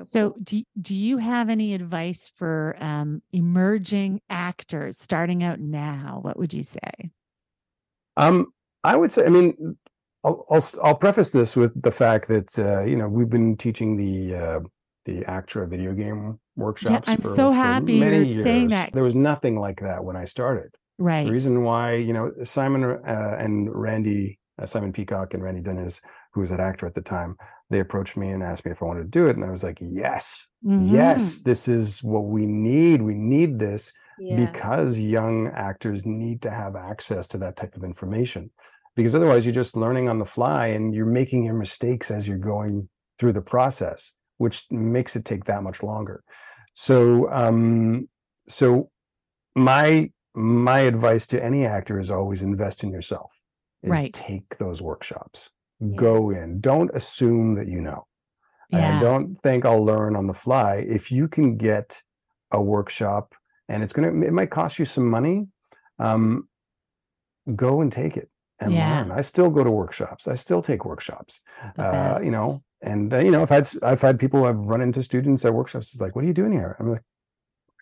So, 0.05 0.31
cool. 0.31 0.41
do, 0.43 0.63
do 0.81 0.95
you 0.95 1.19
have 1.19 1.49
any 1.49 1.73
advice 1.75 2.31
for 2.35 2.75
um, 2.81 3.23
emerging 3.33 4.21
actors 4.29 4.99
starting 4.99 5.45
out 5.45 5.61
now? 5.61 6.19
What 6.23 6.37
would 6.37 6.53
you 6.53 6.63
say? 6.65 7.11
um 8.17 8.47
i 8.85 8.95
would 8.97 9.11
say 9.11 9.25
i 9.27 9.29
mean 9.29 9.77
i'll 10.23 10.45
i'll, 10.51 10.57
s- 10.59 10.77
I'll 10.83 10.95
preface 10.95 11.31
this 11.31 11.57
with 11.57 11.81
the 11.83 11.91
fact 11.91 12.29
that 12.29 12.57
uh, 12.59 12.83
you 12.85 12.95
know 12.97 13.09
we've 13.09 13.29
been 13.29 13.57
teaching 13.57 13.97
the 13.97 14.37
uh 14.37 14.61
the 15.05 15.25
actor 15.27 15.67
video 15.67 15.93
game 15.95 16.39
workshops 16.57 17.09
Yeah, 17.09 17.15
I'm 17.15 17.21
for, 17.21 17.35
so 17.35 17.51
for 17.51 17.55
happy 17.57 17.99
many 17.99 18.33
you're 18.33 18.45
saying 18.45 18.69
that. 18.69 18.93
there 18.93 19.03
was 19.03 19.17
nothing 19.17 19.57
like 19.59 19.81
that 19.81 20.05
when 20.05 20.17
i 20.17 20.25
started 20.25 20.75
Right. 20.97 21.27
The 21.27 21.33
reason 21.33 21.65
why, 21.65 21.95
you 21.95 22.13
know, 22.13 22.31
Simon 22.45 22.85
uh, 22.85 23.37
and 23.41 23.69
Randy, 23.75 24.39
uh, 24.61 24.67
Simon 24.67 24.93
Peacock 24.93 25.35
and 25.35 25.43
Randy 25.43 25.61
Dennis, 25.61 26.01
who 26.35 26.41
was 26.41 26.51
that 26.51 26.61
actor 26.61 26.87
at 26.87 26.95
the 26.95 27.03
time, 27.03 27.37
they 27.71 27.81
approached 27.81 28.17
me 28.17 28.31
and 28.31 28.43
asked 28.43 28.65
me 28.67 28.73
if 28.73 28.83
I 28.83 28.87
wanted 28.87 29.05
to 29.05 29.09
do 29.09 29.29
it. 29.29 29.37
And 29.37 29.45
I 29.45 29.51
was 29.51 29.65
like, 29.65 29.79
yes, 29.81 30.49
yes, 30.77 31.41
Mhm. 31.41 31.45
this 31.45 31.69
is 31.69 32.03
what 32.03 32.27
we 32.27 32.47
need. 32.47 33.03
We 33.03 33.15
need 33.15 33.59
this 33.59 33.93
yeah 34.19 34.37
because 34.37 34.99
young 34.99 35.49
actors 35.49 36.07
need 36.07 36.43
to 36.43 36.51
have 36.51 36.77
access 36.77 37.27
to 37.29 37.39
that 37.39 37.57
type 37.57 37.77
of 37.77 37.85
information. 37.85 38.51
Because 38.97 39.15
otherwise, 39.15 39.45
you're 39.45 39.55
just 39.55 39.77
learning 39.77 40.09
on 40.09 40.19
the 40.19 40.25
fly 40.27 40.69
and 40.69 40.95
you're 40.95 41.07
making 41.07 41.45
your 41.45 41.55
mistakes 41.55 42.11
as 42.11 42.29
you're 42.29 42.39
going 42.39 42.89
through 43.19 43.33
the 43.33 43.43
process, 43.43 44.13
which 44.39 44.65
makes 44.71 45.17
it 45.17 45.25
take 45.25 45.45
that 45.45 45.63
much 45.63 45.83
longer. 45.83 46.23
So, 46.75 47.31
um, 47.33 48.09
so 48.49 48.91
my 49.55 50.11
my 50.35 50.81
advice 50.81 51.27
to 51.29 51.43
any 51.43 51.65
actor 51.67 51.99
is 52.01 52.11
always 52.11 52.43
invest 52.43 52.83
in 52.85 52.91
yourself. 52.91 53.33
Is 53.83 53.91
Right. 53.91 54.13
take 54.13 54.59
those 54.59 54.83
workshops. 54.83 55.51
Yeah. 55.91 55.97
Go 55.97 56.31
in. 56.31 56.61
Don't 56.61 56.91
assume 56.95 57.55
that 57.57 57.69
you 57.69 57.81
know. 57.81 58.07
Yeah. 58.71 58.93
And 58.93 59.01
don't 59.01 59.43
think 59.43 59.65
I'll 59.65 59.85
learn 59.85 60.17
on 60.17 60.27
the 60.27 60.35
fly. 60.35 60.77
If 60.77 61.13
you 61.13 61.29
can 61.29 61.57
get 61.57 62.03
a 62.51 62.61
workshop 62.61 63.35
and 63.69 63.83
it's 63.83 63.93
gonna 63.93 64.09
it 64.25 64.33
might 64.33 64.51
cost 64.51 64.79
you 64.79 64.85
some 64.85 65.09
money, 65.09 65.49
um, 65.99 66.49
go 67.55 67.81
and 67.81 67.93
take 67.93 68.17
it 68.17 68.31
and 68.61 68.73
Yeah. 68.73 69.01
learn. 69.03 69.11
I 69.13 69.21
still 69.21 69.51
go 69.51 69.65
to 69.65 69.71
workshops. 69.71 70.29
I 70.29 70.35
still 70.35 70.63
take 70.63 70.85
workshops. 70.85 71.41
Uh, 71.79 72.21
you 72.23 72.31
know, 72.31 72.63
and 72.83 73.13
uh, 73.13 73.19
you 73.19 73.31
know, 73.31 73.43
if 73.43 73.53
I've 73.53 73.69
I've 73.83 74.01
had 74.01 74.19
people 74.19 74.45
I've 74.45 74.57
run 74.59 74.81
into 74.81 75.03
students 75.03 75.45
at 75.45 75.55
workshops. 75.55 75.93
It's 75.93 76.01
like, 76.01 76.15
what 76.15 76.25
are 76.25 76.29
you 76.29 76.35
doing 76.35 76.53
here? 76.53 76.77
I'm 76.79 76.91
like, 76.91 77.03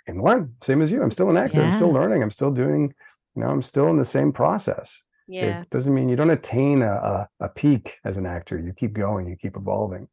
I 0.07 0.11
can 0.13 0.23
learn. 0.23 0.55
Same 0.63 0.83
as 0.83 0.91
you. 0.91 1.03
I'm 1.03 1.11
still 1.11 1.31
an 1.31 1.37
actor. 1.37 1.63
I'm 1.63 1.73
still 1.73 1.93
learning. 1.93 2.23
I'm 2.23 2.31
still 2.31 2.51
doing. 2.51 2.93
You 3.35 3.43
know, 3.43 3.49
I'm 3.49 3.63
still 3.63 3.89
in 3.89 3.97
the 3.97 4.05
same 4.05 4.33
process. 4.33 5.03
Yeah 5.33 5.63
It 5.63 5.71
doesn't 5.71 5.95
mean 5.95 6.09
you 6.09 6.17
don't 6.17 6.31
attain 6.31 6.83
a, 6.83 6.93
a 6.93 7.29
a 7.41 7.49
peak 7.49 7.99
as 8.05 8.17
an 8.17 8.27
actor. 8.27 8.59
You 8.59 8.73
keep 8.73 8.93
going. 8.93 9.29
You 9.29 9.37
keep 9.37 9.57
evolving. 9.57 10.09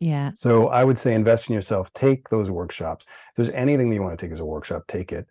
Yeah. 0.00 0.30
So 0.34 0.68
I 0.68 0.84
would 0.84 0.98
say 0.98 1.14
invest 1.14 1.48
in 1.48 1.54
yourself. 1.54 1.92
Take 1.92 2.28
those 2.28 2.50
workshops. 2.50 3.06
If 3.08 3.34
there's 3.36 3.50
anything 3.50 3.88
that 3.88 3.96
you 3.96 4.02
want 4.02 4.18
to 4.18 4.24
take 4.24 4.32
as 4.32 4.40
a 4.40 4.44
workshop, 4.44 4.84
take 4.86 5.12
it. 5.12 5.26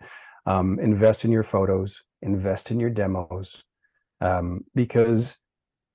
Um, 0.45 0.79
invest 0.79 1.25
in 1.25 1.31
your 1.31 1.43
photos. 1.43 2.03
Invest 2.21 2.71
in 2.71 2.79
your 2.79 2.89
demos, 2.89 3.63
um, 4.21 4.65
because 4.73 5.37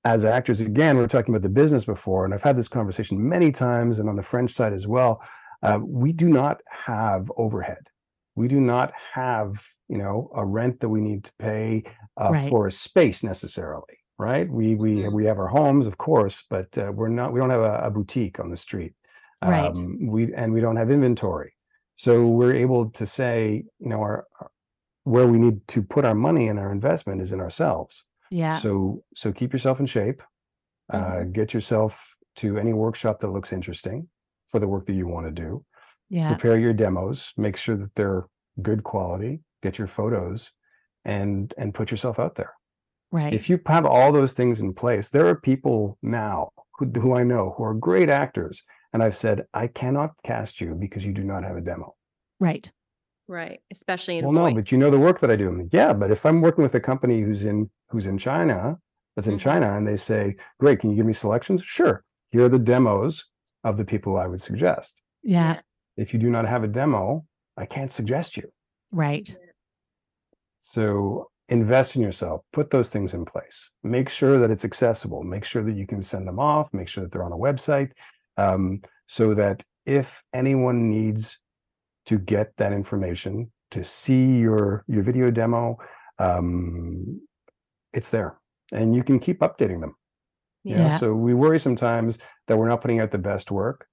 as 0.05 0.25
actors, 0.25 0.61
again, 0.61 0.97
we 0.97 1.03
are 1.03 1.07
talking 1.07 1.33
about 1.33 1.43
the 1.43 1.49
business 1.49 1.85
before, 1.85 2.25
and 2.25 2.33
I've 2.33 2.43
had 2.43 2.57
this 2.57 2.67
conversation 2.67 3.27
many 3.29 3.51
times, 3.51 3.99
and 3.99 4.09
on 4.09 4.15
the 4.15 4.23
French 4.23 4.51
side 4.51 4.73
as 4.73 4.87
well. 4.87 5.21
Uh, 5.61 5.79
we 5.81 6.11
do 6.11 6.27
not 6.27 6.59
have 6.67 7.31
overhead. 7.37 7.87
We 8.35 8.49
do 8.49 8.59
not 8.59 8.91
have, 9.13 9.65
you 9.89 9.97
know, 9.97 10.29
a 10.35 10.45
rent 10.45 10.79
that 10.79 10.89
we 10.89 11.01
need 11.01 11.23
to 11.25 11.31
pay 11.39 11.83
uh, 12.19 12.29
Right. 12.31 12.49
for 12.49 12.67
a 12.67 12.71
space 12.71 13.23
necessarily. 13.23 13.97
Right? 14.19 14.49
We 14.49 14.75
we 14.75 14.91
Mhm. 15.03 15.13
we 15.13 15.25
have 15.25 15.39
our 15.39 15.47
homes, 15.47 15.85
of 15.87 15.97
course, 15.97 16.43
but 16.49 16.77
uh, 16.77 16.91
we're 16.93 17.09
not. 17.09 17.33
We 17.33 17.39
don't 17.39 17.49
have 17.49 17.61
a, 17.61 17.79
a 17.87 17.91
boutique 17.91 18.39
on 18.39 18.49
the 18.51 18.57
street. 18.57 18.93
Right. 19.43 19.71
Um, 19.75 20.07
we 20.07 20.33
and 20.33 20.53
we 20.53 20.61
don't 20.61 20.77
have 20.77 20.91
inventory, 20.91 21.53
so 21.95 22.27
we're 22.27 22.53
able 22.55 22.89
to 22.91 23.05
say, 23.05 23.65
you 23.79 23.89
know, 23.89 23.99
our, 23.99 24.25
our 24.39 24.49
where 25.03 25.27
we 25.27 25.37
need 25.37 25.67
to 25.67 25.81
put 25.83 26.05
our 26.05 26.15
money 26.15 26.47
and 26.47 26.57
our 26.59 26.71
investment 26.71 27.21
is 27.21 27.31
in 27.33 27.41
ourselves. 27.41 28.05
Yeah. 28.31 28.57
So 28.59 29.03
so 29.15 29.33
keep 29.33 29.51
yourself 29.51 29.79
in 29.79 29.85
shape. 29.87 30.21
Uh, 30.91 31.23
get 31.23 31.53
yourself 31.53 32.15
to 32.35 32.57
any 32.57 32.71
workshop 32.73 33.19
that 33.19 33.29
looks 33.31 33.51
interesting 33.51 34.07
for 34.47 34.59
the 34.59 34.67
work 34.67 34.85
that 34.85 34.93
you 34.93 35.07
want 35.07 35.25
to 35.25 35.31
do. 35.31 35.65
yeah. 36.09 36.29
Prepare 36.35 36.59
your 36.59 36.73
demos. 36.73 37.33
Make 37.37 37.57
sure 37.57 37.75
that 37.77 37.95
they're 37.95 38.27
good 38.61 38.83
quality. 38.83 39.41
Get 39.63 39.79
your 39.79 39.87
photos, 39.87 40.51
and 41.05 41.53
and 41.57 41.73
put 41.73 41.89
yourself 41.89 42.19
out 42.19 42.35
there. 42.35 42.53
Right. 43.11 43.33
If 43.33 43.49
you 43.49 43.59
have 43.67 43.85
all 43.85 44.11
those 44.11 44.33
things 44.33 44.59
in 44.59 44.73
place, 44.73 45.09
there 45.09 45.25
are 45.27 45.35
people 45.39 45.97
now 46.01 46.49
who, 46.77 46.85
who 46.99 47.15
I 47.15 47.23
know 47.23 47.53
who 47.57 47.63
are 47.63 47.73
great 47.73 48.09
actors, 48.09 48.61
and 48.91 49.01
I've 49.01 49.15
said 49.15 49.45
I 49.53 49.67
cannot 49.67 50.11
cast 50.23 50.59
you 50.61 50.75
because 50.75 51.05
you 51.05 51.13
do 51.13 51.23
not 51.23 51.43
have 51.43 51.55
a 51.57 51.61
demo. 51.61 51.95
right. 52.39 52.69
right 53.29 53.61
especially 53.71 54.17
in 54.17 54.25
well, 54.25 54.33
no, 54.33 54.53
but 54.53 54.71
you 54.71 54.77
know 54.77 54.91
the 54.91 54.99
work 55.07 55.19
that 55.21 55.31
I 55.31 55.37
do. 55.37 55.47
I'm 55.47 55.59
like, 55.59 55.73
yeah, 55.73 55.93
but 55.93 56.11
if 56.11 56.25
I'm 56.25 56.41
working 56.41 56.63
with 56.63 56.75
a 56.75 56.79
company 56.91 57.21
who's 57.21 57.45
in 57.45 57.69
who's 57.89 58.05
in 58.05 58.17
China, 58.17 58.77
that's 59.15 59.27
in 59.27 59.35
Mhm. 59.37 59.45
China, 59.47 59.67
and 59.77 59.87
they 59.87 59.95
say, 59.97 60.35
"Great, 60.59 60.79
can 60.79 60.89
you 60.89 60.97
give 60.97 61.05
me 61.05 61.13
selections?" 61.13 61.63
Sure. 61.63 62.03
Here 62.31 62.43
are 62.45 62.49
the 62.49 62.59
demos 62.73 63.29
of 63.63 63.77
the 63.77 63.85
people 63.85 64.17
I 64.17 64.27
would 64.27 64.41
suggest. 64.41 65.01
Yeah. 65.21 65.61
If 65.95 66.13
you 66.13 66.19
do 66.19 66.29
not 66.29 66.45
have 66.53 66.63
a 66.63 66.67
demo, 66.81 67.25
I 67.55 67.65
can't 67.75 67.91
suggest 67.93 68.35
you. 68.35 68.47
Right. 68.91 69.27
So 70.65 71.29
invest 71.49 71.97
in 71.97 72.01
yourself. 72.01 72.41
Put 72.53 72.71
those 72.71 72.89
things 72.89 73.13
in 73.13 73.25
place. 73.25 73.69
Make 73.83 74.07
sure 74.07 74.39
that 74.39 74.49
it's 74.49 74.63
accessible. 74.63 75.21
Make 75.21 75.43
sure 75.43 75.61
that 75.61 75.75
you 75.75 75.85
can 75.85 76.01
send 76.01 76.25
them 76.25 76.39
off. 76.39 76.73
Make 76.73 76.87
sure 76.87 77.03
that 77.03 77.11
they're 77.11 77.23
on 77.25 77.33
a 77.33 77.37
website, 77.37 77.91
um, 78.37 78.81
so 79.07 79.33
that 79.33 79.61
if 79.85 80.23
anyone 80.33 80.89
needs 80.89 81.37
to 82.05 82.17
get 82.17 82.55
that 82.55 82.71
information 82.71 83.51
to 83.71 83.83
see 83.83 84.39
your 84.39 84.85
your 84.87 85.03
video 85.03 85.29
demo, 85.31 85.77
um, 86.17 87.19
it's 87.91 88.09
there, 88.09 88.37
and 88.71 88.95
you 88.95 89.03
can 89.03 89.19
keep 89.19 89.39
updating 89.41 89.81
them. 89.81 89.95
you 90.63 90.75
know? 90.77 90.85
Yeah. 90.85 90.97
So 90.97 91.13
we 91.13 91.33
worry 91.33 91.59
sometimes 91.59 92.19
that 92.47 92.57
we're 92.57 92.69
not 92.69 92.81
putting 92.81 93.01
out 93.01 93.11
the 93.11 93.17
best 93.17 93.51
work. 93.51 93.85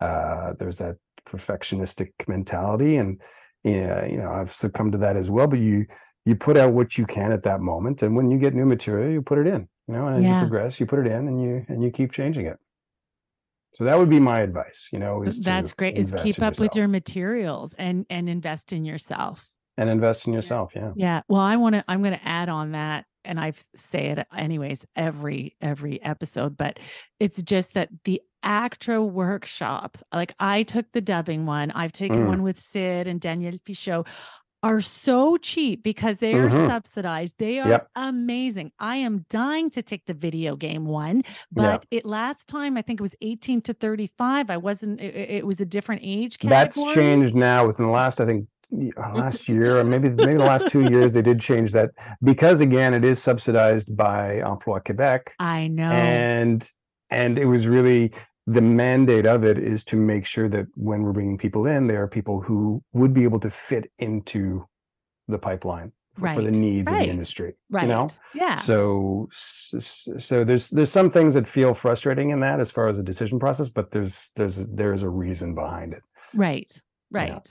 Uh, 0.00 0.54
there's 0.58 0.78
that 0.78 0.96
perfectionistic 1.28 2.10
mentality, 2.26 2.96
and 2.96 3.22
yeah, 3.62 4.04
you 4.06 4.16
know, 4.16 4.30
I've 4.30 4.50
succumbed 4.52 4.92
to 4.92 4.98
that 4.98 5.16
as 5.16 5.30
well. 5.30 5.46
But 5.46 5.60
you 5.60 5.86
you 6.28 6.36
put 6.36 6.56
out 6.56 6.72
what 6.72 6.98
you 6.98 7.06
can 7.06 7.32
at 7.32 7.42
that 7.44 7.60
moment, 7.60 8.02
and 8.02 8.14
when 8.16 8.30
you 8.30 8.38
get 8.38 8.54
new 8.54 8.66
material, 8.66 9.10
you 9.10 9.22
put 9.22 9.38
it 9.38 9.46
in. 9.46 9.68
You 9.86 9.94
know, 9.94 10.06
and 10.06 10.16
as 10.18 10.24
Yeah. 10.24 10.34
you 10.34 10.48
progress, 10.48 10.78
you 10.80 10.86
put 10.86 10.98
it 10.98 11.06
in, 11.06 11.28
and 11.28 11.42
you 11.42 11.64
and 11.68 11.82
you 11.82 11.90
keep 11.90 12.12
changing 12.12 12.46
it. 12.46 12.58
So 13.74 13.84
that 13.84 13.98
would 13.98 14.10
be 14.10 14.20
my 14.20 14.40
advice. 14.40 14.88
You 14.92 14.98
know, 14.98 15.22
is 15.22 15.40
That's 15.40 15.72
great. 15.72 15.96
Is 15.96 16.12
keep 16.22 16.42
up 16.42 16.58
with 16.58 16.74
your 16.76 16.88
materials 16.88 17.74
and 17.78 18.04
and 18.10 18.28
invest 18.28 18.72
in 18.72 18.84
yourself. 18.84 19.48
and 19.78 19.88
invest 19.88 20.26
in 20.26 20.32
yourself. 20.32 20.72
Yeah. 20.74 20.92
Yeah. 20.96 21.22
Well, 21.28 21.40
I 21.40 21.54
want 21.56 21.76
to 21.76 21.84
I'm 21.86 22.02
going 22.02 22.18
to 22.18 22.26
add 22.28 22.48
on 22.48 22.72
that 22.72 23.04
and 23.24 23.38
I 23.38 23.52
say 23.76 24.06
it 24.08 24.26
anyways 24.36 24.84
every 24.96 25.54
every 25.60 26.02
episode, 26.02 26.56
but 26.56 26.80
it's 27.20 27.40
just 27.42 27.74
that 27.74 27.88
the 28.04 28.20
ACTRA 28.42 29.02
workshops, 29.04 30.02
like 30.12 30.34
I 30.40 30.62
took 30.64 30.86
the 30.92 31.00
dubbing 31.00 31.46
one, 31.46 31.70
I've 31.72 31.92
taken 31.92 32.24
Mm. 32.24 32.26
one 32.26 32.42
with 32.42 32.58
Sid 32.60 33.06
and 33.06 33.20
Danielle 33.20 33.58
Fichot, 33.66 34.06
are 34.62 34.80
so 34.80 35.36
cheap 35.36 35.82
because 35.84 36.18
they 36.18 36.34
are 36.34 36.48
Mhm. 36.48 36.66
subsidized. 36.68 37.36
They 37.38 37.60
are 37.60 37.68
Yep. 37.68 37.88
amazing. 37.94 38.72
I 38.80 38.96
am 38.96 39.24
dying 39.30 39.70
to 39.70 39.82
take 39.82 40.06
the 40.06 40.14
video 40.14 40.56
game 40.56 40.84
one, 40.84 41.22
but 41.52 41.86
it 41.90 42.04
last 42.04 42.48
time 42.48 42.76
I 42.76 42.82
think 42.82 42.98
it 43.00 43.02
was 43.02 43.14
18 43.20 43.60
to 43.62 43.72
35. 43.72 44.50
I 44.50 44.56
wasn't, 44.56 45.00
it, 45.00 45.14
it- 45.14 45.30
it 45.30 45.46
was 45.46 45.60
a 45.60 45.66
different 45.66 46.00
age 46.04 46.38
category. 46.38 46.58
That's 46.64 46.94
changed 46.94 47.34
now 47.36 47.66
within 47.66 47.86
the 47.86 47.92
last, 47.92 48.20
I 48.20 48.26
think, 48.26 48.48
uh, 48.72 49.14
last 49.14 49.48
year, 49.48 49.78
or 49.78 49.84
maybe 49.84 50.08
maybe 50.10 50.34
the 50.34 50.40
last 50.44 50.66
two 50.66 50.82
years, 50.90 51.12
they 51.14 51.22
did 51.22 51.40
change 51.40 51.72
that 51.72 51.90
because 52.22 52.60
again, 52.60 52.92
it 52.94 53.04
is 53.04 53.22
subsidized 53.22 53.96
by 53.96 54.40
Emploi 54.44 54.84
Quebec, 54.84 55.34
I 55.38 55.68
know. 55.68 55.90
and 55.90 56.68
and 57.10 57.38
it 57.38 57.46
was 57.46 57.66
really 57.66 58.12
the 58.56 58.60
mandate 58.62 59.26
of 59.26 59.44
it 59.44 59.58
is 59.58 59.84
to 59.84 59.96
make 59.96 60.24
sure 60.24 60.48
that 60.48 60.66
when 60.74 61.02
we're 61.02 61.12
bringing 61.12 61.36
people 61.38 61.66
in, 61.66 61.86
there 61.86 62.02
are 62.02 62.08
people 62.08 62.40
who 62.40 62.82
would 62.92 63.12
be 63.12 63.24
able 63.24 63.40
to 63.40 63.50
fit 63.50 63.90
into 63.98 64.64
the 65.28 65.38
pipeline 65.38 65.92
for, 66.14 66.32
for 66.34 66.40
the 66.42 66.48
Right, 66.50 66.56
needs 66.56 66.90
of 66.90 66.98
the 66.98 67.04
industry. 67.08 67.54
right. 67.70 67.82
You 67.82 67.88
know, 67.88 68.08
Yeah. 68.34 68.56
so 68.56 69.28
so 69.32 70.44
there's 70.44 70.70
there's 70.70 70.90
some 70.90 71.10
things 71.10 71.34
that 71.34 71.46
feel 71.46 71.74
frustrating 71.74 72.30
in 72.30 72.40
that 72.40 72.58
as 72.60 72.70
far 72.70 72.88
as 72.88 72.96
the 72.96 73.02
decision 73.02 73.38
process, 73.38 73.68
but 73.68 73.90
there's 73.90 74.30
there's 74.36 74.56
there's 74.56 75.02
a 75.02 75.08
reason 75.10 75.54
behind 75.54 75.92
it. 75.92 76.02
Right. 76.34 76.70
Right. 77.10 77.46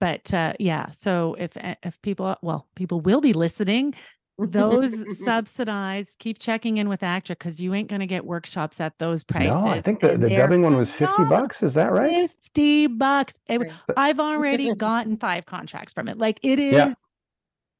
But 0.00 0.32
uh 0.34 0.54
yeah, 0.58 0.90
so 0.92 1.34
if 1.38 1.56
uh, 1.56 1.74
if 1.82 2.00
people 2.02 2.36
well, 2.42 2.68
people 2.74 3.00
will 3.00 3.20
be 3.20 3.32
listening, 3.34 3.94
those 4.38 5.18
subsidized, 5.24 6.18
keep 6.18 6.38
checking 6.38 6.78
in 6.78 6.88
with 6.88 7.02
ACTRA 7.02 7.36
because 7.36 7.60
you 7.60 7.74
ain't 7.74 7.88
gonna 7.88 8.06
get 8.06 8.24
workshops 8.24 8.80
at 8.80 8.98
those 8.98 9.24
prices. 9.24 9.54
No, 9.54 9.66
I 9.66 9.80
think 9.80 10.00
the, 10.00 10.16
the 10.16 10.30
dubbing 10.30 10.62
one 10.62 10.76
was 10.76 10.90
50 10.92 11.24
bucks. 11.24 11.62
Is 11.62 11.74
that 11.74 11.92
right? 11.92 12.30
50 12.44 12.86
bucks. 12.88 13.34
It- 13.48 13.72
I've 13.96 14.20
already 14.20 14.74
gotten 14.76 15.16
five 15.16 15.46
contracts 15.46 15.92
from 15.92 16.08
it. 16.08 16.18
Like 16.18 16.38
it 16.42 16.58
is 16.58 16.72
Yeah. 16.72 16.94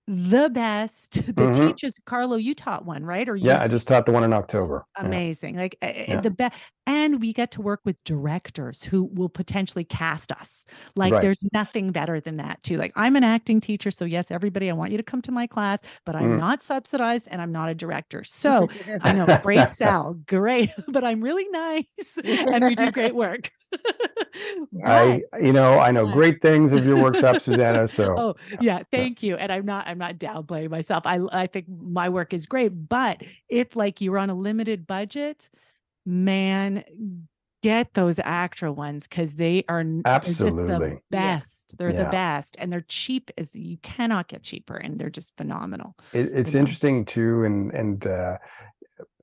The 0.08 0.48
best. 0.48 1.22
The 1.38 1.44
Mhm. 1.44 1.66
teachers, 1.68 2.00
Carlo, 2.06 2.36
you 2.36 2.54
taught 2.54 2.84
one, 2.86 3.04
right? 3.04 3.28
Or 3.28 3.36
you 3.36 3.46
Yeah, 3.46 3.60
I 3.62 3.68
just 3.68 3.86
taught 3.86 4.06
the 4.06 4.12
one 4.12 4.24
in 4.24 4.32
October. 4.32 4.86
Yeah. 4.98 5.04
amazing 5.06 5.56
like 5.56 5.76
uh, 5.82 5.86
uh, 5.86 5.92
Yeah. 6.08 6.20
the 6.22 6.30
best 6.30 6.54
and 6.86 7.20
we 7.20 7.32
get 7.32 7.52
to 7.52 7.62
work 7.62 7.80
with 7.84 8.02
directors 8.04 8.82
who 8.82 9.04
will 9.04 9.28
potentially 9.28 9.84
cast 9.84 10.32
us 10.32 10.64
like 10.96 11.12
Right. 11.12 11.22
there's 11.22 11.44
nothing 11.52 11.92
better 11.92 12.20
than 12.20 12.36
that 12.38 12.60
too 12.64 12.76
like 12.78 12.92
i'm 12.96 13.14
an 13.14 13.22
acting 13.22 13.60
teacher 13.60 13.90
so 13.92 14.04
yes 14.04 14.30
everybody 14.32 14.68
i 14.70 14.72
want 14.72 14.90
you 14.90 14.96
to 14.96 15.04
come 15.04 15.22
to 15.22 15.30
my 15.30 15.46
class 15.46 15.78
but 16.04 16.16
i'm 16.16 16.32
Mm. 16.34 16.38
not 16.38 16.62
subsidized 16.62 17.28
and 17.30 17.40
i'm 17.40 17.52
not 17.52 17.68
a 17.68 17.74
director 17.74 18.24
so 18.42 18.68
i 19.02 19.12
know 19.12 19.26
great 19.42 19.68
sell 19.68 20.14
great 20.26 20.70
but 20.88 21.04
i'm 21.04 21.20
really 21.22 21.46
nice 21.50 22.18
and 22.52 22.64
we 22.64 22.74
do 22.74 22.90
great 22.90 23.14
work 23.14 23.50
I, 24.84 25.22
you 25.40 25.52
know, 25.52 25.78
I 25.78 25.90
know 25.90 26.06
great 26.06 26.40
things 26.40 26.72
of 26.72 26.86
your 26.86 26.96
workshop, 27.02 27.40
Susanna. 27.40 27.88
So 27.98 28.14
Oh 28.18 28.34
yeah, 28.60 28.82
thank 28.92 29.22
you. 29.22 29.36
And 29.36 29.50
I'm 29.50 29.64
not 29.64 29.86
I'm 29.86 29.98
not 29.98 30.16
downplaying 30.18 30.70
myself. 30.70 31.04
I 31.06 31.20
I 31.32 31.46
think 31.46 31.66
my 31.68 32.08
work 32.08 32.32
is 32.32 32.46
great, 32.46 32.68
but 32.88 33.22
if 33.48 33.76
like 33.76 34.00
you're 34.00 34.18
on 34.18 34.30
a 34.30 34.34
limited 34.34 34.86
budget, 34.86 35.50
man, 36.06 36.84
get 37.62 37.94
those 37.94 38.18
ACTRA 38.18 38.72
ones 38.72 39.08
because 39.08 39.34
they 39.34 39.64
are 39.68 39.80
n- 39.80 40.02
they're 40.04 40.20
just 40.20 40.40
Absolutely. 40.40 40.90
the 40.90 41.00
best. 41.10 41.74
They're 41.78 41.90
Yeah. 41.90 42.04
the 42.04 42.10
best, 42.10 42.56
and 42.58 42.72
they're 42.72 42.82
cheap 42.82 43.30
as 43.36 43.54
you 43.54 43.78
cannot 43.78 44.28
get 44.28 44.42
cheaper, 44.42 44.76
and 44.76 44.98
they're 44.98 45.10
just 45.10 45.36
phenomenal. 45.36 45.96
it, 46.12 46.30
it's 46.32 46.54
know. 46.54 46.60
interesting 46.60 47.04
too. 47.04 47.44
And, 47.44 47.72
and, 47.72 48.06
uh, 48.06 48.38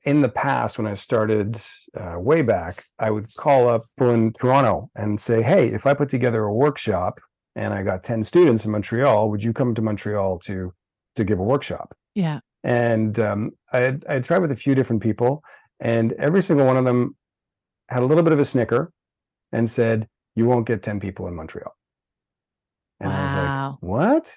in 0.06 0.22
the 0.22 0.30
past, 0.30 0.78
when 0.78 0.88
I 0.88 0.93
started 0.93 1.60
uh, 1.97 2.16
way 2.20 2.41
back, 2.41 2.86
I 2.99 3.10
would 3.12 3.34
call 3.36 3.68
up 3.68 3.84
in 3.99 4.34
Toronto 4.34 4.89
and 4.95 5.20
say, 5.20 5.41
Hey, 5.41 5.68
if 5.70 5.86
I 5.86 5.93
put 5.93 6.10
together 6.10 6.43
a 6.43 6.53
workshop 6.53 7.20
and 7.56 7.74
I 7.74 7.84
got 7.84 8.03
10 8.03 8.24
students 8.24 8.66
in 8.66 8.72
Montreal, 8.72 9.30
would 9.32 9.43
you 9.43 9.53
come 9.53 9.74
to 9.76 9.82
Montreal 9.82 10.39
to, 10.39 10.74
to 11.16 11.24
give 11.24 11.39
a 11.39 11.43
workshop? 11.43 11.95
Yeah, 12.14 12.39
and 12.64 13.20
um, 13.20 13.51
I 13.74 13.80
had, 13.80 14.06
I 14.08 14.14
had 14.14 14.26
tried 14.26 14.39
with 14.39 14.51
a 14.51 14.56
few 14.56 14.76
different 14.76 15.01
people, 15.03 15.43
and 15.80 16.14
every 16.14 16.41
single 16.41 16.66
one 16.66 16.78
of 16.78 16.86
them 16.86 17.16
had 17.89 18.03
a 18.03 18.06
little 18.06 18.24
bit 18.24 18.34
of 18.34 18.39
a 18.39 18.45
snicker 18.45 18.91
and 19.51 19.70
said, 19.70 20.08
"You 20.36 20.45
won't 20.45 20.66
get 20.68 20.82
ten 20.82 20.99
people 20.99 21.28
in 21.28 21.36
Montreal." 21.36 21.74
And 22.99 23.12
I 23.14 23.22
was 23.24 23.34
Wow. 23.36 23.72
like, 23.72 23.82
"What?" 23.82 24.34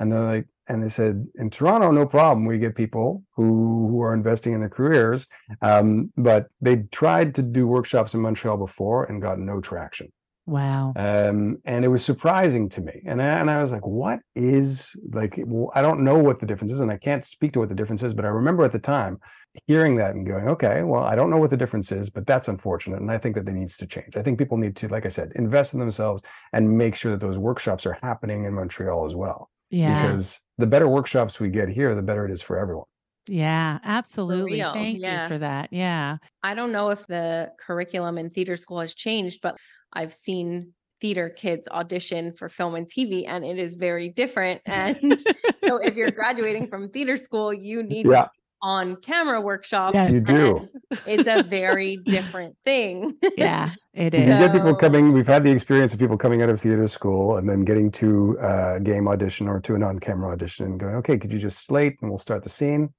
And 0.00 0.12
they're 0.12 0.20
like, 0.20 0.46
and 0.68 0.82
they 0.82 0.88
said, 0.88 1.26
"In 1.36 1.50
Toronto, 1.50 1.90
no 1.90 2.06
problem. 2.06 2.46
We 2.46 2.58
get 2.58 2.74
people 2.74 3.22
who 3.36 3.88
who 3.88 4.02
are 4.02 4.14
investing 4.14 4.52
in 4.52 4.60
their 4.60 4.68
careers, 4.68 5.26
um, 5.62 6.12
but 6.16 6.48
they 6.60 6.76
tried 6.92 7.34
to 7.36 7.42
do 7.42 7.66
workshops 7.66 8.14
in 8.14 8.20
Montreal 8.20 8.56
before 8.56 9.04
and 9.04 9.22
got 9.22 9.38
no 9.38 9.60
traction." 9.60 10.12
wow. 10.48 10.92
um, 10.96 11.58
and 11.64 11.84
it 11.84 11.88
was 11.88 12.04
surprising 12.04 12.68
to 12.70 12.80
me. 12.80 13.02
And 13.04 13.22
I, 13.22 13.40
and 13.40 13.50
I 13.50 13.62
was 13.62 13.70
like, 13.70 13.86
"What 13.86 14.20
is 14.34 14.96
like? 15.12 15.38
I 15.74 15.82
don't 15.82 16.00
know 16.00 16.18
what 16.18 16.40
the 16.40 16.46
difference 16.46 16.72
is, 16.72 16.80
and 16.80 16.90
I 16.90 16.96
can't 16.96 17.24
speak 17.24 17.52
to 17.52 17.60
what 17.60 17.68
the 17.68 17.74
difference 17.74 18.02
is." 18.02 18.14
But 18.14 18.24
I 18.24 18.28
remember 18.28 18.64
at 18.64 18.72
the 18.72 18.78
time 18.78 19.18
hearing 19.66 19.96
that 19.96 20.14
and 20.14 20.26
going, 20.26 20.48
"Okay, 20.48 20.82
well, 20.82 21.02
I 21.02 21.14
don't 21.14 21.30
know 21.30 21.36
what 21.36 21.50
the 21.50 21.56
difference 21.56 21.92
is, 21.92 22.10
but 22.10 22.26
that's 22.26 22.48
unfortunate." 22.48 23.00
And 23.00 23.10
I 23.10 23.18
think 23.18 23.36
that 23.36 23.48
it 23.48 23.52
needs 23.52 23.76
to 23.78 23.86
change. 23.86 24.16
I 24.16 24.22
think 24.22 24.38
people 24.38 24.56
need 24.56 24.76
to, 24.76 24.88
like 24.88 25.06
I 25.06 25.10
said, 25.10 25.32
invest 25.36 25.74
in 25.74 25.80
themselves 25.80 26.22
and 26.52 26.76
make 26.76 26.94
sure 26.96 27.12
that 27.12 27.20
those 27.20 27.38
workshops 27.38 27.86
are 27.86 27.98
happening 28.02 28.44
in 28.44 28.54
Montreal 28.54 29.06
as 29.06 29.14
well. 29.14 29.50
Yeah, 29.70 30.08
Because 30.12 30.40
the 30.56 30.66
better 30.66 30.88
workshops 30.88 31.38
we 31.40 31.48
get 31.50 31.68
here, 31.68 31.94
the 31.94 32.02
better 32.02 32.24
it 32.24 32.30
is 32.30 32.42
for 32.42 32.58
everyone. 32.58 32.86
yeah, 33.26 33.78
absolutely. 33.84 34.60
Thank 34.60 35.00
yeah. 35.00 35.24
you 35.24 35.28
for 35.28 35.38
that. 35.38 35.68
Yeah, 35.72 36.16
I 36.42 36.54
don't 36.54 36.72
know 36.72 36.88
if 36.90 37.06
the 37.06 37.52
curriculum 37.60 38.16
in 38.18 38.30
theater 38.30 38.56
school 38.56 38.80
has 38.80 38.94
changed, 38.94 39.40
but 39.42 39.56
I've 39.92 40.14
seen 40.14 40.72
theater 41.00 41.28
kids 41.30 41.68
audition 41.68 42.32
for 42.32 42.48
film 42.48 42.74
and 42.74 42.86
TV, 42.86 43.24
and 43.28 43.44
it 43.44 43.58
is 43.58 43.74
very 43.74 44.08
different. 44.08 44.60
And 44.66 45.20
so, 45.64 45.76
if 45.76 45.94
you're 45.94 46.10
graduating 46.10 46.68
from 46.68 46.88
theater 46.90 47.16
school, 47.16 47.52
you 47.52 47.82
need 47.82 48.06
Yeah. 48.06 48.22
to 48.22 48.22
take 48.22 48.30
on 48.62 48.96
camera 48.96 49.40
workshops. 49.40 49.94
Yes. 49.94 50.10
You 50.12 50.20
do. 50.20 50.68
It's 51.06 51.28
a 51.28 51.42
very 51.42 51.96
different 51.98 52.56
thing. 52.64 53.14
yeah, 53.36 53.70
it 53.94 54.14
is. 54.14 54.26
You 54.26 54.34
is. 54.34 54.40
get 54.40 54.52
people 54.52 54.74
coming. 54.74 55.12
We've 55.12 55.26
had 55.26 55.44
the 55.44 55.50
experience 55.50 55.92
of 55.94 56.00
people 56.00 56.16
coming 56.18 56.42
out 56.42 56.48
of 56.48 56.60
theater 56.60 56.88
school 56.88 57.36
and 57.36 57.48
then 57.48 57.62
getting 57.62 57.90
to 57.92 58.36
a 58.40 58.80
game 58.80 59.06
audition 59.08 59.48
or 59.48 59.60
to 59.60 59.74
an 59.74 59.82
on-camera 59.82 60.30
audition 60.32 60.66
and 60.66 60.80
going, 60.80 60.94
"Okay, 60.96 61.18
could 61.18 61.32
you 61.32 61.38
just 61.38 61.64
slate 61.66 61.96
and 62.02 62.10
we'll 62.10 62.18
start 62.18 62.42
the 62.42 62.48
scene?" 62.50 62.92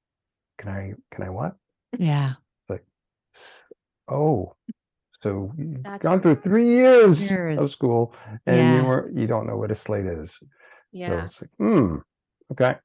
Can 0.58 0.68
I? 0.70 0.92
Can 1.12 1.24
I 1.24 1.30
what? 1.30 1.56
Yeah, 1.98 2.34
Like, 2.68 2.84
Oh, 4.08 4.54
so 5.20 5.52
you've 5.58 5.82
That's 5.82 6.02
gone 6.04 6.20
through 6.20 6.36
three 6.36 6.68
years, 6.68 7.30
Years. 7.30 7.60
of 7.60 7.70
school 7.70 8.14
and 8.46 8.56
Yeah. 8.56 8.80
you 8.80 8.86
were 8.86 9.10
you 9.14 9.26
don't 9.26 9.46
know 9.46 9.56
what 9.56 9.70
a 9.70 9.74
slate 9.74 10.06
is. 10.06 10.38
Yeah. 10.92 11.08
So 11.08 11.14
yeah. 11.14 11.24
it's 11.24 11.42
like, 11.42 11.50
hmm, 11.58 11.96
okay, 12.52 12.76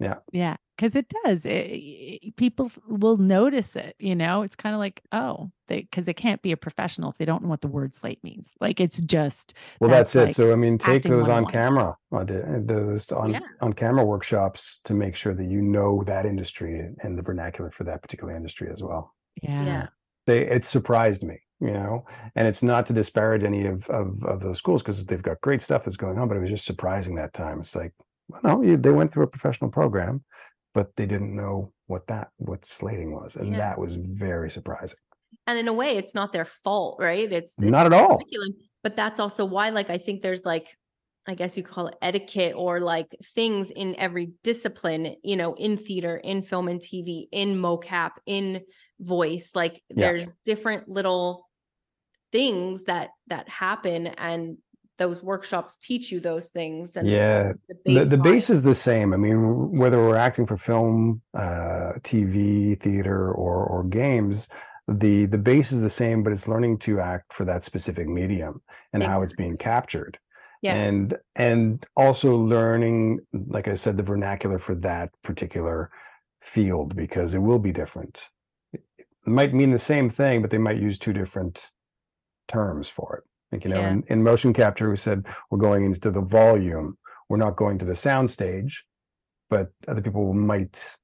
Yeah. 0.00 0.16
yeah, 0.32 0.56
because 0.76 0.94
it 0.94 1.12
does. 1.24 1.44
It, 1.44 1.50
it- 1.50 2.36
people 2.36 2.70
will 2.88 3.16
notice 3.16 3.76
it. 3.76 3.94
You 3.98 4.16
know, 4.16 4.42
it's 4.42 4.56
kind 4.56 4.74
of 4.74 4.78
like, 4.80 5.02
oh, 5.12 5.50
they 5.68 5.82
because 5.82 6.04
they 6.06 6.14
can't 6.14 6.42
be 6.42 6.52
a 6.52 6.56
professional 6.56 7.10
if 7.10 7.16
they 7.18 7.24
don't 7.24 7.42
know 7.42 7.48
what 7.48 7.60
the 7.60 7.68
word 7.68 7.94
slate 7.94 8.22
means. 8.24 8.54
Like 8.60 8.80
it's 8.80 9.00
just 9.00 9.54
well 9.80 9.90
That's 9.90 10.12
that's, 10.12 10.38
it. 10.38 10.42
like 10.42 10.48
So 10.48 10.52
I 10.52 10.56
mean, 10.56 10.78
take 10.78 11.02
those 11.04 11.28
on 11.28 11.46
camera, 11.46 11.96
uh, 12.12 12.18
eh, 12.20 12.58
those 12.64 13.10
on 13.12 13.30
Yeah. 13.32 13.40
on 13.60 13.72
camera 13.72 14.04
workshops 14.04 14.80
to 14.84 14.94
make 14.94 15.16
sure 15.16 15.34
that 15.34 15.44
you 15.44 15.62
know 15.62 16.02
that 16.04 16.26
industry 16.26 16.80
and 17.02 17.16
the 17.18 17.22
vernacular 17.22 17.70
for 17.70 17.84
that 17.84 18.02
particular 18.02 18.34
industry 18.36 18.68
as 18.72 18.82
well. 18.82 19.14
yeah, 19.42 19.64
Yeah. 19.64 19.86
they 20.26 20.46
it 20.48 20.64
surprised 20.64 21.22
me 21.22 21.38
you 21.60 21.72
know 21.72 22.04
and 22.34 22.48
it's 22.48 22.62
not 22.64 22.84
to 22.86 22.92
disparage 22.92 23.44
any 23.44 23.64
of 23.66 23.88
of, 23.90 24.22
of 24.24 24.40
those 24.40 24.58
schools 24.58 24.82
because 24.82 25.06
they've 25.06 25.22
got 25.22 25.40
great 25.40 25.62
stuff 25.62 25.84
that's 25.84 25.96
going 25.96 26.18
on 26.18 26.26
but 26.28 26.36
it 26.36 26.40
was 26.40 26.50
just 26.50 26.64
surprising 26.66 27.14
that 27.14 27.32
time 27.32 27.60
it's 27.60 27.76
like 27.76 27.92
well 28.28 28.40
no 28.42 28.76
they 28.76 28.90
went 28.90 29.12
through 29.12 29.22
a 29.22 29.28
professional 29.28 29.70
program 29.70 30.24
but 30.74 30.94
they 30.96 31.06
didn't 31.06 31.34
know 31.34 31.72
what 31.86 32.06
that 32.08 32.28
what 32.36 32.64
slating 32.66 33.12
was 33.12 33.36
and 33.36 33.52
Yeah. 33.52 33.58
that 33.58 33.78
was 33.78 33.94
very 33.96 34.50
surprising 34.50 34.98
And 35.46 35.58
in 35.58 35.68
a 35.68 35.72
way, 35.72 35.96
it's 35.96 36.14
not 36.14 36.32
their 36.32 36.44
fault, 36.44 36.98
right? 37.00 37.30
It's, 37.30 37.52
it's 37.58 37.70
not 37.70 37.86
at 37.86 37.92
all 37.92 38.20
but 38.82 38.96
that's 38.96 39.20
also 39.20 39.44
why, 39.44 39.70
like, 39.70 39.90
I 39.90 39.98
think 39.98 40.22
there's 40.22 40.44
like, 40.44 40.68
I 41.26 41.34
guess 41.34 41.56
you 41.56 41.62
call 41.62 41.86
it 41.88 41.94
etiquette 42.02 42.54
or 42.54 42.80
like 42.80 43.06
things 43.34 43.70
in 43.70 43.96
every 43.96 44.32
discipline, 44.42 45.16
you 45.22 45.36
know, 45.36 45.54
in 45.54 45.76
theater, 45.78 46.16
in 46.16 46.42
film 46.42 46.68
and 46.68 46.80
TV, 46.80 47.28
in 47.32 47.56
mocap, 47.56 48.12
in 48.26 48.62
voice. 49.00 49.50
Like, 49.54 49.82
Yeah. 49.88 50.06
there's 50.06 50.28
different 50.44 50.88
little 50.88 51.48
things 52.32 52.84
that 52.84 53.10
that 53.28 53.48
happen, 53.48 54.06
and 54.06 54.58
those 54.98 55.22
workshops 55.22 55.76
teach 55.76 56.12
you 56.12 56.20
those 56.20 56.50
things. 56.50 56.96
And 56.96 57.08
yeah 57.08 57.52
the, 57.84 58.04
the 58.04 58.16
baseline- 58.16 58.22
base 58.22 58.50
is 58.50 58.62
the 58.62 58.74
same 58.74 59.12
i 59.12 59.16
mean 59.16 59.70
whether 59.76 59.98
we're 59.98 60.16
acting 60.16 60.46
for 60.46 60.56
film 60.56 61.20
uh 61.34 61.92
tv 62.00 62.78
theater 62.80 63.32
or 63.32 63.64
or 63.64 63.84
games 63.84 64.48
the 64.88 65.26
the 65.26 65.38
base 65.38 65.72
is 65.72 65.80
the 65.82 65.90
same 65.90 66.22
but 66.22 66.32
it's 66.32 66.46
learning 66.48 66.78
to 66.78 67.00
act 67.00 67.32
for 67.32 67.44
that 67.44 67.64
specific 67.64 68.06
medium 68.08 68.60
and 68.92 69.02
how 69.02 69.22
it's 69.22 69.34
being 69.34 69.56
captured 69.56 70.18
Yeah. 70.62 70.74
and 70.76 71.16
and 71.36 71.84
also 71.96 72.36
learning 72.36 73.20
like 73.32 73.66
i 73.68 73.74
said 73.74 73.96
the 73.96 74.02
vernacular 74.02 74.58
for 74.58 74.74
that 74.76 75.10
particular 75.22 75.90
field 76.42 76.94
because 76.94 77.34
it 77.34 77.38
will 77.40 77.58
be 77.58 77.72
different 77.72 78.28
it 78.72 78.82
might 79.26 79.54
mean 79.54 79.70
the 79.70 79.78
same 79.78 80.08
thing 80.10 80.42
but 80.42 80.50
they 80.50 80.58
might 80.58 80.80
use 80.80 80.98
two 80.98 81.12
different 81.14 81.70
terms 82.46 82.88
for 82.88 83.16
it. 83.16 83.24
Like, 83.54 83.64
you 83.64 83.70
know, 83.70 83.80
Yeah. 83.80 83.90
in, 83.92 84.02
in 84.08 84.22
motion 84.22 84.52
capture, 84.52 84.90
we 84.90 84.96
said 84.96 85.26
we're 85.50 85.58
going 85.58 85.84
into 85.84 86.10
the 86.10 86.20
volume. 86.20 86.98
We're 87.28 87.36
not 87.36 87.54
going 87.56 87.78
to 87.78 87.84
the 87.84 87.94
sound 87.94 88.28
stage, 88.30 88.84
but 89.48 89.68
other 89.86 90.02
people 90.02 90.34
might 90.34 90.96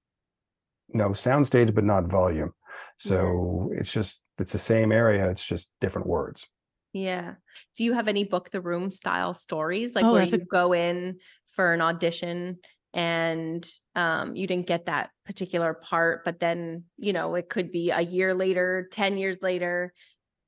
know 0.88 1.12
sound 1.12 1.46
stage, 1.46 1.72
but 1.72 1.84
not 1.84 2.06
volume. 2.08 2.52
So 2.98 3.70
it's 3.72 3.92
just 3.92 4.22
it's 4.38 4.52
the 4.52 4.58
same 4.58 4.90
area. 4.90 5.30
It's 5.30 5.46
just 5.46 5.70
different 5.80 6.08
words. 6.08 6.44
Yeah. 6.92 7.34
Do 7.76 7.84
you 7.84 7.92
have 7.92 8.08
any 8.08 8.24
book 8.24 8.50
the 8.50 8.60
room 8.60 8.90
style 8.90 9.32
stories 9.32 9.94
like 9.94 10.04
Oh, 10.04 10.12
where 10.14 10.22
that's 10.22 10.34
a- 10.34 10.38
you 10.38 10.44
go 10.50 10.72
in 10.74 11.18
for 11.54 11.72
an 11.72 11.80
audition 11.80 12.58
and 12.92 13.64
um 13.94 14.34
you 14.34 14.48
didn't 14.48 14.66
get 14.66 14.86
that 14.86 15.10
particular 15.24 15.72
part 15.74 16.24
but 16.24 16.40
then, 16.40 16.82
you 16.98 17.12
know, 17.12 17.36
it 17.36 17.48
could 17.48 17.70
be 17.70 17.90
a 17.90 18.00
year 18.00 18.34
later, 18.34 18.88
10 18.90 19.16
years 19.16 19.38
later 19.40 19.92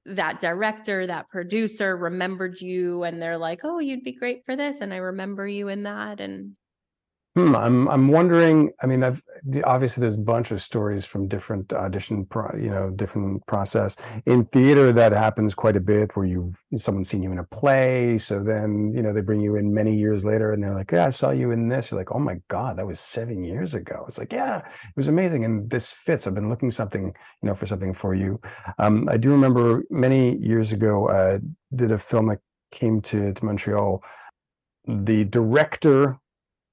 that 0.06 0.40
director, 0.40 1.06
that 1.06 1.28
producer 1.30 1.96
remembered 1.96 2.60
you 2.60 3.04
and 3.04 3.20
they're 3.22 3.38
like, 3.38 3.60
"Oh, 3.64 3.78
you'd 3.78 4.04
be 4.04 4.12
great 4.12 4.44
for 4.46 4.56
this 4.56 4.80
and 4.80 4.92
I 4.92 4.98
remember 4.98 5.46
you 5.46 5.68
in 5.68 5.84
that." 5.84 6.20
And 6.20 6.56
Hmm, 7.34 7.56
I'm 7.56 7.88
I'm 7.88 8.08
wondering. 8.08 8.72
I 8.82 8.86
mean, 8.86 9.02
I've 9.02 9.22
obviously 9.64 10.02
there's 10.02 10.16
a 10.16 10.20
bunch 10.20 10.50
of 10.50 10.60
stories 10.60 11.06
from 11.06 11.28
different 11.28 11.72
audition, 11.72 12.26
pro, 12.26 12.54
you 12.54 12.68
know, 12.68 12.90
different 12.90 13.46
process. 13.46 13.96
In 14.26 14.44
theater, 14.44 14.92
that 14.92 15.12
happens 15.12 15.54
quite 15.54 15.74
a 15.74 15.80
bit, 15.80 16.14
where 16.14 16.26
you've 16.26 16.62
someone's 16.76 17.08
seen 17.08 17.22
you 17.22 17.32
in 17.32 17.38
a 17.38 17.44
play, 17.44 18.18
so 18.18 18.42
then 18.44 18.92
you 18.94 19.00
know 19.00 19.14
they 19.14 19.22
bring 19.22 19.40
you 19.40 19.56
in 19.56 19.72
many 19.72 19.94
years 19.96 20.26
later, 20.26 20.52
and 20.52 20.62
they're 20.62 20.74
like, 20.74 20.92
"Yeah, 20.92 21.06
I 21.06 21.10
saw 21.10 21.30
you 21.30 21.52
in 21.52 21.68
this." 21.68 21.90
You're 21.90 21.98
like, 22.00 22.12
"Oh 22.14 22.18
my 22.18 22.36
god, 22.48 22.76
that 22.76 22.86
was 22.86 23.00
seven 23.00 23.42
years 23.42 23.72
ago." 23.72 24.04
It's 24.06 24.18
like, 24.18 24.32
"Yeah, 24.32 24.58
it 24.58 24.96
was 24.96 25.08
amazing, 25.08 25.46
and 25.46 25.70
this 25.70 25.90
fits." 25.90 26.26
I've 26.26 26.34
been 26.34 26.50
looking 26.50 26.70
something, 26.70 27.04
you 27.42 27.48
know, 27.48 27.54
for 27.54 27.64
something 27.64 27.94
for 27.94 28.12
you. 28.14 28.40
Um, 28.78 29.08
I 29.08 29.16
do 29.16 29.30
remember 29.30 29.84
many 29.88 30.36
years 30.36 30.72
ago, 30.74 31.08
uh, 31.08 31.38
did 31.74 31.92
a 31.92 31.98
film 31.98 32.26
that 32.26 32.40
came 32.72 33.00
to 33.02 33.32
to 33.32 33.44
Montreal. 33.44 34.04
The 34.86 35.24
director 35.24 36.18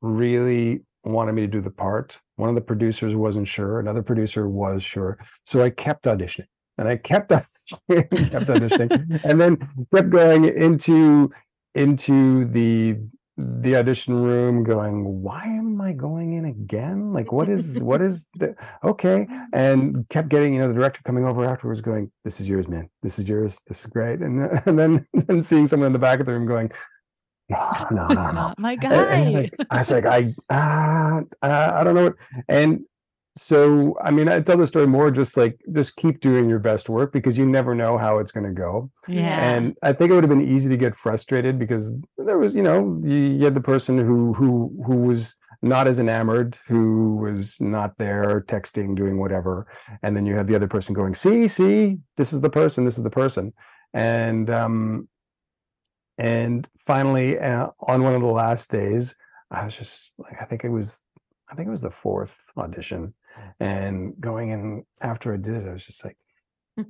really 0.02 0.82
wanted 1.04 1.34
me 1.34 1.42
to 1.42 1.48
do 1.48 1.62
the 1.62 1.72
part. 1.72 2.20
One 2.36 2.50
of 2.50 2.56
the 2.56 2.62
producers 2.62 3.16
wasn't 3.16 3.48
sure. 3.48 3.80
Another 3.80 4.04
producer 4.04 4.48
was 4.48 4.84
sure. 4.84 5.18
So 5.46 5.64
I 5.64 5.70
kept 5.70 6.06
auditioning 6.06 6.48
and 6.78 6.88
I 6.88 6.98
kept 6.98 7.30
auditioning, 7.32 8.32
kept 8.32 8.48
auditioning, 8.48 9.22
and 9.24 9.40
then 9.40 9.58
kept 9.94 10.10
going 10.10 10.46
into 10.46 11.32
into 11.76 12.46
the 12.46 12.98
the 13.40 13.78
audition 13.78 14.16
room 14.16 14.64
going 14.66 15.22
why 15.22 15.46
am 15.46 15.80
i 15.80 15.94
going 15.94 16.34
in 16.34 16.44
again 16.44 17.14
like 17.14 17.32
what 17.32 17.48
is 17.48 17.80
what 17.80 18.02
is 18.02 18.26
the 18.36 18.54
okay 18.84 19.26
and 19.54 20.06
kept 20.10 20.28
getting 20.28 20.54
you 20.54 20.60
know 20.60 20.68
the 20.68 20.74
director 20.74 21.00
coming 21.06 21.24
over 21.24 21.46
afterwards 21.46 21.80
going 21.80 22.12
this 22.26 22.42
is 22.42 22.50
yours 22.50 22.68
man 22.68 22.90
this 23.02 23.18
is 23.18 23.30
yours 23.30 23.58
this 23.68 23.80
is 23.80 23.86
great 23.86 24.20
and, 24.20 24.42
and 24.66 24.78
then 24.78 25.08
and 25.30 25.46
seeing 25.46 25.68
someone 25.68 25.88
in 25.88 25.94
the 25.94 26.00
back 26.00 26.20
of 26.20 26.26
the 26.26 26.34
room 26.34 26.46
going 26.46 26.70
no 27.50 27.88
no 27.92 28.08
no 28.08 28.14
no 28.14 28.32
not 28.32 28.60
my 28.60 28.74
and- 28.74 28.82
guy. 28.82 29.16
and 29.16 29.34
like, 29.34 29.56
I 29.70 29.78
was 29.80 29.92
like, 29.92 30.06
I, 30.06 30.36
uh, 30.50 31.22
uh, 31.42 31.72
I 31.76 31.84
don't 31.84 31.96
know. 31.96 32.04
What, 32.06 32.16
and 32.48 32.82
so, 33.36 33.98
I 34.04 34.12
mean, 34.12 34.28
I 34.28 34.42
tell 34.42 34.58
the 34.58 34.68
story 34.68 34.86
more 34.88 35.12
just 35.12 35.38
like, 35.38 35.60
just 35.72 35.96
keep 35.96 36.20
doing 36.20 36.50
your 36.50 36.60
best 36.60 36.90
work 36.90 37.14
because 37.14 37.38
you 37.38 37.46
never 37.46 37.74
know 37.74 37.98
how 37.98 38.18
it's 38.20 38.34
going 38.34 38.46
to 38.46 38.52
go. 38.52 38.92
yeah. 39.08 39.52
And 39.52 39.78
I 39.82 39.94
think 39.94 40.12
it 40.12 40.16
would 40.16 40.24
have 40.24 40.30
been 40.30 40.46
easy 40.46 40.68
to 40.68 40.76
get 40.76 40.94
frustrated 40.94 41.58
because 41.58 41.96
there 42.18 42.38
was, 42.38 42.54
you 42.54 42.62
know, 42.62 43.00
you, 43.04 43.16
you 43.16 43.46
had 43.46 43.54
the 43.54 43.62
person 43.62 43.98
who, 43.98 44.34
who, 44.34 44.84
who 44.86 44.98
was 44.98 45.36
not 45.62 45.88
as 45.88 46.00
enamored, 46.00 46.58
who 46.68 47.16
was 47.16 47.62
not 47.62 47.98
there 47.98 48.44
texting, 48.48 48.94
doing 48.96 49.20
whatever. 49.20 49.68
And 50.04 50.18
then 50.18 50.26
you 50.26 50.36
had 50.36 50.48
the 50.48 50.56
other 50.56 50.68
person 50.68 50.94
going, 50.94 51.16
see, 51.16 51.48
see, 51.48 51.98
this 52.18 52.34
is 52.34 52.42
the 52.42 52.50
person, 52.50 52.84
this 52.84 52.98
is 52.98 53.04
the 53.04 53.10
person. 53.10 53.54
And, 53.94 54.50
um, 54.50 55.08
and 56.20 56.68
finally, 56.78 57.40
uh, 57.40 57.70
on 57.80 58.04
one 58.04 58.14
of 58.14 58.20
the 58.20 58.28
last 58.28 58.70
days, 58.70 59.16
I 59.50 59.64
was 59.64 59.78
just 59.78 60.14
like, 60.20 60.42
I 60.42 60.46
think 60.46 60.66
it 60.66 60.70
was, 60.70 61.02
I 61.50 61.56
think 61.56 61.70
it 61.70 61.72
was 61.72 61.82
the 61.82 61.90
fourth 61.90 62.38
audition, 62.58 63.14
and 63.62 64.14
going 64.20 64.50
in 64.50 64.84
after 65.00 65.34
I 65.34 65.38
did 65.38 65.56
it, 65.56 65.68
I 65.68 65.72
was 65.72 65.86
just 65.86 66.04
like, 66.04 66.18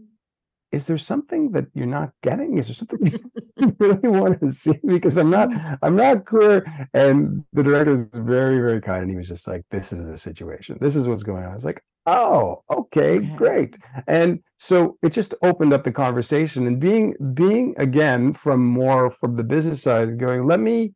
is 0.71 0.87
there 0.87 0.97
something 0.97 1.51
that 1.51 1.67
you're 1.75 1.85
not 1.85 2.11
getting? 2.23 2.57
Is 2.57 2.67
there 2.67 2.73
something 2.73 3.05
you 3.57 3.75
really 3.79 4.09
want 4.09 4.39
to 4.39 4.49
see? 4.49 4.79
Because 4.83 5.17
I'm 5.19 5.29
not, 5.29 5.51
I'm 5.83 5.95
not 5.95 6.25
clear. 6.25 6.65
And 6.95 7.45
the 7.53 7.61
director 7.61 7.91
was 7.91 8.07
very, 8.11 8.57
very 8.57 8.81
kind, 8.81 9.03
and 9.03 9.11
he 9.11 9.17
was 9.17 9.27
just 9.27 9.47
like, 9.47 9.63
"This 9.69 9.93
is 9.93 10.07
the 10.07 10.17
situation. 10.17 10.79
This 10.81 10.95
is 10.95 11.03
what's 11.03 11.23
going 11.23 11.43
on." 11.43 11.51
I 11.51 11.55
was 11.55 11.65
like, 11.65 11.83
"Oh, 12.05 12.63
okay, 12.69 13.17
Okay. 13.17 13.35
great." 13.35 13.77
And 14.07 14.39
so 14.57 14.97
it 15.01 15.11
just 15.11 15.33
opened 15.41 15.73
up 15.73 15.83
the 15.83 15.91
conversation, 15.91 16.67
and 16.67 16.79
being, 16.79 17.15
being 17.33 17.75
again 17.77 18.33
from 18.33 18.65
more 18.65 19.11
from 19.11 19.33
the 19.33 19.43
business 19.43 19.81
side, 19.83 20.19
going, 20.19 20.45
"Let 20.47 20.59
me 20.59 20.93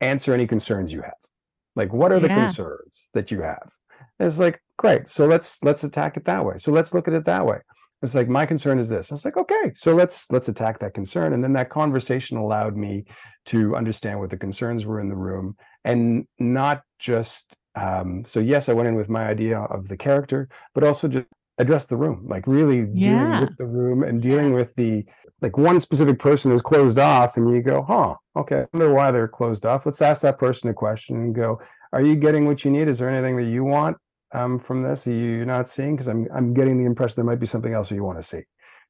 answer 0.00 0.34
any 0.34 0.46
concerns 0.46 0.92
you 0.92 1.02
have. 1.02 1.14
Like, 1.76 1.92
what 1.92 2.12
are 2.12 2.20
the 2.20 2.30
concerns 2.30 3.08
that 3.14 3.30
you 3.30 3.42
have?" 3.42 3.70
And 4.18 4.26
it's 4.28 4.38
like, 4.38 4.62
great. 4.78 5.10
So 5.10 5.26
let's 5.26 5.62
let's 5.62 5.84
attack 5.84 6.16
it 6.16 6.24
that 6.26 6.44
way. 6.44 6.58
So 6.58 6.72
let's 6.72 6.94
look 6.94 7.08
at 7.08 7.14
it 7.14 7.24
that 7.26 7.46
way. 7.46 7.58
It's 8.02 8.14
like 8.14 8.28
my 8.28 8.44
concern 8.44 8.78
is 8.78 8.88
this. 8.90 9.10
I 9.10 9.14
was 9.14 9.24
like, 9.24 9.36
okay, 9.38 9.72
so 9.76 9.94
let's 9.94 10.30
let's 10.30 10.48
attack 10.48 10.78
that 10.80 10.94
concern. 10.94 11.32
And 11.32 11.42
then 11.42 11.54
that 11.54 11.70
conversation 11.70 12.36
allowed 12.36 12.76
me 12.76 13.04
to 13.46 13.74
understand 13.76 14.20
what 14.20 14.30
the 14.30 14.36
concerns 14.36 14.84
were 14.84 15.00
in 15.00 15.08
the 15.08 15.16
room 15.16 15.56
and 15.84 16.26
not 16.38 16.82
just 16.98 17.56
um, 17.74 18.24
so 18.24 18.40
yes, 18.40 18.68
I 18.68 18.72
went 18.72 18.88
in 18.88 18.94
with 18.94 19.08
my 19.08 19.26
idea 19.26 19.58
of 19.58 19.88
the 19.88 19.96
character, 19.96 20.48
but 20.74 20.84
also 20.84 21.08
just 21.08 21.26
address 21.58 21.86
the 21.86 21.96
room, 21.96 22.26
like 22.28 22.46
really 22.46 22.86
dealing 22.86 23.40
with 23.40 23.56
the 23.58 23.66
room 23.66 24.02
and 24.02 24.20
dealing 24.20 24.54
with 24.54 24.74
the 24.76 25.04
like 25.40 25.56
one 25.58 25.80
specific 25.80 26.18
person 26.18 26.52
is 26.52 26.62
closed 26.62 26.98
off, 26.98 27.36
and 27.36 27.50
you 27.50 27.62
go, 27.62 27.82
huh, 27.82 28.14
okay, 28.36 28.60
I 28.60 28.66
wonder 28.72 28.94
why 28.94 29.10
they're 29.10 29.28
closed 29.28 29.66
off. 29.66 29.86
Let's 29.86 30.02
ask 30.02 30.22
that 30.22 30.38
person 30.38 30.70
a 30.70 30.74
question 30.74 31.16
and 31.16 31.34
go, 31.34 31.60
are 31.92 32.02
you 32.02 32.16
getting 32.16 32.46
what 32.46 32.64
you 32.64 32.70
need? 32.70 32.88
Is 32.88 32.98
there 32.98 33.10
anything 33.10 33.36
that 33.36 33.50
you 33.50 33.62
want 33.64 33.96
um, 34.32 34.58
from 34.58 34.82
this? 34.82 35.06
Are 35.06 35.12
you 35.12 35.44
not 35.44 35.68
seeing? 35.68 35.96
Because 35.96 36.08
I'm 36.08 36.28
I'm 36.34 36.54
getting 36.54 36.78
the 36.78 36.86
impression 36.86 37.16
there 37.16 37.24
might 37.24 37.40
be 37.40 37.46
something 37.46 37.74
else 37.74 37.90
you 37.90 38.04
want 38.04 38.18
to 38.18 38.24
see, 38.24 38.42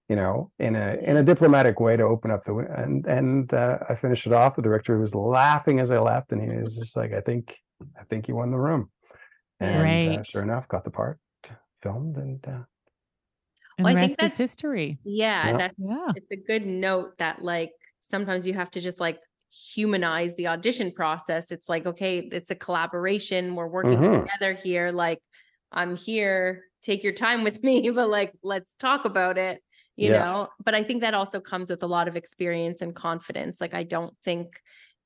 you 0.08 0.16
know, 0.16 0.50
in 0.58 0.76
a 0.76 0.98
in 1.02 1.16
a 1.16 1.22
diplomatic 1.22 1.80
way 1.80 1.96
to 1.96 2.04
open 2.04 2.30
up 2.30 2.44
the 2.44 2.54
and 2.54 3.06
and 3.06 3.52
uh, 3.52 3.78
I 3.88 3.94
finished 3.94 4.26
it 4.26 4.32
off. 4.32 4.56
The 4.56 4.62
director 4.62 4.98
was 4.98 5.14
laughing 5.14 5.80
as 5.80 5.90
I 5.90 5.98
left, 5.98 6.32
and 6.32 6.40
he 6.40 6.56
was 6.58 6.76
just 6.76 6.96
like, 6.96 7.12
I 7.12 7.20
think 7.20 7.58
I 7.98 8.04
think 8.04 8.28
you 8.28 8.34
won 8.36 8.50
the 8.50 8.58
room, 8.58 8.90
and 9.60 10.18
uh, 10.18 10.22
sure 10.22 10.42
enough, 10.42 10.68
got 10.68 10.84
the 10.84 10.90
part, 10.90 11.18
filmed, 11.82 12.16
and 12.16 12.44
uh, 12.46 12.62
and 13.78 13.84
Well, 13.84 13.96
I 13.96 14.00
think 14.00 14.10
rest 14.10 14.10
is 14.10 14.16
that's- 14.16 14.38
history. 14.38 14.98
yeah, 15.04 15.48
Yeah. 15.50 15.56
that's 15.56 15.78
Yeah. 15.78 16.12
it's 16.14 16.30
a 16.30 16.36
good 16.36 16.64
note 16.66 17.18
that 17.18 17.42
like 17.42 17.72
sometimes 18.00 18.46
you 18.46 18.54
have 18.54 18.70
to 18.72 18.80
just 18.80 19.00
like 19.00 19.18
humanize 19.74 20.34
the 20.36 20.48
audition 20.48 20.92
process. 20.92 21.50
It's 21.52 21.68
like, 21.68 21.86
okay, 21.86 22.18
it's 22.32 22.50
a 22.50 22.54
collaboration. 22.56 23.54
We're 23.54 23.68
working 23.68 23.98
Mhm. 23.98 24.22
together 24.22 24.52
here. 24.54 24.90
Like, 24.90 25.20
I'm 25.72 25.96
here, 25.96 26.64
take 26.82 27.02
your 27.02 27.12
time 27.12 27.44
with 27.44 27.62
me, 27.64 27.90
but 27.90 28.08
like, 28.08 28.32
let's 28.42 28.74
talk 28.74 29.04
about 29.04 29.38
it, 29.38 29.62
you 29.96 30.10
Yeah. 30.10 30.24
know? 30.24 30.48
But 30.64 30.74
I 30.74 30.82
think 30.82 31.00
that 31.02 31.14
also 31.14 31.40
comes 31.40 31.70
with 31.70 31.82
a 31.82 31.86
lot 31.86 32.08
of 32.08 32.16
experience 32.16 32.80
and 32.82 32.94
confidence. 32.94 33.60
Like, 33.60 33.74
I 33.74 33.84
don't 33.84 34.14
think 34.24 34.60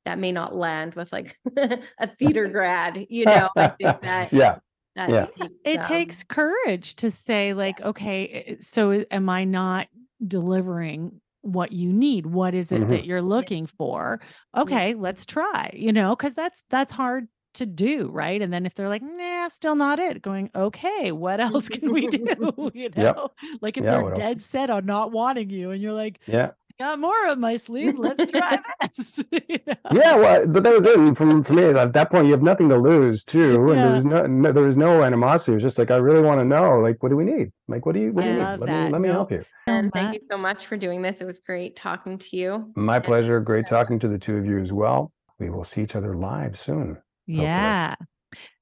that 0.09 0.19
may 0.19 0.33
not 0.33 0.57
land 0.57 0.95
with 0.95 1.13
like 1.13 1.39
a 1.99 2.07
theater 2.19 2.49
grad, 2.49 3.07
you 3.11 3.27
know? 3.27 3.49
I 3.57 3.69
think 3.79 4.01
that, 4.03 4.33
yeah, 4.33 4.59
that 4.97 5.11
Yeah. 5.11 5.27
takes, 5.39 5.55
It 5.65 5.77
um, 5.77 5.83
takes 5.83 6.25
courage 6.25 6.97
to 6.97 7.11
say, 7.11 7.53
like, 7.53 7.79
yes. 7.79 7.87
okay, 7.89 8.57
so 8.61 9.05
am 9.11 9.29
I 9.29 9.45
not 9.45 9.89
delivering 10.27 11.21
what 11.43 11.73
you 11.73 11.93
need? 11.93 12.25
What 12.27 12.55
is 12.55 12.73
it 12.73 12.81
Mhm. 12.81 12.89
that 12.89 13.05
you're 13.05 13.23
looking 13.23 13.67
for? 13.67 14.21
Okay, 14.57 14.95
let's 14.95 15.27
try, 15.27 15.71
you 15.75 15.93
know, 15.93 16.17
because 16.17 16.35
that's 16.35 16.65
that's 16.71 16.93
hard 16.93 17.29
to 17.55 17.67
do, 17.67 18.09
right? 18.11 18.41
And 18.41 18.53
then 18.53 18.65
if 18.67 18.75
they're 18.75 18.89
like, 18.89 19.03
nah, 19.03 19.49
still 19.49 19.75
not 19.75 19.99
it, 19.99 20.23
going, 20.23 20.51
okay, 20.55 21.13
what 21.13 21.39
else 21.41 21.69
can 21.69 21.93
we 21.93 22.07
do? 22.07 22.71
You 22.75 22.89
know, 22.97 23.03
Yep. 23.03 23.31
like 23.61 23.77
if 23.77 23.85
Yeah, 23.85 23.91
they're 23.91 24.03
what 24.03 24.13
else? 24.15 24.21
dead 24.21 24.41
set 24.43 24.71
on 24.71 24.87
not 24.87 25.13
wanting 25.13 25.51
you 25.51 25.71
and 25.71 25.83
you're 25.83 25.93
like, 25.93 26.21
yeah. 26.27 26.53
Got 26.79 26.99
more 26.99 27.27
up 27.27 27.39
my 27.39 27.57
sleeve, 27.57 27.99
let's 27.99 28.31
try 28.31 28.59
this. 28.83 29.25
you 29.33 29.59
know? 29.67 29.75
yeah 29.93 30.17
well 30.17 30.47
but 30.47 30.63
that 30.63 30.75
was 30.75 30.85
it 30.85 30.97
and 30.97 31.17
from 31.17 31.43
for 31.43 31.53
me 31.55 31.65
at 31.65 31.93
that 31.93 32.11
point 32.11 32.27
you 32.27 32.33
have 32.33 32.43
nothing 32.43 32.69
to 32.69 32.77
lose 32.77 33.25
too 33.25 33.55
and 33.71 33.77
Yeah. 33.79 33.83
there 33.87 33.95
was 33.95 34.05
no, 34.05 34.27
no 34.27 34.53
there 34.53 34.63
was 34.63 34.77
no 34.77 35.03
animosity 35.03 35.53
it 35.53 35.55
was 35.57 35.63
just 35.63 35.79
like 35.79 35.91
i 35.91 35.97
really 35.97 36.23
want 36.23 36.41
to 36.41 36.45
know 36.45 36.79
like 36.79 37.03
what 37.03 37.09
do 37.11 37.17
we 37.17 37.25
need 37.25 37.51
like 37.69 37.85
what 37.87 37.95
do 37.95 38.01
you 38.01 38.13
what 38.13 38.23
do 38.23 38.29
you 38.29 38.35
need 38.35 38.41
Love 38.43 38.61
let 38.61 38.67
that. 38.69 38.87
me 38.87 38.93
let 38.93 39.01
me 39.01 39.09
No. 39.09 39.15
help 39.15 39.33
you 39.33 39.45
And 39.67 39.93
thank 39.93 40.15
you 40.15 40.21
so 40.31 40.37
much. 40.37 40.59
much 40.59 40.67
for 40.67 40.77
doing 40.79 41.03
this. 41.03 41.21
It 41.21 41.27
was 41.27 41.41
great 41.41 41.77
talking 41.77 42.17
to 42.19 42.37
you. 42.37 42.73
my 42.77 42.99
pleasure 43.01 43.41
great 43.41 43.67
talking 43.67 43.99
to 43.99 44.09
the 44.09 44.19
two 44.19 44.37
of 44.37 44.47
you 44.47 44.59
as 44.59 44.73
well 44.73 45.13
we 45.39 45.51
will 45.51 45.65
see 45.65 45.83
each 45.83 45.95
other 45.97 46.15
live 46.15 46.59
soon 46.59 46.99
Yeah. 47.27 47.95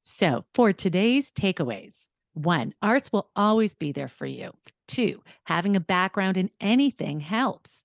So 0.03 0.45
for 0.55 0.73
today's 0.73 1.33
takeaways, 1.33 2.05
one, 2.35 2.75
arts 2.83 3.13
will 3.13 3.29
always 3.35 3.75
be 3.75 3.91
there 3.93 4.09
for 4.09 4.27
you. 4.27 4.53
Two, 4.87 5.21
having 5.45 5.75
a 5.75 5.81
background 5.81 6.37
in 6.37 6.51
anything 6.61 7.19
helps. 7.19 7.83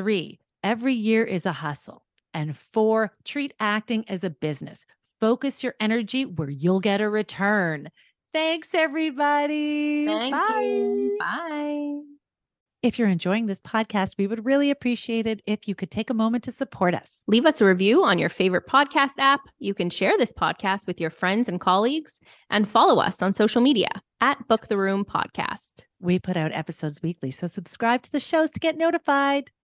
Three, 0.00 0.38
every 0.64 0.94
year 0.94 1.24
is 1.24 1.44
a 1.44 1.52
hustle. 1.52 2.06
And 2.32 2.56
four, 2.56 3.12
treat 3.22 3.52
acting 3.60 4.08
as 4.08 4.24
a 4.24 4.30
business. 4.30 4.86
Focus 5.20 5.62
your 5.62 5.74
energy 5.78 6.24
where 6.24 6.48
you'll 6.48 6.80
get 6.80 7.02
a 7.02 7.10
return. 7.10 7.90
Thanks, 8.32 8.72
everybody. 8.72 10.06
Thank 10.06 10.34
Bye. 10.34 10.62
you. 10.62 11.16
Bye. 11.20 12.00
If 12.82 12.98
you're 12.98 13.08
enjoying 13.08 13.44
this 13.44 13.60
podcast, 13.60 14.14
we 14.16 14.26
would 14.26 14.46
really 14.46 14.70
appreciate 14.70 15.26
it 15.26 15.42
if 15.44 15.68
you 15.68 15.74
could 15.74 15.90
take 15.90 16.08
a 16.08 16.14
moment 16.14 16.44
to 16.44 16.50
support 16.50 16.94
us. 16.94 17.18
Leave 17.26 17.44
us 17.44 17.60
a 17.60 17.66
review 17.66 18.02
on 18.02 18.18
your 18.18 18.30
favorite 18.30 18.66
podcast 18.66 19.18
app. 19.18 19.42
You 19.58 19.74
can 19.74 19.90
share 19.90 20.16
this 20.16 20.32
podcast 20.32 20.86
with 20.86 20.98
your 20.98 21.10
friends 21.10 21.46
and 21.46 21.60
colleagues 21.60 22.20
and 22.48 22.70
follow 22.70 23.02
us 23.02 23.20
on 23.20 23.34
social 23.34 23.60
media 23.60 23.90
at 24.22 24.48
Book 24.48 24.68
the 24.68 24.78
Room 24.78 25.04
Podcast. 25.04 25.84
We 26.00 26.18
put 26.18 26.38
out 26.38 26.52
episodes 26.52 27.02
weekly, 27.02 27.30
so 27.30 27.48
subscribe 27.48 28.00
to 28.04 28.12
the 28.12 28.18
shows 28.18 28.50
to 28.52 28.60
get 28.60 28.78
notified. 28.78 29.50